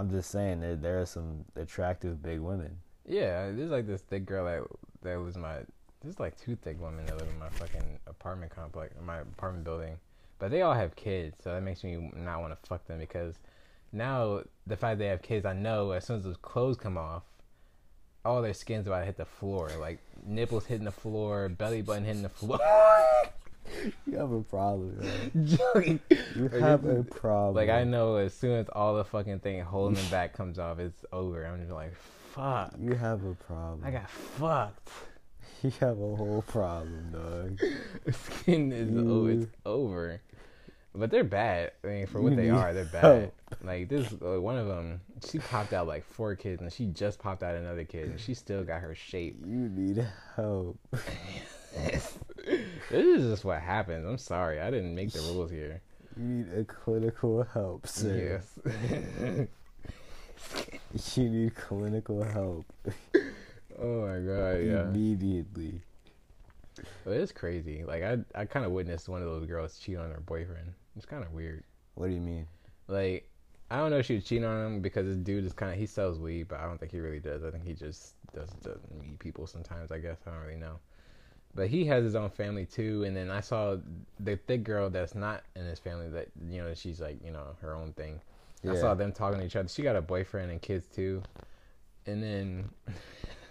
I'm 0.00 0.10
just 0.10 0.30
saying 0.30 0.60
that 0.62 0.80
there 0.80 0.98
are 1.02 1.04
some 1.04 1.44
attractive 1.56 2.22
big 2.22 2.40
women. 2.40 2.78
Yeah, 3.06 3.50
there's 3.50 3.70
like 3.70 3.86
this 3.86 4.00
thick 4.00 4.24
girl 4.24 4.46
that 4.46 4.62
that 5.02 5.20
was 5.20 5.36
my. 5.36 5.58
There's 6.02 6.18
like 6.18 6.40
two 6.40 6.56
thick 6.56 6.80
women 6.80 7.04
that 7.04 7.18
live 7.18 7.28
in 7.28 7.38
my 7.38 7.50
fucking 7.50 7.98
apartment 8.06 8.50
complex, 8.50 8.94
my 9.04 9.18
apartment 9.18 9.64
building, 9.64 9.98
but 10.38 10.50
they 10.50 10.62
all 10.62 10.72
have 10.72 10.96
kids, 10.96 11.36
so 11.44 11.52
that 11.52 11.62
makes 11.62 11.84
me 11.84 12.10
not 12.16 12.40
want 12.40 12.58
to 12.58 12.66
fuck 12.66 12.86
them 12.86 12.98
because 12.98 13.34
now 13.92 14.40
the 14.66 14.76
fact 14.78 14.98
they 14.98 15.08
have 15.08 15.20
kids, 15.20 15.44
I 15.44 15.52
know 15.52 15.90
as 15.90 16.06
soon 16.06 16.16
as 16.16 16.24
those 16.24 16.38
clothes 16.38 16.78
come 16.78 16.96
off, 16.96 17.24
all 18.24 18.40
their 18.40 18.54
skin's 18.54 18.86
about 18.86 19.00
to 19.00 19.04
hit 19.04 19.18
the 19.18 19.26
floor, 19.26 19.70
like 19.78 19.98
nipples 20.24 20.64
hitting 20.64 20.86
the 20.86 20.90
floor, 20.90 21.50
belly 21.50 21.82
button 21.82 22.04
hitting 22.04 22.22
the 22.22 22.30
floor. 22.30 22.58
You 24.06 24.16
have 24.18 24.32
a 24.32 24.42
problem. 24.42 24.98
Man. 24.98 25.46
Joking. 25.46 26.00
You 26.36 26.48
have 26.48 26.84
a 26.84 27.02
problem. 27.04 27.54
Like 27.54 27.70
I 27.70 27.84
know 27.84 28.16
as 28.16 28.34
soon 28.34 28.58
as 28.58 28.68
all 28.70 28.96
the 28.96 29.04
fucking 29.04 29.40
thing 29.40 29.60
holding 29.60 29.94
them 29.96 30.10
back 30.10 30.32
comes 30.32 30.58
off, 30.58 30.78
it's 30.78 31.04
over. 31.12 31.44
I'm 31.46 31.60
just 31.60 31.70
like, 31.72 31.94
fuck. 32.32 32.74
You 32.80 32.94
have 32.94 33.24
a 33.24 33.34
problem. 33.34 33.82
I 33.84 33.90
got 33.90 34.10
fucked. 34.10 34.88
You 35.62 35.70
have 35.80 35.98
a 35.98 36.16
whole 36.16 36.42
problem, 36.48 37.10
dog. 37.12 37.60
Skin 38.14 38.72
is 38.72 38.88
oh, 38.96 39.26
it's 39.26 39.46
over. 39.66 40.22
But 40.94 41.10
they're 41.10 41.22
bad. 41.22 41.72
I 41.84 41.86
mean, 41.86 42.06
for 42.06 42.22
what 42.22 42.30
You 42.32 42.36
they 42.36 42.48
are, 42.48 42.72
they're 42.72 42.84
bad. 42.92 43.02
help. 43.04 43.34
Like 43.62 43.90
this, 43.90 44.10
uh, 44.24 44.40
one 44.40 44.56
of 44.56 44.66
them, 44.66 45.02
she 45.28 45.38
popped 45.38 45.74
out 45.74 45.86
like 45.86 46.04
four 46.04 46.34
kids, 46.34 46.62
and 46.62 46.72
she 46.72 46.86
just 46.86 47.18
popped 47.18 47.42
out 47.42 47.54
another 47.56 47.84
kid, 47.84 48.08
and 48.08 48.18
she 48.18 48.32
still 48.32 48.64
got 48.64 48.80
her 48.80 48.94
shape. 48.94 49.36
You 49.46 49.68
need 49.68 50.02
help. 50.34 50.78
This 52.44 53.06
is 53.06 53.30
just 53.30 53.44
what 53.44 53.60
happens. 53.60 54.06
I'm 54.06 54.18
sorry, 54.18 54.60
I 54.60 54.70
didn't 54.70 54.94
make 54.94 55.12
the 55.12 55.20
rules 55.20 55.50
here. 55.50 55.80
You 56.16 56.24
need 56.24 56.52
a 56.52 56.64
clinical 56.64 57.44
help, 57.54 57.86
sir. 57.86 58.40
Yes. 58.66 59.48
You 61.14 61.28
need 61.28 61.54
clinical 61.54 62.24
help 62.24 62.64
oh 63.80 64.06
my 64.06 64.18
god, 64.18 64.64
yeah. 64.64 64.82
immediately. 64.82 65.80
But 67.04 67.14
it's 67.14 67.32
crazy. 67.32 67.84
Like 67.84 68.02
I, 68.02 68.18
I 68.34 68.44
kind 68.44 68.64
of 68.64 68.72
witnessed 68.72 69.08
one 69.08 69.22
of 69.22 69.28
those 69.28 69.46
girls 69.46 69.78
cheat 69.78 69.96
on 69.96 70.10
her 70.10 70.20
boyfriend. 70.20 70.72
It's 70.96 71.06
kind 71.06 71.24
of 71.24 71.32
weird. 71.32 71.64
What 71.94 72.08
do 72.08 72.14
you 72.14 72.20
mean? 72.20 72.46
Like 72.88 73.28
I 73.70 73.76
don't 73.78 73.90
know 73.90 73.98
if 73.98 74.06
she 74.06 74.16
was 74.16 74.24
cheating 74.24 74.44
on 74.44 74.66
him 74.66 74.80
because 74.80 75.06
this 75.06 75.16
dude 75.16 75.44
is 75.44 75.52
kind 75.52 75.72
of 75.72 75.78
he 75.78 75.86
sells 75.86 76.18
weed, 76.18 76.48
but 76.48 76.60
I 76.60 76.66
don't 76.66 76.78
think 76.78 76.92
he 76.92 77.00
really 77.00 77.20
does. 77.20 77.44
I 77.44 77.50
think 77.50 77.64
he 77.64 77.74
just 77.74 78.14
does 78.34 78.50
doesn't 78.62 79.00
meet 79.00 79.18
people 79.18 79.46
sometimes. 79.46 79.92
I 79.92 79.98
guess 79.98 80.18
I 80.26 80.30
don't 80.30 80.40
really 80.40 80.56
know. 80.56 80.78
But 81.54 81.68
he 81.68 81.84
has 81.86 82.04
his 82.04 82.14
own 82.14 82.30
family 82.30 82.64
too, 82.64 83.04
and 83.04 83.16
then 83.16 83.30
I 83.30 83.40
saw 83.40 83.76
the 84.20 84.36
thick 84.36 84.62
girl 84.62 84.88
that's 84.88 85.14
not 85.14 85.42
in 85.56 85.64
his 85.64 85.78
family 85.78 86.08
that 86.10 86.28
you 86.48 86.62
know 86.62 86.74
she's 86.74 87.00
like 87.00 87.18
you 87.24 87.32
know 87.32 87.56
her 87.60 87.74
own 87.74 87.92
thing. 87.92 88.20
I 88.68 88.76
saw 88.76 88.94
them 88.94 89.12
talking 89.12 89.40
to 89.40 89.46
each 89.46 89.56
other. 89.56 89.68
She 89.68 89.82
got 89.82 89.96
a 89.96 90.02
boyfriend 90.02 90.50
and 90.50 90.60
kids 90.60 90.86
too, 90.94 91.22
and 92.06 92.22
then 92.22 92.70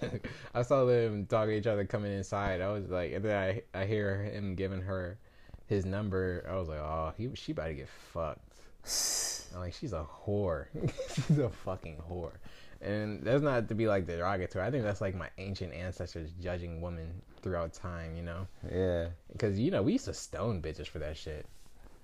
I 0.53 0.61
saw 0.61 0.85
them 0.85 1.25
talking 1.25 1.51
to 1.51 1.57
each 1.57 1.67
other 1.67 1.83
coming 1.85 2.13
inside. 2.13 2.61
I 2.61 2.69
was 2.71 2.89
like, 2.89 3.13
and 3.13 3.25
then 3.25 3.35
I 3.37 3.79
I 3.79 3.85
hear 3.85 4.23
him 4.23 4.55
giving 4.55 4.81
her 4.81 5.17
his 5.65 5.85
number. 5.85 6.45
I 6.49 6.55
was 6.55 6.67
like, 6.67 6.79
oh, 6.79 7.13
he 7.17 7.29
she 7.35 7.51
about 7.51 7.67
to 7.67 7.73
get 7.73 7.89
fucked. 8.13 8.39
I'm 9.53 9.61
like, 9.61 9.73
she's 9.73 9.93
a 9.93 10.05
whore. 10.25 10.67
she's 11.27 11.39
a 11.39 11.49
fucking 11.49 11.97
whore. 12.09 12.33
And 12.81 13.23
that's 13.23 13.41
not 13.41 13.67
to 13.67 13.75
be 13.75 13.87
like 13.87 14.07
derogatory. 14.07 14.65
I 14.65 14.71
think 14.71 14.83
that's 14.83 15.01
like 15.01 15.15
my 15.15 15.29
ancient 15.37 15.73
ancestors 15.73 16.31
judging 16.41 16.81
women 16.81 17.21
throughout 17.41 17.73
time, 17.73 18.15
you 18.15 18.23
know? 18.23 18.47
Yeah. 18.71 19.07
Because, 19.31 19.59
you 19.59 19.71
know, 19.71 19.81
we 19.81 19.93
used 19.93 20.05
to 20.05 20.13
stone 20.13 20.61
bitches 20.61 20.87
for 20.87 20.99
that 20.99 21.17
shit. 21.17 21.45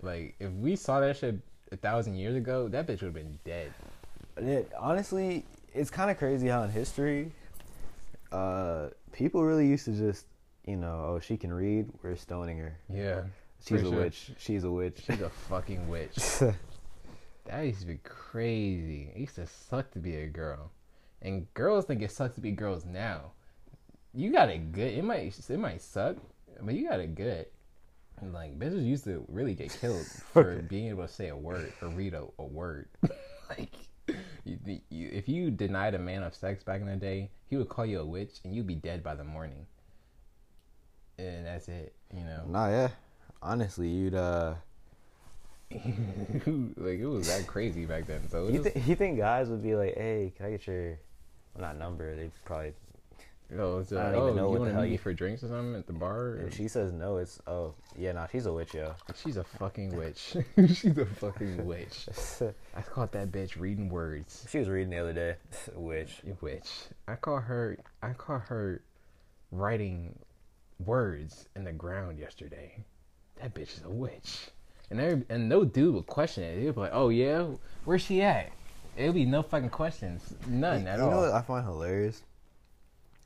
Like, 0.02 0.36
if 0.40 0.52
we 0.52 0.76
saw 0.76 1.00
that 1.00 1.18
shit 1.18 1.36
a 1.72 1.78
thousand 1.78 2.16
years 2.16 2.36
ago, 2.36 2.68
that 2.68 2.88
bitch 2.88 3.02
would 3.02 3.04
have 3.04 3.14
been 3.14 3.40
dead. 3.46 3.74
It, 4.38 4.72
honestly, 4.78 5.46
it's 5.74 5.90
kind 5.90 6.12
of 6.12 6.18
crazy 6.18 6.48
how 6.48 6.64
in 6.64 6.70
history, 6.70 7.32
uh, 8.32 8.90
people 9.14 9.44
really 9.44 9.68
used 9.68 9.86
to 9.86 9.92
just, 9.92 10.26
you 10.66 10.76
know, 10.76 11.16
oh, 11.16 11.20
she 11.20 11.38
can 11.38 11.54
read, 11.54 11.88
we're 12.04 12.16
stoning 12.16 12.58
her. 12.58 12.78
Yeah. 12.90 13.22
She's 13.66 13.82
a 13.82 13.86
sure. 13.86 14.00
witch. 14.00 14.32
She's 14.38 14.64
a 14.64 14.72
witch. 14.72 15.02
She's 15.08 15.22
a 15.22 15.30
fucking 15.30 15.88
witch. 15.88 16.18
That 17.46 17.62
used 17.62 17.82
to 17.82 17.88
be 17.88 18.00
crazy. 18.04 19.12
It 19.16 19.20
used 19.20 19.36
to 19.36 19.48
suck 19.48 19.92
to 19.92 20.00
be 20.00 20.16
a 20.16 20.28
girl, 20.28 20.72
and 21.22 21.52
girls 21.54 21.86
think 21.86 22.02
it 22.02 22.12
sucks 22.12 22.36
to 22.36 22.42
be 22.42 22.52
girls 22.52 22.86
now. 22.86 23.32
You 24.14 24.32
got 24.32 24.50
it 24.50 24.72
good. 24.72 24.94
It 24.94 25.04
might 25.04 25.38
it 25.50 25.60
might 25.60 25.82
suck, 25.82 26.18
but 26.62 26.74
you 26.74 26.88
got 26.88 27.00
it 27.00 27.16
good. 27.16 27.46
And, 28.22 28.34
Like 28.34 28.58
bitches 28.58 28.86
used 28.86 29.04
to 29.06 29.26
really 29.28 29.54
get 29.54 29.78
killed 29.80 30.06
for 30.34 30.62
being 30.64 30.88
able 30.90 31.06
to 31.06 31.14
say 31.14 31.30
a 31.30 31.36
word 31.36 31.74
or 31.82 31.90
read 31.90 32.14
a, 32.14 32.26
a 32.40 32.44
word. 32.44 32.88
like 33.50 33.74
you, 34.44 34.80
you, 34.90 35.10
if 35.12 35.28
you 35.28 35.52
denied 35.52 35.96
a 35.96 36.00
man 36.00 36.24
of 36.24 36.36
sex 36.36 36.64
back 36.64 36.82
in 36.82 36.88
the 36.88 36.96
day, 36.96 37.30
he 37.48 37.58
would 37.58 37.70
call 37.70 37.86
you 37.86 38.00
a 38.00 38.06
witch, 38.06 38.40
and 38.44 38.56
you'd 38.56 38.68
be 38.68 38.76
dead 38.76 39.04
by 39.04 39.16
the 39.16 39.24
morning. 39.24 39.66
And 41.18 41.46
that's 41.46 41.68
it. 41.68 41.96
You 42.14 42.24
know. 42.24 42.44
nah, 42.48 42.70
yeah. 42.70 42.90
Honestly, 43.42 43.88
you'd, 43.88 44.16
uh, 44.16 44.56
like 45.72 47.00
it 47.00 47.06
was 47.08 47.28
that 47.28 47.48
crazy 47.48 47.86
back 47.86 48.06
then. 48.08 48.28
So 48.30 48.48
you, 48.48 48.64
th- 48.64 48.76
you 48.86 48.96
think 48.96 49.18
guys 49.18 49.50
would 49.50 49.64
be 49.64 49.76
like, 49.76 49.96
hey, 49.96 50.32
can 50.38 50.46
I 50.48 50.52
get 50.52 50.68
your, 50.68 51.00
well, 51.56 51.62
not 51.68 51.78
number, 51.78 52.16
they'd 52.16 52.32
probably, 52.46 52.74
oh, 53.58 53.80
it's 53.80 53.92
I 53.92 53.96
like, 54.06 54.14
don't 54.14 54.22
oh, 54.22 54.28
even 54.30 54.40
oh, 54.40 54.42
know 54.44 54.44
you 54.44 54.48
what 54.50 54.54
the 54.54 54.60
want 54.60 54.70
to 54.70 54.74
hell 54.76 54.84
meet 54.84 54.92
you- 54.92 54.98
for 55.00 55.14
drinks 55.14 55.44
or 55.44 55.48
something 55.48 55.76
at 55.76 55.88
the 55.88 55.94
bar? 55.94 56.38
if 56.38 56.56
she 56.56 56.68
says 56.68 56.94
no, 56.94 57.18
it's, 57.18 57.40
oh, 57.48 57.74
yeah, 57.98 58.12
nah, 58.12 58.28
she's 58.28 58.46
a 58.46 58.54
witch, 58.54 58.74
yo. 58.74 58.94
She's 59.16 59.38
a 59.38 59.44
fucking 59.44 59.96
witch. 59.98 60.38
She's 60.68 60.98
a 60.98 61.06
fucking 61.06 61.66
witch. 61.66 62.08
I 62.76 62.82
caught 62.82 63.12
that 63.14 63.32
bitch 63.32 63.60
reading 63.60 63.90
words. 63.90 64.46
she 64.50 64.60
was 64.60 64.70
reading 64.70 64.92
the 64.92 64.98
other 65.00 65.14
day, 65.14 65.36
witch. 65.76 66.22
Witch. 66.42 66.70
I 67.08 67.16
caught 67.16 67.44
her. 67.44 67.78
I 68.04 68.14
caught 68.14 68.42
her 68.44 68.82
writing 69.52 70.18
words 70.86 71.48
in 71.56 71.64
the 71.64 71.72
ground 71.72 72.20
yesterday. 72.20 72.84
That 73.42 73.54
bitch 73.54 73.78
is 73.78 73.84
a 73.86 73.90
witch. 73.90 74.50
And 74.92 75.00
every, 75.02 75.24
and 75.30 75.50
no 75.50 75.66
dude 75.66 75.96
would 75.96 76.06
question 76.08 76.44
it. 76.44 76.60
He'd 76.62 76.76
be 76.76 76.80
like, 76.82 76.92
"Oh 76.94 77.10
yeah, 77.10 77.46
where's 77.86 78.02
she 78.04 78.22
at?" 78.22 78.52
It'd 78.96 79.14
be 79.16 79.26
no 79.26 79.42
fucking 79.44 79.70
questions, 79.72 80.34
none 80.48 80.84
you 80.84 80.88
at 80.88 80.98
you 81.00 81.04
all. 81.06 81.12
know 81.12 81.18
what 81.22 81.32
I 81.32 81.42
find 81.42 81.66
hilarious? 81.66 82.22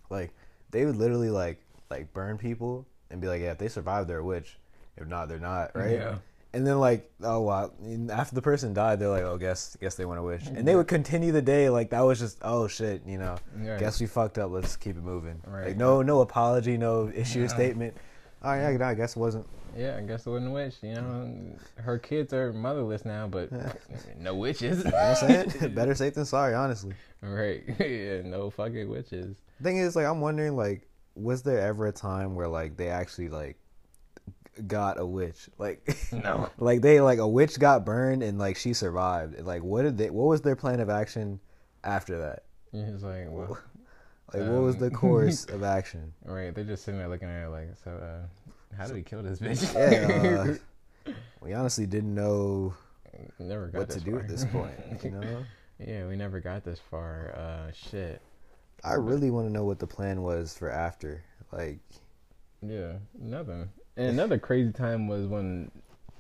Like 0.10 0.32
they 0.72 0.86
would 0.86 0.96
literally 0.96 1.30
like 1.30 1.62
like 1.90 2.12
burn 2.14 2.38
people 2.38 2.86
and 3.12 3.20
be 3.22 3.28
like, 3.28 3.42
yeah, 3.42 3.52
if 3.52 3.58
they 3.58 3.68
survive, 3.68 4.08
they're 4.08 4.20
a 4.20 4.24
witch. 4.24 4.58
If 4.98 5.08
not, 5.08 5.30
they're 5.30 5.40
not, 5.40 5.76
right? 5.76 5.92
Yeah. 5.92 6.16
And 6.54 6.66
then 6.66 6.80
like, 6.80 7.12
oh 7.22 7.42
wow, 7.42 7.72
and 7.84 8.10
after 8.10 8.34
the 8.34 8.42
person 8.42 8.74
died, 8.74 9.00
they're 9.00 9.10
like, 9.10 9.24
oh, 9.24 9.38
guess 9.38 9.78
guess 9.80 9.94
they 9.96 10.06
weren't 10.06 10.20
a 10.20 10.24
witch, 10.24 10.48
and 10.48 10.68
they 10.68 10.76
would 10.76 10.88
continue 10.88 11.32
the 11.32 11.42
day 11.44 11.70
like 11.70 11.92
that 11.92 12.02
was 12.02 12.18
just 12.20 12.40
oh 12.42 12.68
shit, 12.68 13.04
you 13.06 13.20
know, 13.20 13.36
Yeah. 13.62 13.78
guess 13.78 14.00
we 14.02 14.08
fucked 14.08 14.40
up. 14.40 14.50
Let's 14.50 14.76
keep 14.76 14.98
it 14.98 15.04
moving. 15.04 15.40
Right. 15.46 15.68
Like 15.68 15.78
no 15.78 16.02
no 16.02 16.22
apology, 16.22 16.78
no 16.78 17.12
issue 17.14 17.48
statement. 17.48 17.96
Oh 18.42 18.54
yeah, 18.54 18.70
I 18.88 18.94
guess 18.96 19.16
it 19.16 19.20
wasn't. 19.20 19.46
Yeah, 19.78 19.98
I 19.98 20.02
guess 20.02 20.26
it 20.26 20.30
wasn't 20.30 20.50
a 20.50 20.54
witch. 20.54 20.76
You 20.82 20.96
know, 20.96 21.34
her 21.78 21.98
kids 22.00 22.34
are 22.34 22.52
motherless 22.54 23.06
now, 23.06 23.28
but 23.28 23.50
no 24.18 24.36
witches. 24.36 24.80
You 24.80 24.84
know 24.86 24.90
what 24.92 25.24
I'm 25.24 25.48
saying? 25.50 25.74
Better 25.76 25.96
safe 25.96 26.14
than 26.16 26.26
sorry, 26.26 26.54
honestly. 26.54 26.94
right? 27.22 27.64
yeah, 27.80 28.22
no 28.24 28.50
fucking 28.50 28.90
witches. 28.90 29.38
thing 29.62 29.78
is 29.78 29.96
like 29.96 30.06
i'm 30.06 30.22
wondering 30.22 30.56
like 30.56 30.88
was 31.16 31.44
there 31.44 31.60
ever 31.60 31.88
a 31.88 31.92
time 31.92 32.34
where 32.34 32.48
like 32.48 32.78
they 32.78 32.88
actually 32.88 33.28
like 33.28 33.58
got 34.68 35.00
a 35.00 35.06
witch 35.06 35.50
like 35.58 35.98
No. 36.14 36.50
like 36.58 36.82
they 36.82 37.00
like 37.02 37.20
a 37.20 37.28
witch 37.28 37.60
got 37.60 37.86
burned 37.86 38.24
and 38.24 38.38
like 38.40 38.56
she 38.58 38.74
survived 38.74 39.40
like 39.42 39.64
what 39.64 39.82
did 39.84 39.98
they 39.98 40.10
what 40.10 40.26
was 40.28 40.42
their 40.42 40.56
plan 40.56 40.80
of 40.80 40.90
action 40.90 41.40
after 41.84 42.20
that 42.20 42.44
He's 42.72 43.02
like, 43.04 43.26
well, 43.30 43.58
like 44.34 44.44
what 44.44 44.62
was 44.62 44.78
the 44.78 44.86
Um, 44.88 44.92
course 44.92 45.46
of 45.46 45.64
action 45.64 46.14
right? 46.24 46.54
They're 46.54 46.64
just 46.64 46.84
sitting 46.86 47.00
there 47.00 47.08
looking 47.10 47.28
at 47.30 47.42
her 47.42 47.50
like, 47.50 47.70
so, 47.84 47.92
uh, 47.92 48.28
how 48.78 48.86
did 48.88 48.96
we 48.96 49.04
kill 49.04 49.22
this 49.24 49.40
bitch? 49.40 49.74
yeah 49.74 50.54
uh, 51.08 51.14
we 51.42 51.54
honestly 51.54 51.86
didn't 51.86 52.14
know 52.14 52.74
never 53.40 53.68
got 53.68 53.80
what 53.80 53.90
to 53.90 54.00
do 54.00 54.12
far. 54.12 54.20
at 54.22 54.28
this 54.28 54.46
point 54.46 54.74
you 55.04 55.12
know 55.20 55.44
yeah, 55.80 56.06
we 56.08 56.18
never 56.18 56.42
got 56.42 56.66
this 56.66 56.80
far. 56.92 57.34
Uh, 57.38 57.72
shit. 57.72 58.22
i 58.84 58.94
really 58.96 59.32
want 59.32 59.48
to 59.48 59.54
know 59.54 59.64
what 59.64 59.80
the 59.80 59.88
plan 59.88 60.22
was 60.22 60.58
for 60.58 60.70
after 60.70 61.24
like 61.54 61.80
Yeah, 62.62 62.94
nothing. 63.18 63.70
And 63.96 64.08
another 64.10 64.38
crazy 64.38 64.72
time 64.74 65.08
was 65.08 65.26
when 65.26 65.72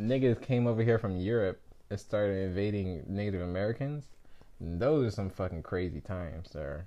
niggas 0.02 0.42
came 0.42 0.66
over 0.66 0.82
here 0.82 0.98
from 0.98 1.18
Europe 1.18 1.60
and 1.90 2.00
started 2.00 2.38
invading 2.48 3.04
Native 3.08 3.42
Americans. 3.42 4.06
Those 4.62 5.08
are 5.08 5.12
some 5.12 5.30
fucking 5.30 5.64
crazy 5.64 6.00
times, 6.02 6.50
sir. 6.52 6.86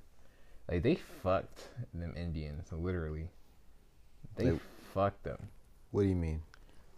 Like 0.70 0.82
they 0.82 0.94
fucked 1.22 1.68
them 1.94 2.14
Indians, 2.16 2.72
literally. 2.72 3.28
They 4.36 4.44
They- 4.50 4.60
fucked 4.92 5.24
them. 5.24 5.48
what 5.90 6.02
do 6.02 6.08
you 6.08 6.14
mean 6.14 6.42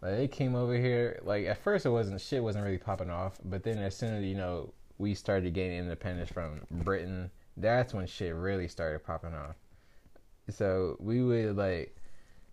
Like 0.03 0.16
they 0.16 0.28
came 0.28 0.55
over 0.55 0.76
here. 0.76 1.20
Like 1.22 1.47
at 1.47 1.62
first, 1.62 1.86
it 1.86 1.90
wasn't 1.90 2.20
shit 2.20 2.42
wasn't 2.42 2.64
really 2.64 2.78
popping 2.78 3.11
off, 3.11 3.38
but 3.45 3.62
then 3.62 3.78
as 3.78 3.97
soon 3.97 4.14
as 4.14 4.24
you 4.24 4.34
know 4.34 4.72
we 4.99 5.14
started 5.14 5.55
gaining 5.55 5.78
independence 5.78 6.30
from 6.30 6.61
Britain 6.70 7.30
That's 7.57 7.95
when 7.95 8.07
shit 8.07 8.34
really 8.34 8.68
started 8.68 9.05
popping 9.05 9.34
off. 9.34 9.57
So 10.51 10.97
we 11.01 11.22
would 11.22 11.57
like, 11.57 11.97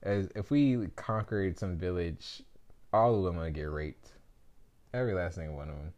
as 0.03 0.29
if 0.35 0.51
we 0.51 0.87
conquered 0.95 1.57
some 1.57 1.77
village, 1.77 2.43
all 2.93 3.15
the 3.15 3.21
women 3.21 3.41
would 3.41 3.53
get 3.53 3.63
raped, 3.63 4.11
every 4.93 5.13
last 5.13 5.35
single 5.35 5.57
one 5.57 5.69
of 5.69 5.75
them, 5.75 5.93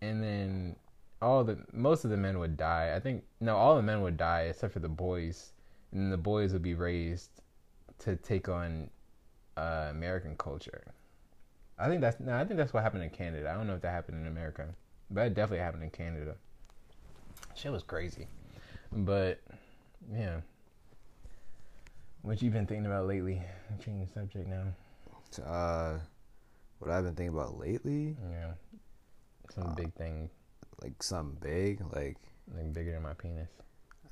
and 0.00 0.22
then 0.22 0.76
all 1.20 1.44
the 1.44 1.58
most 1.72 2.04
of 2.04 2.10
the 2.10 2.16
men 2.16 2.38
would 2.38 2.56
die. 2.56 2.94
I 2.94 3.00
think 3.00 3.24
no, 3.40 3.56
all 3.56 3.76
the 3.76 3.82
men 3.82 4.00
would 4.02 4.16
die 4.16 4.42
except 4.42 4.72
for 4.72 4.80
the 4.80 4.88
boys, 4.88 5.52
and 5.92 6.12
the 6.12 6.16
boys 6.16 6.52
would 6.52 6.62
be 6.62 6.74
raised 6.74 7.42
to 8.04 8.16
take 8.16 8.48
on 8.48 8.90
uh, 9.56 9.88
American 9.90 10.36
culture. 10.36 10.82
I 11.78 11.88
think 11.88 12.00
that's 12.00 12.20
no, 12.20 12.34
I 12.36 12.44
think 12.44 12.56
that's 12.56 12.72
what 12.72 12.82
happened 12.82 13.02
in 13.02 13.10
Canada. 13.10 13.50
I 13.50 13.54
don't 13.56 13.66
know 13.66 13.74
if 13.74 13.82
that 13.82 13.90
happened 13.90 14.20
in 14.20 14.26
America, 14.26 14.68
but 15.10 15.26
it 15.26 15.34
definitely 15.34 15.64
happened 15.64 15.82
in 15.82 15.90
Canada. 15.90 16.36
Shit 17.54 17.72
was 17.72 17.82
crazy, 17.82 18.26
but 18.92 19.40
yeah. 20.12 20.40
What 22.22 22.40
you 22.40 22.50
been 22.50 22.66
thinking 22.66 22.86
about 22.86 23.06
lately? 23.06 23.42
I'm 23.70 23.78
changing 23.78 24.06
the 24.06 24.12
subject 24.12 24.48
now. 24.48 24.64
Uh, 25.44 25.98
what 26.78 26.90
I've 26.90 27.04
been 27.04 27.14
thinking 27.14 27.34
about 27.36 27.58
lately, 27.58 28.16
Yeah, 28.30 28.52
some 29.54 29.66
Uh, 29.68 29.74
big 29.74 29.92
thing, 29.94 30.30
like 30.82 31.02
something 31.02 31.36
big, 31.40 31.80
like 31.92 32.16
like 32.54 32.72
bigger 32.72 32.92
than 32.92 33.02
my 33.02 33.14
penis. 33.14 33.48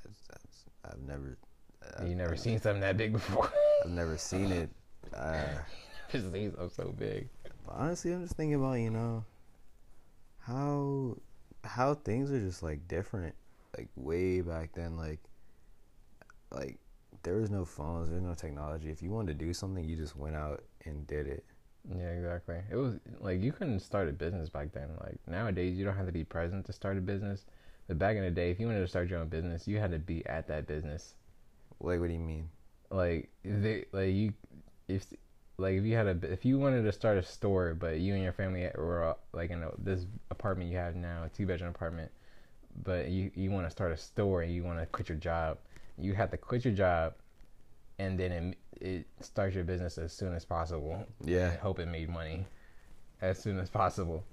that's, 0.03 0.19
that's, 0.29 0.65
I've 0.85 1.01
never, 1.01 1.37
uh, 1.97 2.03
you 2.05 2.15
never 2.15 2.35
seen 2.35 2.59
something 2.59 2.81
that 2.81 2.97
big 2.97 3.13
before. 3.13 3.51
I've 3.83 3.91
never 3.91 4.17
seen 4.17 4.51
it. 4.51 4.69
Uh, 5.13 5.45
Just 6.11 6.31
seen 6.31 6.51
something 6.51 6.69
so 6.69 6.93
big. 6.97 7.29
But 7.65 7.75
honestly, 7.75 8.13
I'm 8.13 8.23
just 8.23 8.35
thinking 8.35 8.55
about 8.55 8.73
you 8.73 8.89
know 8.89 9.25
how 10.39 11.17
how 11.63 11.95
things 11.95 12.31
are 12.31 12.39
just 12.39 12.63
like 12.63 12.87
different. 12.87 13.35
Like 13.77 13.89
way 13.95 14.41
back 14.41 14.71
then, 14.73 14.97
like 14.97 15.19
like 16.51 16.77
there 17.23 17.35
was 17.35 17.49
no 17.49 17.65
phones, 17.65 18.09
there 18.09 18.19
was 18.19 18.27
no 18.27 18.35
technology. 18.35 18.89
If 18.89 19.01
you 19.01 19.09
wanted 19.09 19.39
to 19.39 19.45
do 19.45 19.53
something, 19.53 19.83
you 19.83 19.95
just 19.95 20.15
went 20.15 20.35
out 20.35 20.63
and 20.85 21.07
did 21.07 21.27
it. 21.27 21.43
Yeah, 21.89 22.09
exactly. 22.11 22.57
It 22.71 22.75
was 22.75 22.95
like 23.19 23.41
you 23.41 23.51
couldn't 23.51 23.79
start 23.79 24.07
a 24.07 24.13
business 24.13 24.49
back 24.49 24.71
then. 24.71 24.89
Like 25.01 25.17
nowadays, 25.27 25.77
you 25.77 25.85
don't 25.85 25.97
have 25.97 26.05
to 26.05 26.11
be 26.11 26.23
present 26.23 26.65
to 26.67 26.73
start 26.73 26.97
a 26.97 27.01
business. 27.01 27.45
But 27.87 27.99
back 27.99 28.15
in 28.15 28.23
the 28.23 28.31
day, 28.31 28.51
if 28.51 28.59
you 28.59 28.67
wanted 28.67 28.81
to 28.81 28.87
start 28.87 29.09
your 29.09 29.19
own 29.19 29.27
business, 29.27 29.67
you 29.67 29.77
had 29.79 29.91
to 29.91 29.99
be 29.99 30.25
at 30.25 30.47
that 30.47 30.67
business. 30.67 31.15
Like, 31.81 31.99
what 31.99 32.07
do 32.07 32.13
you 32.13 32.19
mean? 32.19 32.49
Like 32.93 33.29
they, 33.43 33.85
like 33.91 34.13
you, 34.13 34.33
if 34.87 35.07
like 35.57 35.73
if 35.73 35.83
you 35.83 35.95
had 35.95 36.05
a, 36.05 36.31
if 36.31 36.45
you 36.45 36.59
wanted 36.59 36.83
to 36.83 36.91
start 36.91 37.17
a 37.17 37.23
store, 37.23 37.73
but 37.73 37.99
you 37.99 38.13
and 38.13 38.21
your 38.21 38.33
family 38.33 38.69
were 38.75 39.15
like 39.33 39.49
in 39.49 39.63
a, 39.63 39.71
this 39.79 40.05
apartment 40.29 40.69
you 40.69 40.77
have 40.77 40.95
now, 40.95 41.23
a 41.23 41.29
two 41.29 41.47
bedroom 41.47 41.71
apartment, 41.71 42.11
but 42.83 43.09
you 43.09 43.31
you 43.33 43.49
want 43.49 43.65
to 43.65 43.71
start 43.71 43.91
a 43.91 43.97
store 43.97 44.43
and 44.43 44.53
you 44.53 44.63
want 44.63 44.79
to 44.79 44.85
quit 44.85 45.09
your 45.09 45.17
job, 45.17 45.57
you 45.97 46.13
have 46.13 46.29
to 46.29 46.37
quit 46.37 46.63
your 46.65 46.73
job, 46.75 47.15
and 47.97 48.19
then 48.19 48.31
it, 48.31 48.57
it 48.79 49.07
start 49.21 49.55
your 49.55 49.63
business 49.63 49.97
as 49.97 50.13
soon 50.13 50.35
as 50.35 50.45
possible. 50.45 51.03
Yeah, 51.23 51.57
hope 51.57 51.79
it 51.79 51.87
made 51.87 52.09
money 52.09 52.45
as 53.21 53.39
soon 53.39 53.57
as 53.57 53.71
possible, 53.71 54.23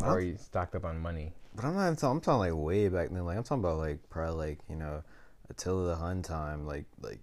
or 0.00 0.22
you 0.22 0.38
stocked 0.38 0.74
up 0.74 0.86
on 0.86 0.98
money. 0.98 1.34
but 1.54 1.66
I'm 1.66 1.74
not. 1.74 1.82
even 1.84 1.96
talking, 1.96 2.16
I'm 2.16 2.20
talking 2.22 2.38
like 2.38 2.54
way 2.54 2.88
back 2.88 3.10
then. 3.10 3.26
Like 3.26 3.36
I'm 3.36 3.44
talking 3.44 3.64
about 3.64 3.76
like 3.76 4.08
probably 4.08 4.46
like 4.48 4.58
you 4.70 4.76
know 4.76 5.02
Attila 5.50 5.88
the 5.88 5.96
Hun 5.96 6.22
time. 6.22 6.66
Like 6.66 6.86
like 7.02 7.20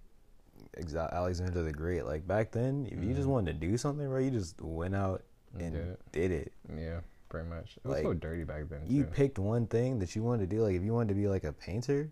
Alexander 0.94 1.62
the 1.62 1.72
Great. 1.72 2.04
Like 2.04 2.26
back 2.26 2.50
then, 2.52 2.86
if 2.90 3.02
you 3.02 3.14
just 3.14 3.26
Mhm. 3.28 3.32
wanted 3.32 3.60
to 3.60 3.66
do 3.66 3.76
something, 3.76 4.08
right, 4.08 4.24
you 4.24 4.30
just 4.30 4.60
went 4.60 4.94
out 4.94 5.22
and 5.58 5.72
Did 5.72 5.74
it. 5.74 6.12
did 6.12 6.30
it. 6.32 6.52
Yeah, 6.76 7.00
pretty 7.28 7.48
much. 7.48 7.78
It 7.78 7.88
was 7.88 8.00
so 8.02 8.12
dirty 8.14 8.44
back 8.44 8.68
then. 8.68 8.82
you 8.86 9.04
picked 9.04 9.38
one 9.38 9.66
thing 9.66 9.98
that 10.00 10.14
you 10.14 10.22
wanted 10.22 10.48
to 10.50 10.56
do 10.56 10.62
like 10.62 10.74
if 10.74 10.82
you 10.82 10.92
wanted 10.92 11.08
to 11.08 11.14
be 11.14 11.28
like 11.28 11.44
a 11.44 11.52
painter 11.52 12.10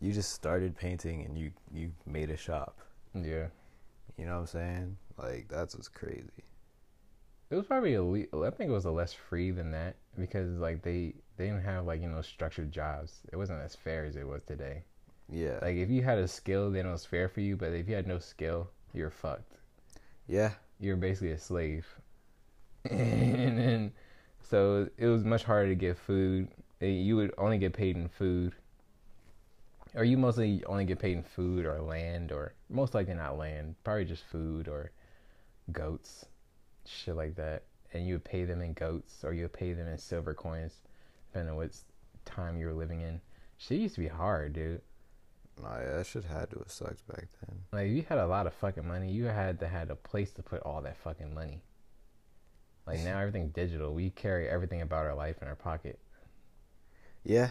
you 0.00 0.12
just 0.12 0.32
started 0.32 0.76
painting 0.76 1.24
and 1.24 1.38
you 1.38 1.50
you 1.72 1.90
made 2.04 2.28
a 2.30 2.36
shop 2.36 2.78
yeah, 3.14 3.46
you 4.18 4.26
know 4.26 4.34
what 4.34 4.40
i'm 4.40 4.46
saying 4.46 4.96
like 5.16 5.46
that's 5.48 5.74
what's 5.74 5.88
crazy 5.88 6.44
it 7.50 7.54
was 7.54 7.64
probably 7.66 7.94
a 7.94 8.02
le- 8.02 8.46
I 8.46 8.50
think 8.50 8.68
it 8.70 8.72
was 8.74 8.84
a 8.86 8.90
less 8.90 9.12
free 9.12 9.50
than 9.50 9.70
that 9.70 9.96
because 10.18 10.58
like 10.58 10.82
they 10.82 11.14
they 11.36 11.46
didn't 11.46 11.62
have 11.62 11.86
like 11.86 12.00
you 12.02 12.08
know 12.08 12.20
structured 12.22 12.72
jobs. 12.72 13.20
It 13.32 13.36
wasn't 13.36 13.60
as 13.60 13.74
fair 13.76 14.04
as 14.04 14.16
it 14.16 14.26
was 14.26 14.42
today. 14.44 14.82
Yeah 15.28 15.58
Like 15.60 15.76
if 15.76 15.90
you 15.90 16.02
had 16.02 16.18
a 16.18 16.28
skill, 16.28 16.70
then 16.70 16.86
it 16.86 16.92
was 16.92 17.04
fair 17.06 17.28
for 17.28 17.40
you. 17.40 17.56
But 17.56 17.72
if 17.72 17.88
you 17.88 17.94
had 17.94 18.06
no 18.06 18.18
skill, 18.18 18.70
you're 18.92 19.10
fucked. 19.10 19.56
yeah 20.26 20.52
You're 20.80 20.96
basically 20.96 21.32
a 21.32 21.38
slave. 21.38 21.86
and 22.90 23.58
then 23.58 23.92
so 24.42 24.88
it 24.98 25.06
was 25.06 25.24
much 25.24 25.44
harder 25.44 25.68
to 25.70 25.74
get 25.74 25.96
food. 25.98 26.48
Uh, 26.82 26.86
You 26.86 27.16
would 27.16 27.32
only 27.38 27.58
get 27.58 27.72
paid 27.72 27.96
in 27.96 28.08
food. 28.08 28.54
Or 29.94 30.04
you 30.04 30.16
mostly 30.18 30.64
only 30.66 30.84
get 30.84 30.98
paid 30.98 31.16
in 31.16 31.22
food 31.22 31.64
or 31.66 31.80
land 31.80 32.30
or 32.32 32.54
most 32.68 32.94
likely 32.94 33.14
not 33.14 33.38
land, 33.38 33.76
probably 33.84 34.04
just 34.04 34.24
food 34.24 34.68
or 34.68 34.90
goats, 35.72 36.26
shit 36.86 37.16
like 37.16 37.36
that. 37.36 37.64
And 37.92 38.06
you 38.06 38.14
would 38.14 38.24
pay 38.24 38.44
them 38.44 38.60
in 38.62 38.74
goats 38.74 39.24
or 39.24 39.32
you 39.34 39.42
would 39.44 39.52
pay 39.52 39.72
them 39.72 39.88
in 39.88 39.98
silver 39.98 40.34
coins, 40.34 40.82
depending 41.28 41.52
on 41.52 41.56
what 41.56 41.76
time 42.24 42.56
you 42.58 42.66
were 42.66 42.74
living 42.74 43.00
in. 43.02 43.20
Shit 43.58 43.80
used 43.80 43.94
to 43.96 44.00
be 44.02 44.08
hard, 44.08 44.52
dude. 44.54 44.82
No 45.62 45.68
yeah 45.68 45.96
that 45.96 46.06
shit 46.06 46.24
had 46.24 46.50
to 46.50 46.58
have 46.58 46.70
sucked 46.70 47.06
back 47.06 47.26
then 47.46 47.58
Like 47.72 47.90
you 47.90 48.04
had 48.08 48.18
a 48.18 48.26
lot 48.26 48.46
of 48.46 48.54
fucking 48.54 48.86
money, 48.86 49.10
you 49.10 49.24
had 49.26 49.60
to 49.60 49.68
had 49.68 49.90
a 49.90 49.94
place 49.96 50.32
to 50.32 50.42
put 50.42 50.60
all 50.62 50.80
that 50.82 50.96
fucking 50.96 51.32
money. 51.34 51.62
Like 52.86 53.00
now 53.00 53.18
everything 53.18 53.48
digital. 53.48 53.94
We 53.94 54.10
carry 54.10 54.48
everything 54.48 54.82
about 54.82 55.06
our 55.06 55.14
life 55.14 55.36
in 55.40 55.48
our 55.48 55.54
pocket. 55.56 55.98
yeah 57.24 57.50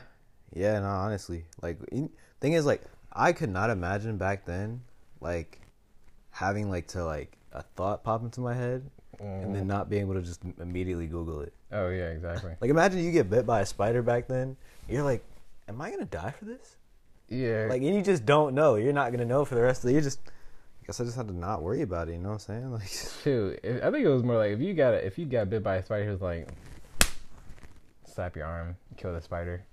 yeah 0.56 0.80
no 0.80 0.86
honestly 0.88 1.46
like 1.64 1.80
in, 1.92 2.10
thing 2.40 2.54
is 2.54 2.64
like 2.66 2.84
i 3.12 3.32
could 3.34 3.50
not 3.50 3.72
imagine 3.72 4.18
back 4.18 4.46
then 4.46 4.82
like 5.20 5.60
having 6.30 6.70
like 6.70 6.86
to 6.88 7.04
like 7.04 7.38
a 7.54 7.64
thought 7.76 8.04
pop 8.04 8.22
into 8.24 8.40
my 8.40 8.54
head 8.54 8.88
and 9.20 9.56
then 9.56 9.64
mm. 9.64 9.68
not 9.68 9.90
being 9.90 10.04
able 10.04 10.14
to 10.14 10.22
just 10.22 10.42
immediately 10.60 11.08
google 11.08 11.42
it 11.42 11.54
Oh 11.72 11.90
yeah, 11.90 12.10
exactly. 12.10 12.54
like 12.62 12.70
imagine 12.70 13.04
you 13.04 13.12
get 13.12 13.32
bit 13.32 13.48
by 13.48 13.62
a 13.62 13.66
spider 13.66 14.04
back 14.04 14.28
then 14.28 14.56
you're 14.88 15.04
like 15.04 15.24
am 15.68 15.82
i 15.82 15.90
gonna 15.90 16.06
die 16.06 16.34
for 16.38 16.46
this 16.46 16.78
yeah. 17.30 17.68
Like, 17.70 17.82
and 17.82 17.96
you 17.96 18.02
just 18.02 18.26
don't 18.26 18.54
know. 18.56 18.76
You're 18.76 18.94
not 18.94 19.12
gonna 19.12 19.26
know 19.26 19.46
for 19.46 19.56
the 19.56 19.62
rest 19.62 19.84
of 19.84 19.90
the. 19.90 19.94
You 19.96 20.02
just. 20.02 20.20
I 20.26 20.86
guess 20.88 21.00
I 21.00 21.06
just 21.06 21.16
had 21.16 21.28
to 21.30 21.34
not 21.34 21.62
worry 21.64 21.82
about 21.82 22.10
it. 22.10 22.14
You 22.14 22.18
know 22.20 22.30
what 22.30 22.34
I'm 22.34 22.40
saying? 22.40 22.72
Like, 22.74 22.88
Shoot, 23.24 23.60
if- 23.64 23.82
I 23.84 23.90
think 23.92 24.06
it 24.06 24.10
was 24.10 24.24
more 24.24 24.38
like 24.38 24.52
if 24.52 24.60
you 24.60 24.74
got 24.74 24.94
if 24.96 25.18
you 25.18 25.26
got 25.26 25.50
bit 25.50 25.64
by 25.64 25.76
a 25.78 25.84
spider, 25.84 26.10
it 26.10 26.12
was 26.12 26.22
like 26.22 26.50
slap 28.06 28.36
your 28.36 28.46
arm, 28.46 28.76
kill 28.98 29.14
the 29.14 29.22
spider, 29.22 29.64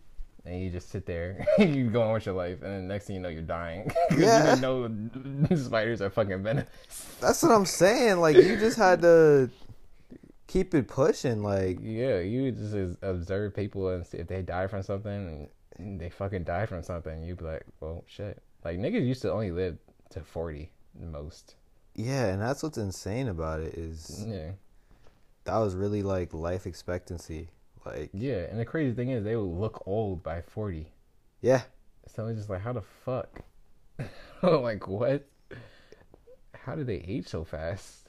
and 0.46 0.60
you 0.62 0.70
just 0.70 0.90
sit 0.90 1.06
there, 1.06 1.46
you 1.58 1.90
go 1.90 2.02
on 2.02 2.14
with 2.14 2.26
your 2.26 2.34
life, 2.34 2.62
and 2.62 2.72
then 2.72 2.88
next 2.88 3.06
thing 3.06 3.16
you 3.16 3.22
know, 3.22 3.28
you're 3.28 3.42
dying 3.42 3.90
Yeah. 4.16 4.54
you 4.54 4.88
didn't 4.88 5.50
know 5.50 5.56
spiders 5.56 6.00
are 6.00 6.10
fucking 6.10 6.42
venomous. 6.42 6.68
that's 7.20 7.42
what 7.42 7.52
I'm 7.52 7.66
saying. 7.66 8.18
Like, 8.20 8.36
you 8.36 8.56
just 8.56 8.78
had 8.78 9.02
to 9.02 9.50
keep 10.46 10.74
it 10.74 10.88
pushing. 10.88 11.42
Like, 11.42 11.78
Yeah, 11.82 12.20
you 12.20 12.50
just 12.52 12.96
observe 13.02 13.54
people 13.54 13.88
and 13.90 14.06
see 14.06 14.18
if 14.18 14.28
they 14.28 14.42
die 14.42 14.68
from 14.68 14.82
something, 14.82 15.48
and 15.80 16.00
they 16.00 16.10
fucking 16.10 16.44
die 16.44 16.66
from 16.66 16.82
something. 16.82 17.22
You'd 17.22 17.38
be 17.38 17.44
like, 17.44 17.64
well, 17.80 18.04
shit. 18.06 18.42
Like 18.64 18.78
niggas 18.78 19.06
used 19.06 19.22
to 19.22 19.32
only 19.32 19.50
live 19.50 19.78
to 20.10 20.20
forty 20.20 20.72
most. 20.98 21.54
yeah, 21.94 22.26
and 22.26 22.40
that's 22.42 22.62
what's 22.62 22.78
insane 22.78 23.28
about 23.28 23.60
it 23.60 23.74
is 23.74 24.24
Yeah. 24.28 24.52
that 25.44 25.58
was 25.58 25.74
really 25.74 26.02
like 26.02 26.32
life 26.34 26.66
expectancy. 26.66 27.48
Like, 27.86 28.10
Yeah, 28.12 28.42
and 28.50 28.58
the 28.60 28.64
crazy 28.66 28.94
thing 28.94 29.10
is 29.10 29.24
they 29.24 29.36
would 29.36 29.42
look 29.58 29.82
old 29.86 30.22
by 30.22 30.42
forty. 30.42 30.92
yeah, 31.40 31.62
So 32.06 32.26
it's 32.26 32.38
just 32.38 32.50
like, 32.50 32.60
how 32.60 32.72
the 32.74 32.82
fuck? 32.82 33.40
like 34.42 34.86
what? 34.88 35.26
How 36.54 36.74
did 36.74 36.86
they 36.86 36.96
age 37.06 37.28
so 37.28 37.44
fast? 37.44 38.08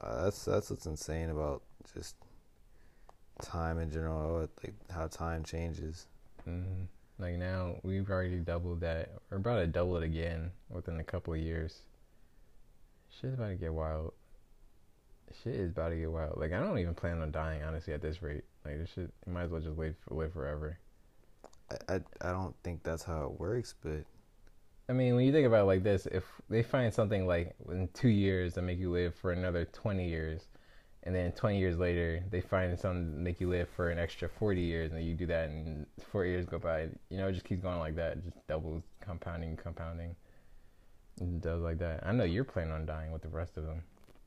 uh, 0.00 0.24
that's 0.24 0.44
that's 0.44 0.70
what's 0.70 0.86
insane 0.86 1.28
about 1.30 1.62
just 1.92 2.14
time 3.42 3.78
in 3.78 3.90
general. 3.90 4.48
Like 4.62 4.74
how 4.90 5.08
time 5.08 5.42
changes. 5.44 6.06
hmm 6.44 6.84
Like 7.20 7.36
now 7.36 7.76
we've 7.82 8.08
already 8.08 8.38
doubled 8.38 8.80
that. 8.80 9.10
We're 9.30 9.38
about 9.38 9.58
to 9.58 9.66
double 9.66 9.96
it 9.96 10.02
again 10.02 10.50
within 10.70 10.98
a 10.98 11.04
couple 11.04 11.34
of 11.34 11.40
years. 11.40 11.82
Shit's 13.10 13.34
about 13.34 13.48
to 13.48 13.54
get 13.56 13.74
wild. 13.74 14.12
Shit 15.42 15.54
is 15.54 15.70
about 15.70 15.90
to 15.90 15.96
get 15.96 16.10
wild. 16.10 16.38
Like 16.38 16.52
I 16.52 16.60
don't 16.60 16.78
even 16.78 16.94
plan 16.94 17.20
on 17.20 17.30
dying 17.30 17.62
honestly 17.62 17.92
at 17.92 18.02
this 18.02 18.22
rate. 18.22 18.44
Like 18.64 18.78
this 18.78 18.90
shit, 18.94 19.10
you 19.26 19.32
might 19.32 19.44
as 19.44 19.50
well 19.50 19.60
just 19.60 19.78
live 19.78 19.96
live 20.08 20.32
forever. 20.32 20.78
I, 21.70 21.94
I 21.94 22.00
I 22.22 22.32
don't 22.32 22.54
think 22.64 22.82
that's 22.82 23.02
how 23.02 23.24
it 23.24 23.38
works, 23.38 23.74
but 23.82 24.04
I 24.88 24.92
mean, 24.92 25.14
when 25.14 25.24
you 25.24 25.32
think 25.32 25.46
about 25.46 25.62
it 25.62 25.66
like 25.66 25.82
this, 25.84 26.06
if 26.06 26.24
they 26.48 26.62
find 26.62 26.92
something 26.92 27.26
like 27.26 27.54
in 27.70 27.88
two 27.94 28.08
years 28.08 28.54
that 28.54 28.62
make 28.62 28.78
you 28.78 28.90
live 28.90 29.14
for 29.14 29.30
another 29.30 29.66
twenty 29.66 30.08
years, 30.08 30.48
and 31.04 31.14
then 31.14 31.32
twenty 31.32 31.58
years 31.58 31.78
later 31.78 32.22
they 32.30 32.40
find 32.40 32.78
something 32.78 33.12
to 33.12 33.18
make 33.18 33.40
you 33.40 33.48
live 33.48 33.68
for 33.74 33.90
an 33.90 33.98
extra 33.98 34.28
forty 34.28 34.60
years, 34.60 34.92
and 34.92 35.02
you 35.04 35.14
do 35.14 35.26
that, 35.26 35.48
and 35.48 35.86
four 36.10 36.24
years 36.24 36.46
go 36.46 36.58
by, 36.58 36.88
you 37.08 37.18
know, 37.18 37.28
it 37.28 37.32
just 37.32 37.44
keeps 37.44 37.62
going 37.62 37.78
like 37.78 37.96
that, 37.96 38.18
it 38.18 38.24
just 38.24 38.46
doubles, 38.46 38.82
compounding, 39.00 39.56
compounding, 39.56 40.14
it 41.20 41.40
does 41.40 41.62
like 41.62 41.78
that. 41.78 42.06
I 42.06 42.12
know 42.12 42.24
you're 42.24 42.44
planning 42.44 42.72
on 42.72 42.86
dying 42.86 43.12
with 43.12 43.22
the 43.22 43.28
rest 43.28 43.56
of 43.56 43.64
them, 43.64 43.82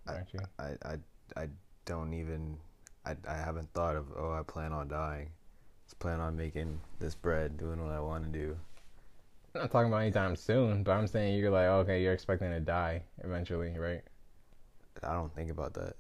aren't 0.08 0.34
you? 0.34 0.40
I, 0.60 0.72
I, 0.86 0.98
I 1.36 1.48
don't 1.86 2.14
even. 2.14 2.58
I, 3.06 3.16
I 3.28 3.36
haven't 3.36 3.68
thought 3.74 3.96
of. 3.96 4.06
Oh, 4.18 4.32
I 4.32 4.44
plan 4.44 4.72
on 4.72 4.88
dying. 4.88 5.30
Just 5.86 6.00
plan 6.00 6.22
on 6.22 6.38
making 6.38 6.80
this 7.00 7.16
bread, 7.16 7.58
doing 7.58 7.84
what 7.84 7.94
I 7.94 8.00
want 8.00 8.24
to 8.24 8.30
do. 8.30 8.58
I'm 9.54 9.62
not 9.62 9.72
talking 9.72 9.90
about 9.90 10.04
anytime 10.04 10.36
soon, 10.36 10.84
but 10.84 10.94
I'm 10.94 11.08
saying 11.08 11.38
you're 11.38 11.52
like, 11.52 11.68
okay, 11.68 12.02
you're 12.02 12.14
expecting 12.14 12.50
to 12.52 12.60
die 12.60 13.04
eventually, 13.24 13.78
right? 13.78 14.02
I 15.04 15.14
don't 15.14 15.36
think 15.36 15.52
about 15.52 15.74
that. 15.74 15.96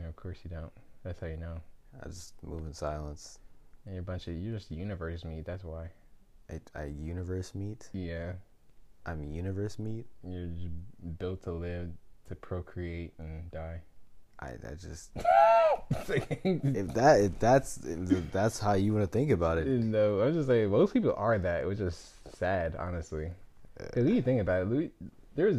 Of 0.00 0.16
course 0.16 0.38
you 0.44 0.50
don't. 0.50 0.72
That's 1.04 1.20
how 1.20 1.26
you 1.26 1.36
know. 1.36 1.60
I 2.02 2.08
just 2.08 2.34
move 2.42 2.66
in 2.66 2.72
silence. 2.72 3.38
And 3.84 3.94
you're 3.94 4.02
a 4.02 4.04
bunch 4.04 4.28
of 4.28 4.36
you're 4.36 4.56
just 4.56 4.70
universe 4.70 5.24
meat. 5.24 5.44
That's 5.44 5.64
why. 5.64 5.90
I, 6.50 6.60
I 6.74 6.84
universe 6.84 7.54
meat. 7.54 7.88
Yeah, 7.92 8.32
I'm 9.06 9.22
universe 9.24 9.78
meat. 9.78 10.06
you're 10.26 10.48
just 10.48 11.18
built 11.18 11.42
to 11.44 11.52
live, 11.52 11.90
to 12.28 12.34
procreate 12.34 13.12
and 13.18 13.50
die. 13.50 13.80
I 14.38 14.52
that 14.62 14.80
just 14.80 15.10
if 16.08 16.94
that 16.94 17.20
if 17.20 17.38
that's 17.38 17.78
if 17.84 18.32
that's 18.32 18.58
how 18.58 18.72
you 18.72 18.92
want 18.92 19.04
to 19.04 19.18
think 19.18 19.30
about 19.30 19.58
it. 19.58 19.66
no, 19.66 20.20
I 20.20 20.26
was 20.26 20.34
just 20.34 20.48
saying 20.48 20.70
most 20.70 20.92
people 20.92 21.14
are 21.16 21.38
that. 21.38 21.62
It 21.62 21.66
was 21.66 21.78
just 21.78 22.36
sad, 22.36 22.74
honestly. 22.76 23.26
Uh, 23.80 23.84
because 23.86 24.08
you 24.08 24.22
think 24.22 24.40
about 24.40 24.70
it, 24.72 24.92
there's 25.36 25.58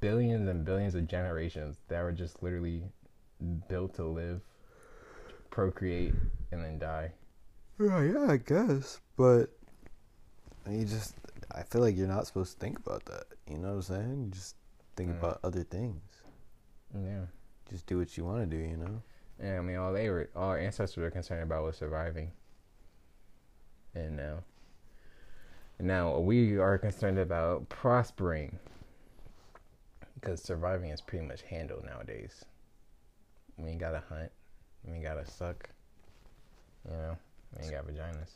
billions 0.00 0.48
and 0.48 0.64
billions 0.64 0.94
of 0.94 1.06
generations 1.06 1.76
that 1.88 2.02
were 2.02 2.12
just 2.12 2.42
literally 2.42 2.82
built 3.68 3.94
to 3.94 4.04
live, 4.04 4.40
procreate, 5.50 6.14
and 6.52 6.64
then 6.64 6.78
die. 6.78 7.12
Yeah, 7.80 8.02
yeah, 8.02 8.26
I 8.32 8.36
guess, 8.38 9.00
but 9.16 9.50
you 10.68 10.84
just 10.84 11.14
I 11.52 11.62
feel 11.62 11.80
like 11.80 11.96
you're 11.96 12.08
not 12.08 12.26
supposed 12.26 12.52
to 12.54 12.58
think 12.58 12.78
about 12.78 13.04
that. 13.06 13.24
You 13.48 13.58
know 13.58 13.68
what 13.68 13.74
I'm 13.76 13.82
saying? 13.82 14.24
You 14.24 14.30
just 14.30 14.56
think 14.96 15.10
Mm. 15.10 15.18
about 15.18 15.40
other 15.44 15.62
things. 15.62 16.02
Yeah. 16.94 17.26
Just 17.70 17.86
do 17.86 17.98
what 17.98 18.16
you 18.16 18.24
want 18.24 18.50
to 18.50 18.56
do. 18.56 18.62
You 18.62 18.76
know. 18.76 19.02
Yeah, 19.40 19.58
I 19.58 19.60
mean, 19.60 19.76
all 19.76 19.92
they 19.92 20.10
were, 20.10 20.28
all 20.34 20.48
our 20.50 20.58
ancestors 20.58 20.96
were 20.96 21.10
concerned 21.10 21.42
about 21.42 21.62
was 21.64 21.76
surviving. 21.76 22.32
And 23.94 24.16
now, 24.16 24.42
now 25.78 26.18
we 26.18 26.58
are 26.58 26.76
concerned 26.78 27.18
about 27.18 27.68
prospering. 27.68 28.58
Because 30.14 30.42
surviving 30.42 30.90
is 30.90 31.00
pretty 31.00 31.24
much 31.24 31.42
handled 31.42 31.84
nowadays. 31.84 32.44
We 33.58 33.70
ain't 33.70 33.80
gotta 33.80 34.02
hunt. 34.08 34.30
We 34.84 34.94
ain't 34.94 35.04
gotta 35.04 35.26
suck. 35.26 35.68
You 36.84 36.96
know, 36.96 37.18
we 37.56 37.64
ain't 37.64 37.72
got 37.72 37.86
vaginas. 37.86 38.30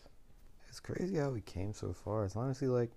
It's 0.68 0.80
crazy 0.80 1.16
how 1.16 1.30
we 1.30 1.40
came 1.42 1.72
so 1.72 1.92
far. 1.92 2.24
It's 2.24 2.36
honestly 2.36 2.68
like 2.68 2.90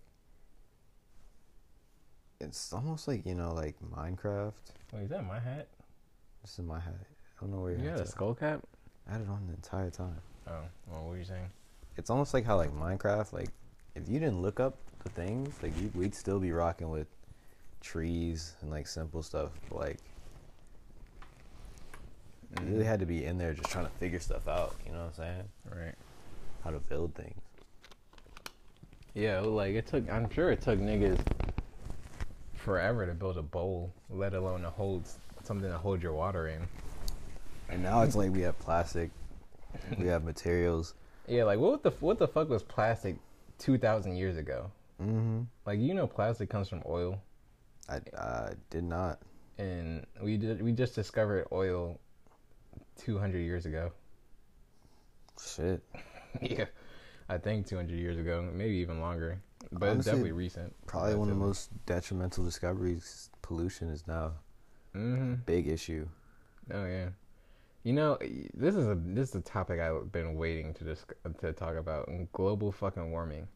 it's 2.40 2.74
almost 2.74 3.08
like 3.08 3.26
you 3.26 3.36
know, 3.36 3.54
like 3.54 3.76
Minecraft. 3.96 4.54
Wait, 4.94 5.04
is 5.04 5.10
that 5.10 5.26
my 5.26 5.40
hat? 5.40 5.68
This 6.42 6.54
is 6.60 6.66
my 6.66 6.80
hat. 6.80 6.94
I 7.02 7.42
don't 7.42 7.52
know 7.52 7.62
where 7.62 7.74
You 7.74 7.84
your 7.84 7.92
got 7.92 8.00
a 8.00 8.04
at. 8.04 8.10
skull 8.10 8.34
cap? 8.34 8.62
I 9.08 9.14
had 9.14 9.22
it 9.22 9.30
on 9.30 9.46
the 9.48 9.54
entire 9.54 9.90
time. 9.90 10.18
Oh, 10.48 10.52
well, 10.88 11.02
what 11.02 11.10
were 11.12 11.18
you 11.18 11.26
saying? 11.26 11.50
It's 11.98 12.10
almost 12.10 12.34
like 12.34 12.46
how 12.46 12.58
like 12.58 12.72
Minecraft, 12.76 13.34
like 13.34 13.50
if 13.96 14.08
you 14.10 14.20
didn't 14.20 14.42
look 14.42 14.60
up 14.60 14.78
the 15.04 15.10
things, 15.10 15.56
like 15.62 15.80
you, 15.82 15.92
we'd 15.94 16.16
still 16.16 16.40
be 16.40 16.52
rocking 16.52 16.90
with 16.90 17.08
trees 17.82 18.56
and 18.62 18.72
like 18.72 18.88
simple 18.88 19.22
stuff. 19.24 19.52
But, 19.70 19.80
like 19.80 19.98
you 22.62 22.68
really 22.72 22.86
had 22.86 23.00
to 23.00 23.06
be 23.06 23.26
in 23.26 23.38
there 23.38 23.54
just 23.54 23.70
trying 23.70 23.86
to 23.86 23.92
figure 23.94 24.20
stuff 24.20 24.48
out. 24.48 24.76
You 24.86 24.94
know 24.94 25.00
what 25.00 25.08
I'm 25.08 25.14
saying? 25.14 25.44
Right. 25.70 25.96
How 26.64 26.72
to 26.72 26.80
build 26.80 27.14
things. 27.16 27.40
Yeah, 29.14 29.40
like 29.40 29.76
it 29.76 29.88
took. 29.88 30.10
I'm 30.12 30.30
sure 30.30 30.52
it 30.52 30.62
took 30.62 30.80
niggas 30.80 31.20
forever 32.54 33.06
to 33.06 33.14
build 33.14 33.38
a 33.38 33.42
bowl, 33.42 33.94
let 34.10 34.34
alone 34.34 34.62
to 34.62 34.70
hold 34.70 35.08
something 35.44 35.70
to 35.70 35.78
hold 35.78 36.02
your 36.02 36.14
water 36.14 36.48
in. 36.48 36.62
And 37.70 37.82
now 37.82 38.02
it's 38.02 38.16
like 38.16 38.32
we 38.32 38.42
have 38.42 38.58
plastic, 38.60 39.12
we 39.98 40.08
have 40.08 40.24
materials. 40.24 40.96
Yeah, 41.28 41.44
like 41.44 41.60
what 41.60 41.84
the 41.84 41.92
what 42.00 42.20
the 42.20 42.28
fuck 42.28 42.50
was 42.50 42.64
plastic 42.64 43.16
two 43.58 43.78
thousand 43.78 44.18
years 44.18 44.38
ago? 44.38 44.70
Mm-hmm. 45.02 45.42
Like 45.66 45.80
you 45.80 45.94
know, 45.94 46.08
plastic 46.08 46.50
comes 46.50 46.68
from 46.68 46.84
oil, 46.86 47.22
I 47.90 48.00
uh, 48.18 48.54
did 48.70 48.84
not. 48.84 49.20
and 49.58 50.06
we 50.22 50.38
did 50.38 50.62
we 50.62 50.72
just 50.72 50.96
discovered 50.96 51.48
oil 51.52 52.00
two 52.98 53.18
hundred 53.18 53.40
years 53.40 53.66
ago. 53.66 53.92
Shit. 55.44 55.82
yeah, 56.42 56.66
I 57.30 57.38
think 57.38 57.68
two 57.68 57.76
hundred 57.76 58.00
years 58.00 58.18
ago, 58.18 58.48
maybe 58.54 58.76
even 58.76 59.02
longer, 59.02 59.42
but 59.72 59.96
it's 59.98 60.06
definitely 60.06 60.32
recent. 60.32 60.74
Probably 60.88 61.16
one 61.16 61.30
of 61.30 61.38
the 61.38 61.46
most 61.46 61.70
detrimental 61.86 62.44
discoveries. 62.44 63.30
Pollution 63.42 63.90
is 63.90 64.08
now 64.08 64.34
Mm-hmm. 64.96 65.34
a 65.34 65.36
big 65.36 65.68
issue. 65.68 66.08
Oh 66.74 66.86
yeah. 66.86 67.10
You 67.84 67.94
know, 67.94 68.18
this 68.54 68.76
is 68.76 68.88
a 68.88 68.96
this 68.96 69.30
is 69.30 69.36
a 69.36 69.42
topic 69.42 69.80
I've 69.80 70.12
been 70.12 70.36
waiting 70.36 70.74
to 70.76 70.84
disc- 70.86 71.14
to 71.42 71.54
talk 71.54 71.76
about. 71.76 72.10
Global 72.32 72.72
fucking 72.72 73.12
warming. 73.12 73.48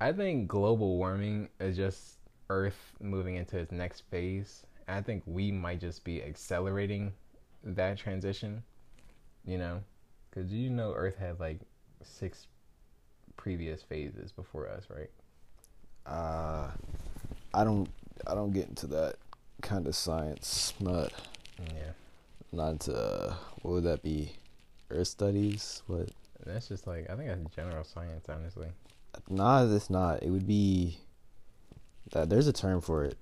I 0.00 0.12
think 0.12 0.48
global 0.48 0.96
warming 0.96 1.48
is 1.60 1.76
just 1.76 2.18
Earth 2.50 2.92
moving 3.00 3.36
into 3.36 3.58
its 3.58 3.72
next 3.72 4.02
phase. 4.10 4.64
I 4.88 5.02
think 5.02 5.22
we 5.26 5.52
might 5.52 5.80
just 5.80 6.02
be 6.02 6.22
accelerating 6.22 7.12
that 7.76 7.98
transition. 7.98 8.62
You 9.44 9.58
know, 9.58 9.80
because 10.30 10.52
you 10.52 10.68
know 10.70 10.92
Earth 10.94 11.16
had 11.16 11.40
like 11.40 11.60
six 12.02 12.46
previous 13.36 13.82
phases 13.82 14.30
before 14.32 14.68
us, 14.68 14.84
right? 14.90 15.10
Uh, 16.06 16.70
I 17.54 17.64
don't. 17.64 17.88
I 18.26 18.34
don't 18.34 18.52
get 18.52 18.68
into 18.68 18.86
that 18.88 19.16
kind 19.62 19.86
of 19.86 19.94
science. 19.94 20.74
Not 20.80 21.12
Yeah. 21.58 21.92
not 22.52 22.70
into 22.72 22.94
uh, 22.94 23.34
what 23.62 23.72
would 23.72 23.84
that 23.84 24.02
be? 24.02 24.32
Earth 24.90 25.08
studies? 25.08 25.82
What? 25.86 26.10
That's 26.44 26.68
just 26.68 26.86
like 26.86 27.08
I 27.10 27.16
think 27.16 27.28
that's 27.28 27.54
general 27.54 27.84
science, 27.84 28.26
honestly. 28.28 28.68
Nah, 29.28 29.64
it's 29.72 29.90
not. 29.90 30.22
It 30.22 30.30
would 30.30 30.46
be. 30.46 30.98
That 32.12 32.28
there's 32.30 32.46
a 32.46 32.52
term 32.52 32.80
for 32.80 33.04
it. 33.04 33.16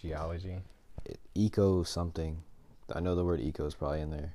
Geology. 0.00 0.58
it. 1.04 1.18
Eco 1.34 1.82
something. 1.84 2.42
I 2.94 3.00
know 3.00 3.14
the 3.14 3.24
word 3.24 3.40
eco 3.40 3.66
is 3.66 3.74
probably 3.74 4.00
in 4.00 4.10
there. 4.10 4.34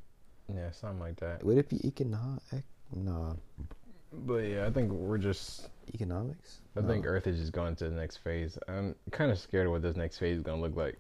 Yeah, 0.54 0.72
something 0.72 1.00
like 1.00 1.20
that. 1.20 1.44
Would 1.44 1.58
it 1.58 1.70
be 1.70 1.78
econo? 1.80 2.40
Ec- 2.54 2.64
no, 2.96 3.38
But 4.14 4.38
yeah, 4.38 4.66
I 4.66 4.72
think 4.72 4.92
we're 4.92 5.18
just 5.18 5.70
economics. 5.94 6.62
I 6.78 6.82
think 6.82 7.06
Earth 7.06 7.28
is 7.28 7.38
just 7.40 7.52
going 7.52 7.76
to 7.78 7.90
the 7.90 7.96
next 7.96 8.18
phase. 8.18 8.58
I'm 8.68 8.96
kind 9.12 9.30
of 9.32 9.38
scared 9.38 9.66
of 9.68 9.74
what 9.74 9.82
this 9.82 9.98
next 9.98 10.18
phase 10.20 10.38
is 10.38 10.44
gonna 10.44 10.62
look 10.62 10.76
like. 10.76 10.98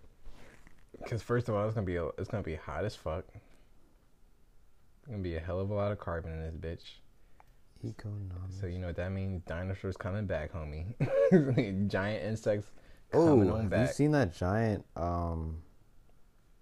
Because 1.02 1.22
first 1.22 1.48
of 1.48 1.56
all, 1.56 1.66
it's 1.66 1.76
gonna 1.76 1.86
be 1.86 1.96
a, 1.96 2.06
it's 2.18 2.28
gonna 2.28 2.44
be 2.44 2.56
hot 2.56 2.84
as 2.84 2.96
fuck. 2.96 3.24
It's 3.34 5.08
gonna 5.08 5.20
be 5.24 5.36
a 5.36 5.40
hell 5.40 5.60
of 5.62 5.70
a 5.70 5.74
lot 5.74 5.92
of 5.92 6.00
carbon 6.00 6.34
in 6.34 6.42
this 6.42 6.54
bitch. 6.56 7.88
economics. 7.90 8.60
So 8.60 8.68
you 8.68 8.80
know 8.80 8.88
what 8.88 8.96
that 8.98 9.12
means? 9.12 9.44
Dinosaurs 9.46 9.96
coming 9.96 10.26
back, 10.26 10.52
homie. 10.52 10.94
Giant 11.90 12.24
insects 12.26 12.68
coming 13.12 13.50
Oh, 13.50 13.54
on 13.56 13.62
have 13.62 13.70
back. 13.70 13.88
you 13.88 13.94
seen 13.94 14.12
that 14.12 14.34
giant 14.34 14.86
um 14.98 15.62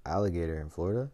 alligator 0.05 0.59
in 0.61 0.69
Florida? 0.69 1.09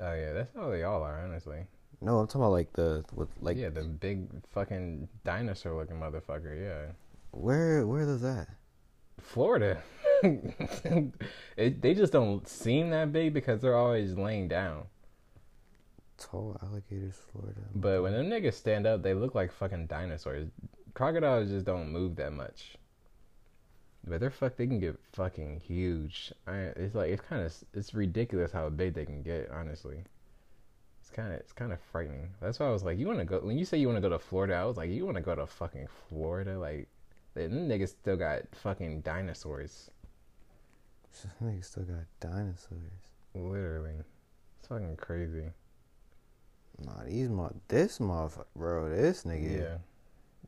oh 0.00 0.12
yeah, 0.12 0.32
that's 0.32 0.54
how 0.54 0.70
they 0.70 0.82
all 0.82 1.02
are, 1.02 1.22
honestly. 1.24 1.66
No, 2.00 2.18
I'm 2.18 2.26
talking 2.26 2.42
about 2.42 2.52
like 2.52 2.72
the 2.72 3.04
with 3.14 3.28
like 3.40 3.56
yeah, 3.56 3.70
the 3.70 3.82
big 3.82 4.28
fucking 4.52 5.08
dinosaur 5.24 5.74
looking 5.74 5.96
motherfucker. 5.96 6.60
Yeah, 6.60 6.92
where 7.30 7.86
where 7.86 8.02
are 8.02 8.06
those 8.06 8.24
at? 8.24 8.48
Florida. 9.20 9.82
it, 10.22 11.82
they 11.82 11.94
just 11.94 12.12
don't 12.12 12.46
seem 12.48 12.90
that 12.90 13.12
big 13.12 13.32
because 13.32 13.60
they're 13.60 13.76
always 13.76 14.16
laying 14.16 14.48
down. 14.48 14.84
Tall 16.18 16.56
alligators, 16.62 17.16
Florida. 17.32 17.60
But 17.74 18.02
when 18.02 18.12
them 18.12 18.26
niggas 18.26 18.54
stand 18.54 18.86
up, 18.86 19.02
they 19.02 19.14
look 19.14 19.34
like 19.34 19.52
fucking 19.52 19.86
dinosaurs. 19.86 20.48
Crocodiles 20.94 21.48
just 21.48 21.66
don't 21.66 21.90
move 21.90 22.16
that 22.16 22.32
much. 22.32 22.76
But 24.06 24.20
they're 24.20 24.30
fuck. 24.30 24.56
They 24.56 24.66
can 24.66 24.80
get 24.80 24.98
fucking 25.12 25.60
huge. 25.60 26.32
I, 26.46 26.56
it's 26.76 26.94
like 26.94 27.10
it's 27.10 27.22
kind 27.22 27.42
of 27.42 27.54
it's 27.72 27.94
ridiculous 27.94 28.52
how 28.52 28.68
big 28.68 28.94
they 28.94 29.06
can 29.06 29.22
get. 29.22 29.50
Honestly, 29.50 29.98
it's 31.00 31.10
kind 31.10 31.32
of 31.32 31.40
it's 31.40 31.52
kind 31.52 31.72
of 31.72 31.78
frightening. 31.90 32.28
That's 32.40 32.58
why 32.58 32.66
I 32.66 32.70
was 32.70 32.84
like, 32.84 32.98
you 32.98 33.06
want 33.06 33.20
to 33.20 33.24
go 33.24 33.40
when 33.40 33.56
you 33.56 33.64
say 33.64 33.78
you 33.78 33.88
want 33.88 33.96
to 33.96 34.02
go 34.02 34.10
to 34.10 34.18
Florida. 34.18 34.54
I 34.54 34.64
was 34.64 34.76
like, 34.76 34.90
you 34.90 35.04
want 35.06 35.16
to 35.16 35.22
go 35.22 35.34
to 35.34 35.46
fucking 35.46 35.88
Florida? 36.08 36.58
Like, 36.58 36.88
them 37.34 37.68
niggas 37.68 37.90
still 37.90 38.16
got 38.16 38.42
fucking 38.52 39.00
dinosaurs. 39.00 39.90
they 41.40 41.60
still 41.62 41.84
got 41.84 42.04
dinosaurs. 42.20 43.08
Literally, 43.34 43.94
it's 44.58 44.68
fucking 44.68 44.96
crazy. 44.96 45.50
Nah, 46.84 47.04
these 47.06 47.30
mo- 47.30 47.54
this 47.68 48.00
motherfucker, 48.00 48.44
bro, 48.54 48.90
this 48.90 49.24
nigga. 49.24 49.60
Yeah. 49.60 49.76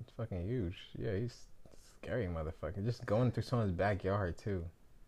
It's 0.00 0.12
fucking 0.16 0.46
huge. 0.46 0.76
Yeah, 0.98 1.16
he's 1.16 1.46
scary 2.02 2.26
motherfucker. 2.26 2.84
Just 2.84 3.04
going 3.06 3.30
through 3.30 3.44
someone's 3.44 3.72
backyard 3.72 4.38
too. 4.38 4.64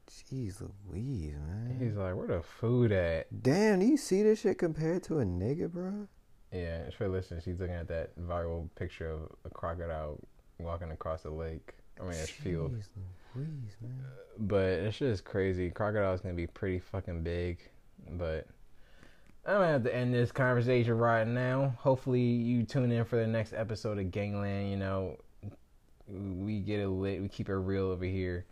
Jeez 0.08 0.62
Louise, 0.88 1.34
man. 1.34 1.76
He's 1.78 1.96
like, 1.96 2.16
where 2.16 2.26
the 2.26 2.42
food 2.42 2.92
at? 2.92 3.26
Damn, 3.42 3.80
do 3.80 3.86
you 3.86 3.96
see 3.96 4.22
this 4.22 4.40
shit 4.40 4.58
compared 4.58 5.02
to 5.04 5.20
a 5.20 5.24
nigga, 5.24 5.70
bro? 5.70 6.08
Yeah, 6.52 6.88
for 6.96 7.08
listeners, 7.08 7.44
she's 7.44 7.60
looking 7.60 7.74
at 7.74 7.88
that 7.88 8.18
viral 8.18 8.68
picture 8.74 9.10
of 9.10 9.20
a 9.44 9.50
crocodile 9.50 10.18
walking 10.58 10.90
across 10.90 11.24
a 11.26 11.30
lake. 11.30 11.74
I 12.00 12.04
mean, 12.04 12.12
a 12.12 12.26
field. 12.26 12.72
Louise, 13.34 13.76
man. 13.82 14.04
But 14.38 14.64
it's 14.64 14.98
just 14.98 15.24
crazy. 15.24 15.70
Crocodile's 15.70 16.22
gonna 16.22 16.34
be 16.34 16.46
pretty 16.46 16.78
fucking 16.78 17.22
big. 17.22 17.58
But 18.12 18.46
I'm 19.44 19.56
gonna 19.56 19.66
have 19.68 19.82
to 19.84 19.94
end 19.94 20.14
this 20.14 20.32
conversation 20.32 20.96
right 20.96 21.26
now. 21.26 21.74
Hopefully, 21.78 22.20
you 22.20 22.62
tune 22.62 22.90
in 22.92 23.04
for 23.04 23.16
the 23.16 23.26
next 23.26 23.52
episode 23.52 23.98
of 23.98 24.10
Gangland. 24.10 24.70
You 24.70 24.76
know, 24.78 25.18
we 26.08 26.60
get 26.60 26.80
it 26.80 26.88
lit. 26.88 27.20
We 27.20 27.28
keep 27.28 27.48
it 27.48 27.54
real 27.54 27.86
over 27.86 28.04
here, 28.04 28.44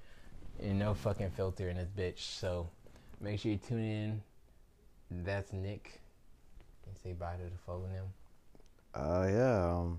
and 0.60 0.78
no 0.78 0.94
fucking 0.94 1.30
filter 1.30 1.68
in 1.68 1.76
this 1.76 1.88
bitch. 1.96 2.20
So 2.38 2.68
make 3.20 3.40
sure 3.40 3.52
you 3.52 3.58
tune 3.58 3.84
in. 3.84 4.22
That's 5.10 5.52
Nick. 5.52 6.00
And 6.86 6.96
say 7.02 7.12
bye 7.12 7.36
to 7.36 7.44
the 7.44 7.58
folks 7.64 7.88
now. 7.92 9.00
Uh, 9.00 9.28
yeah. 9.28 9.76
Um, 9.76 9.98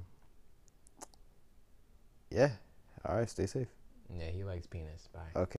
yeah. 2.29 2.51
All 3.05 3.15
right. 3.15 3.29
Stay 3.29 3.45
safe. 3.45 3.67
Yeah, 4.17 4.29
he 4.29 4.43
likes 4.43 4.67
penis. 4.67 5.09
Bye. 5.13 5.39
Okay. 5.41 5.55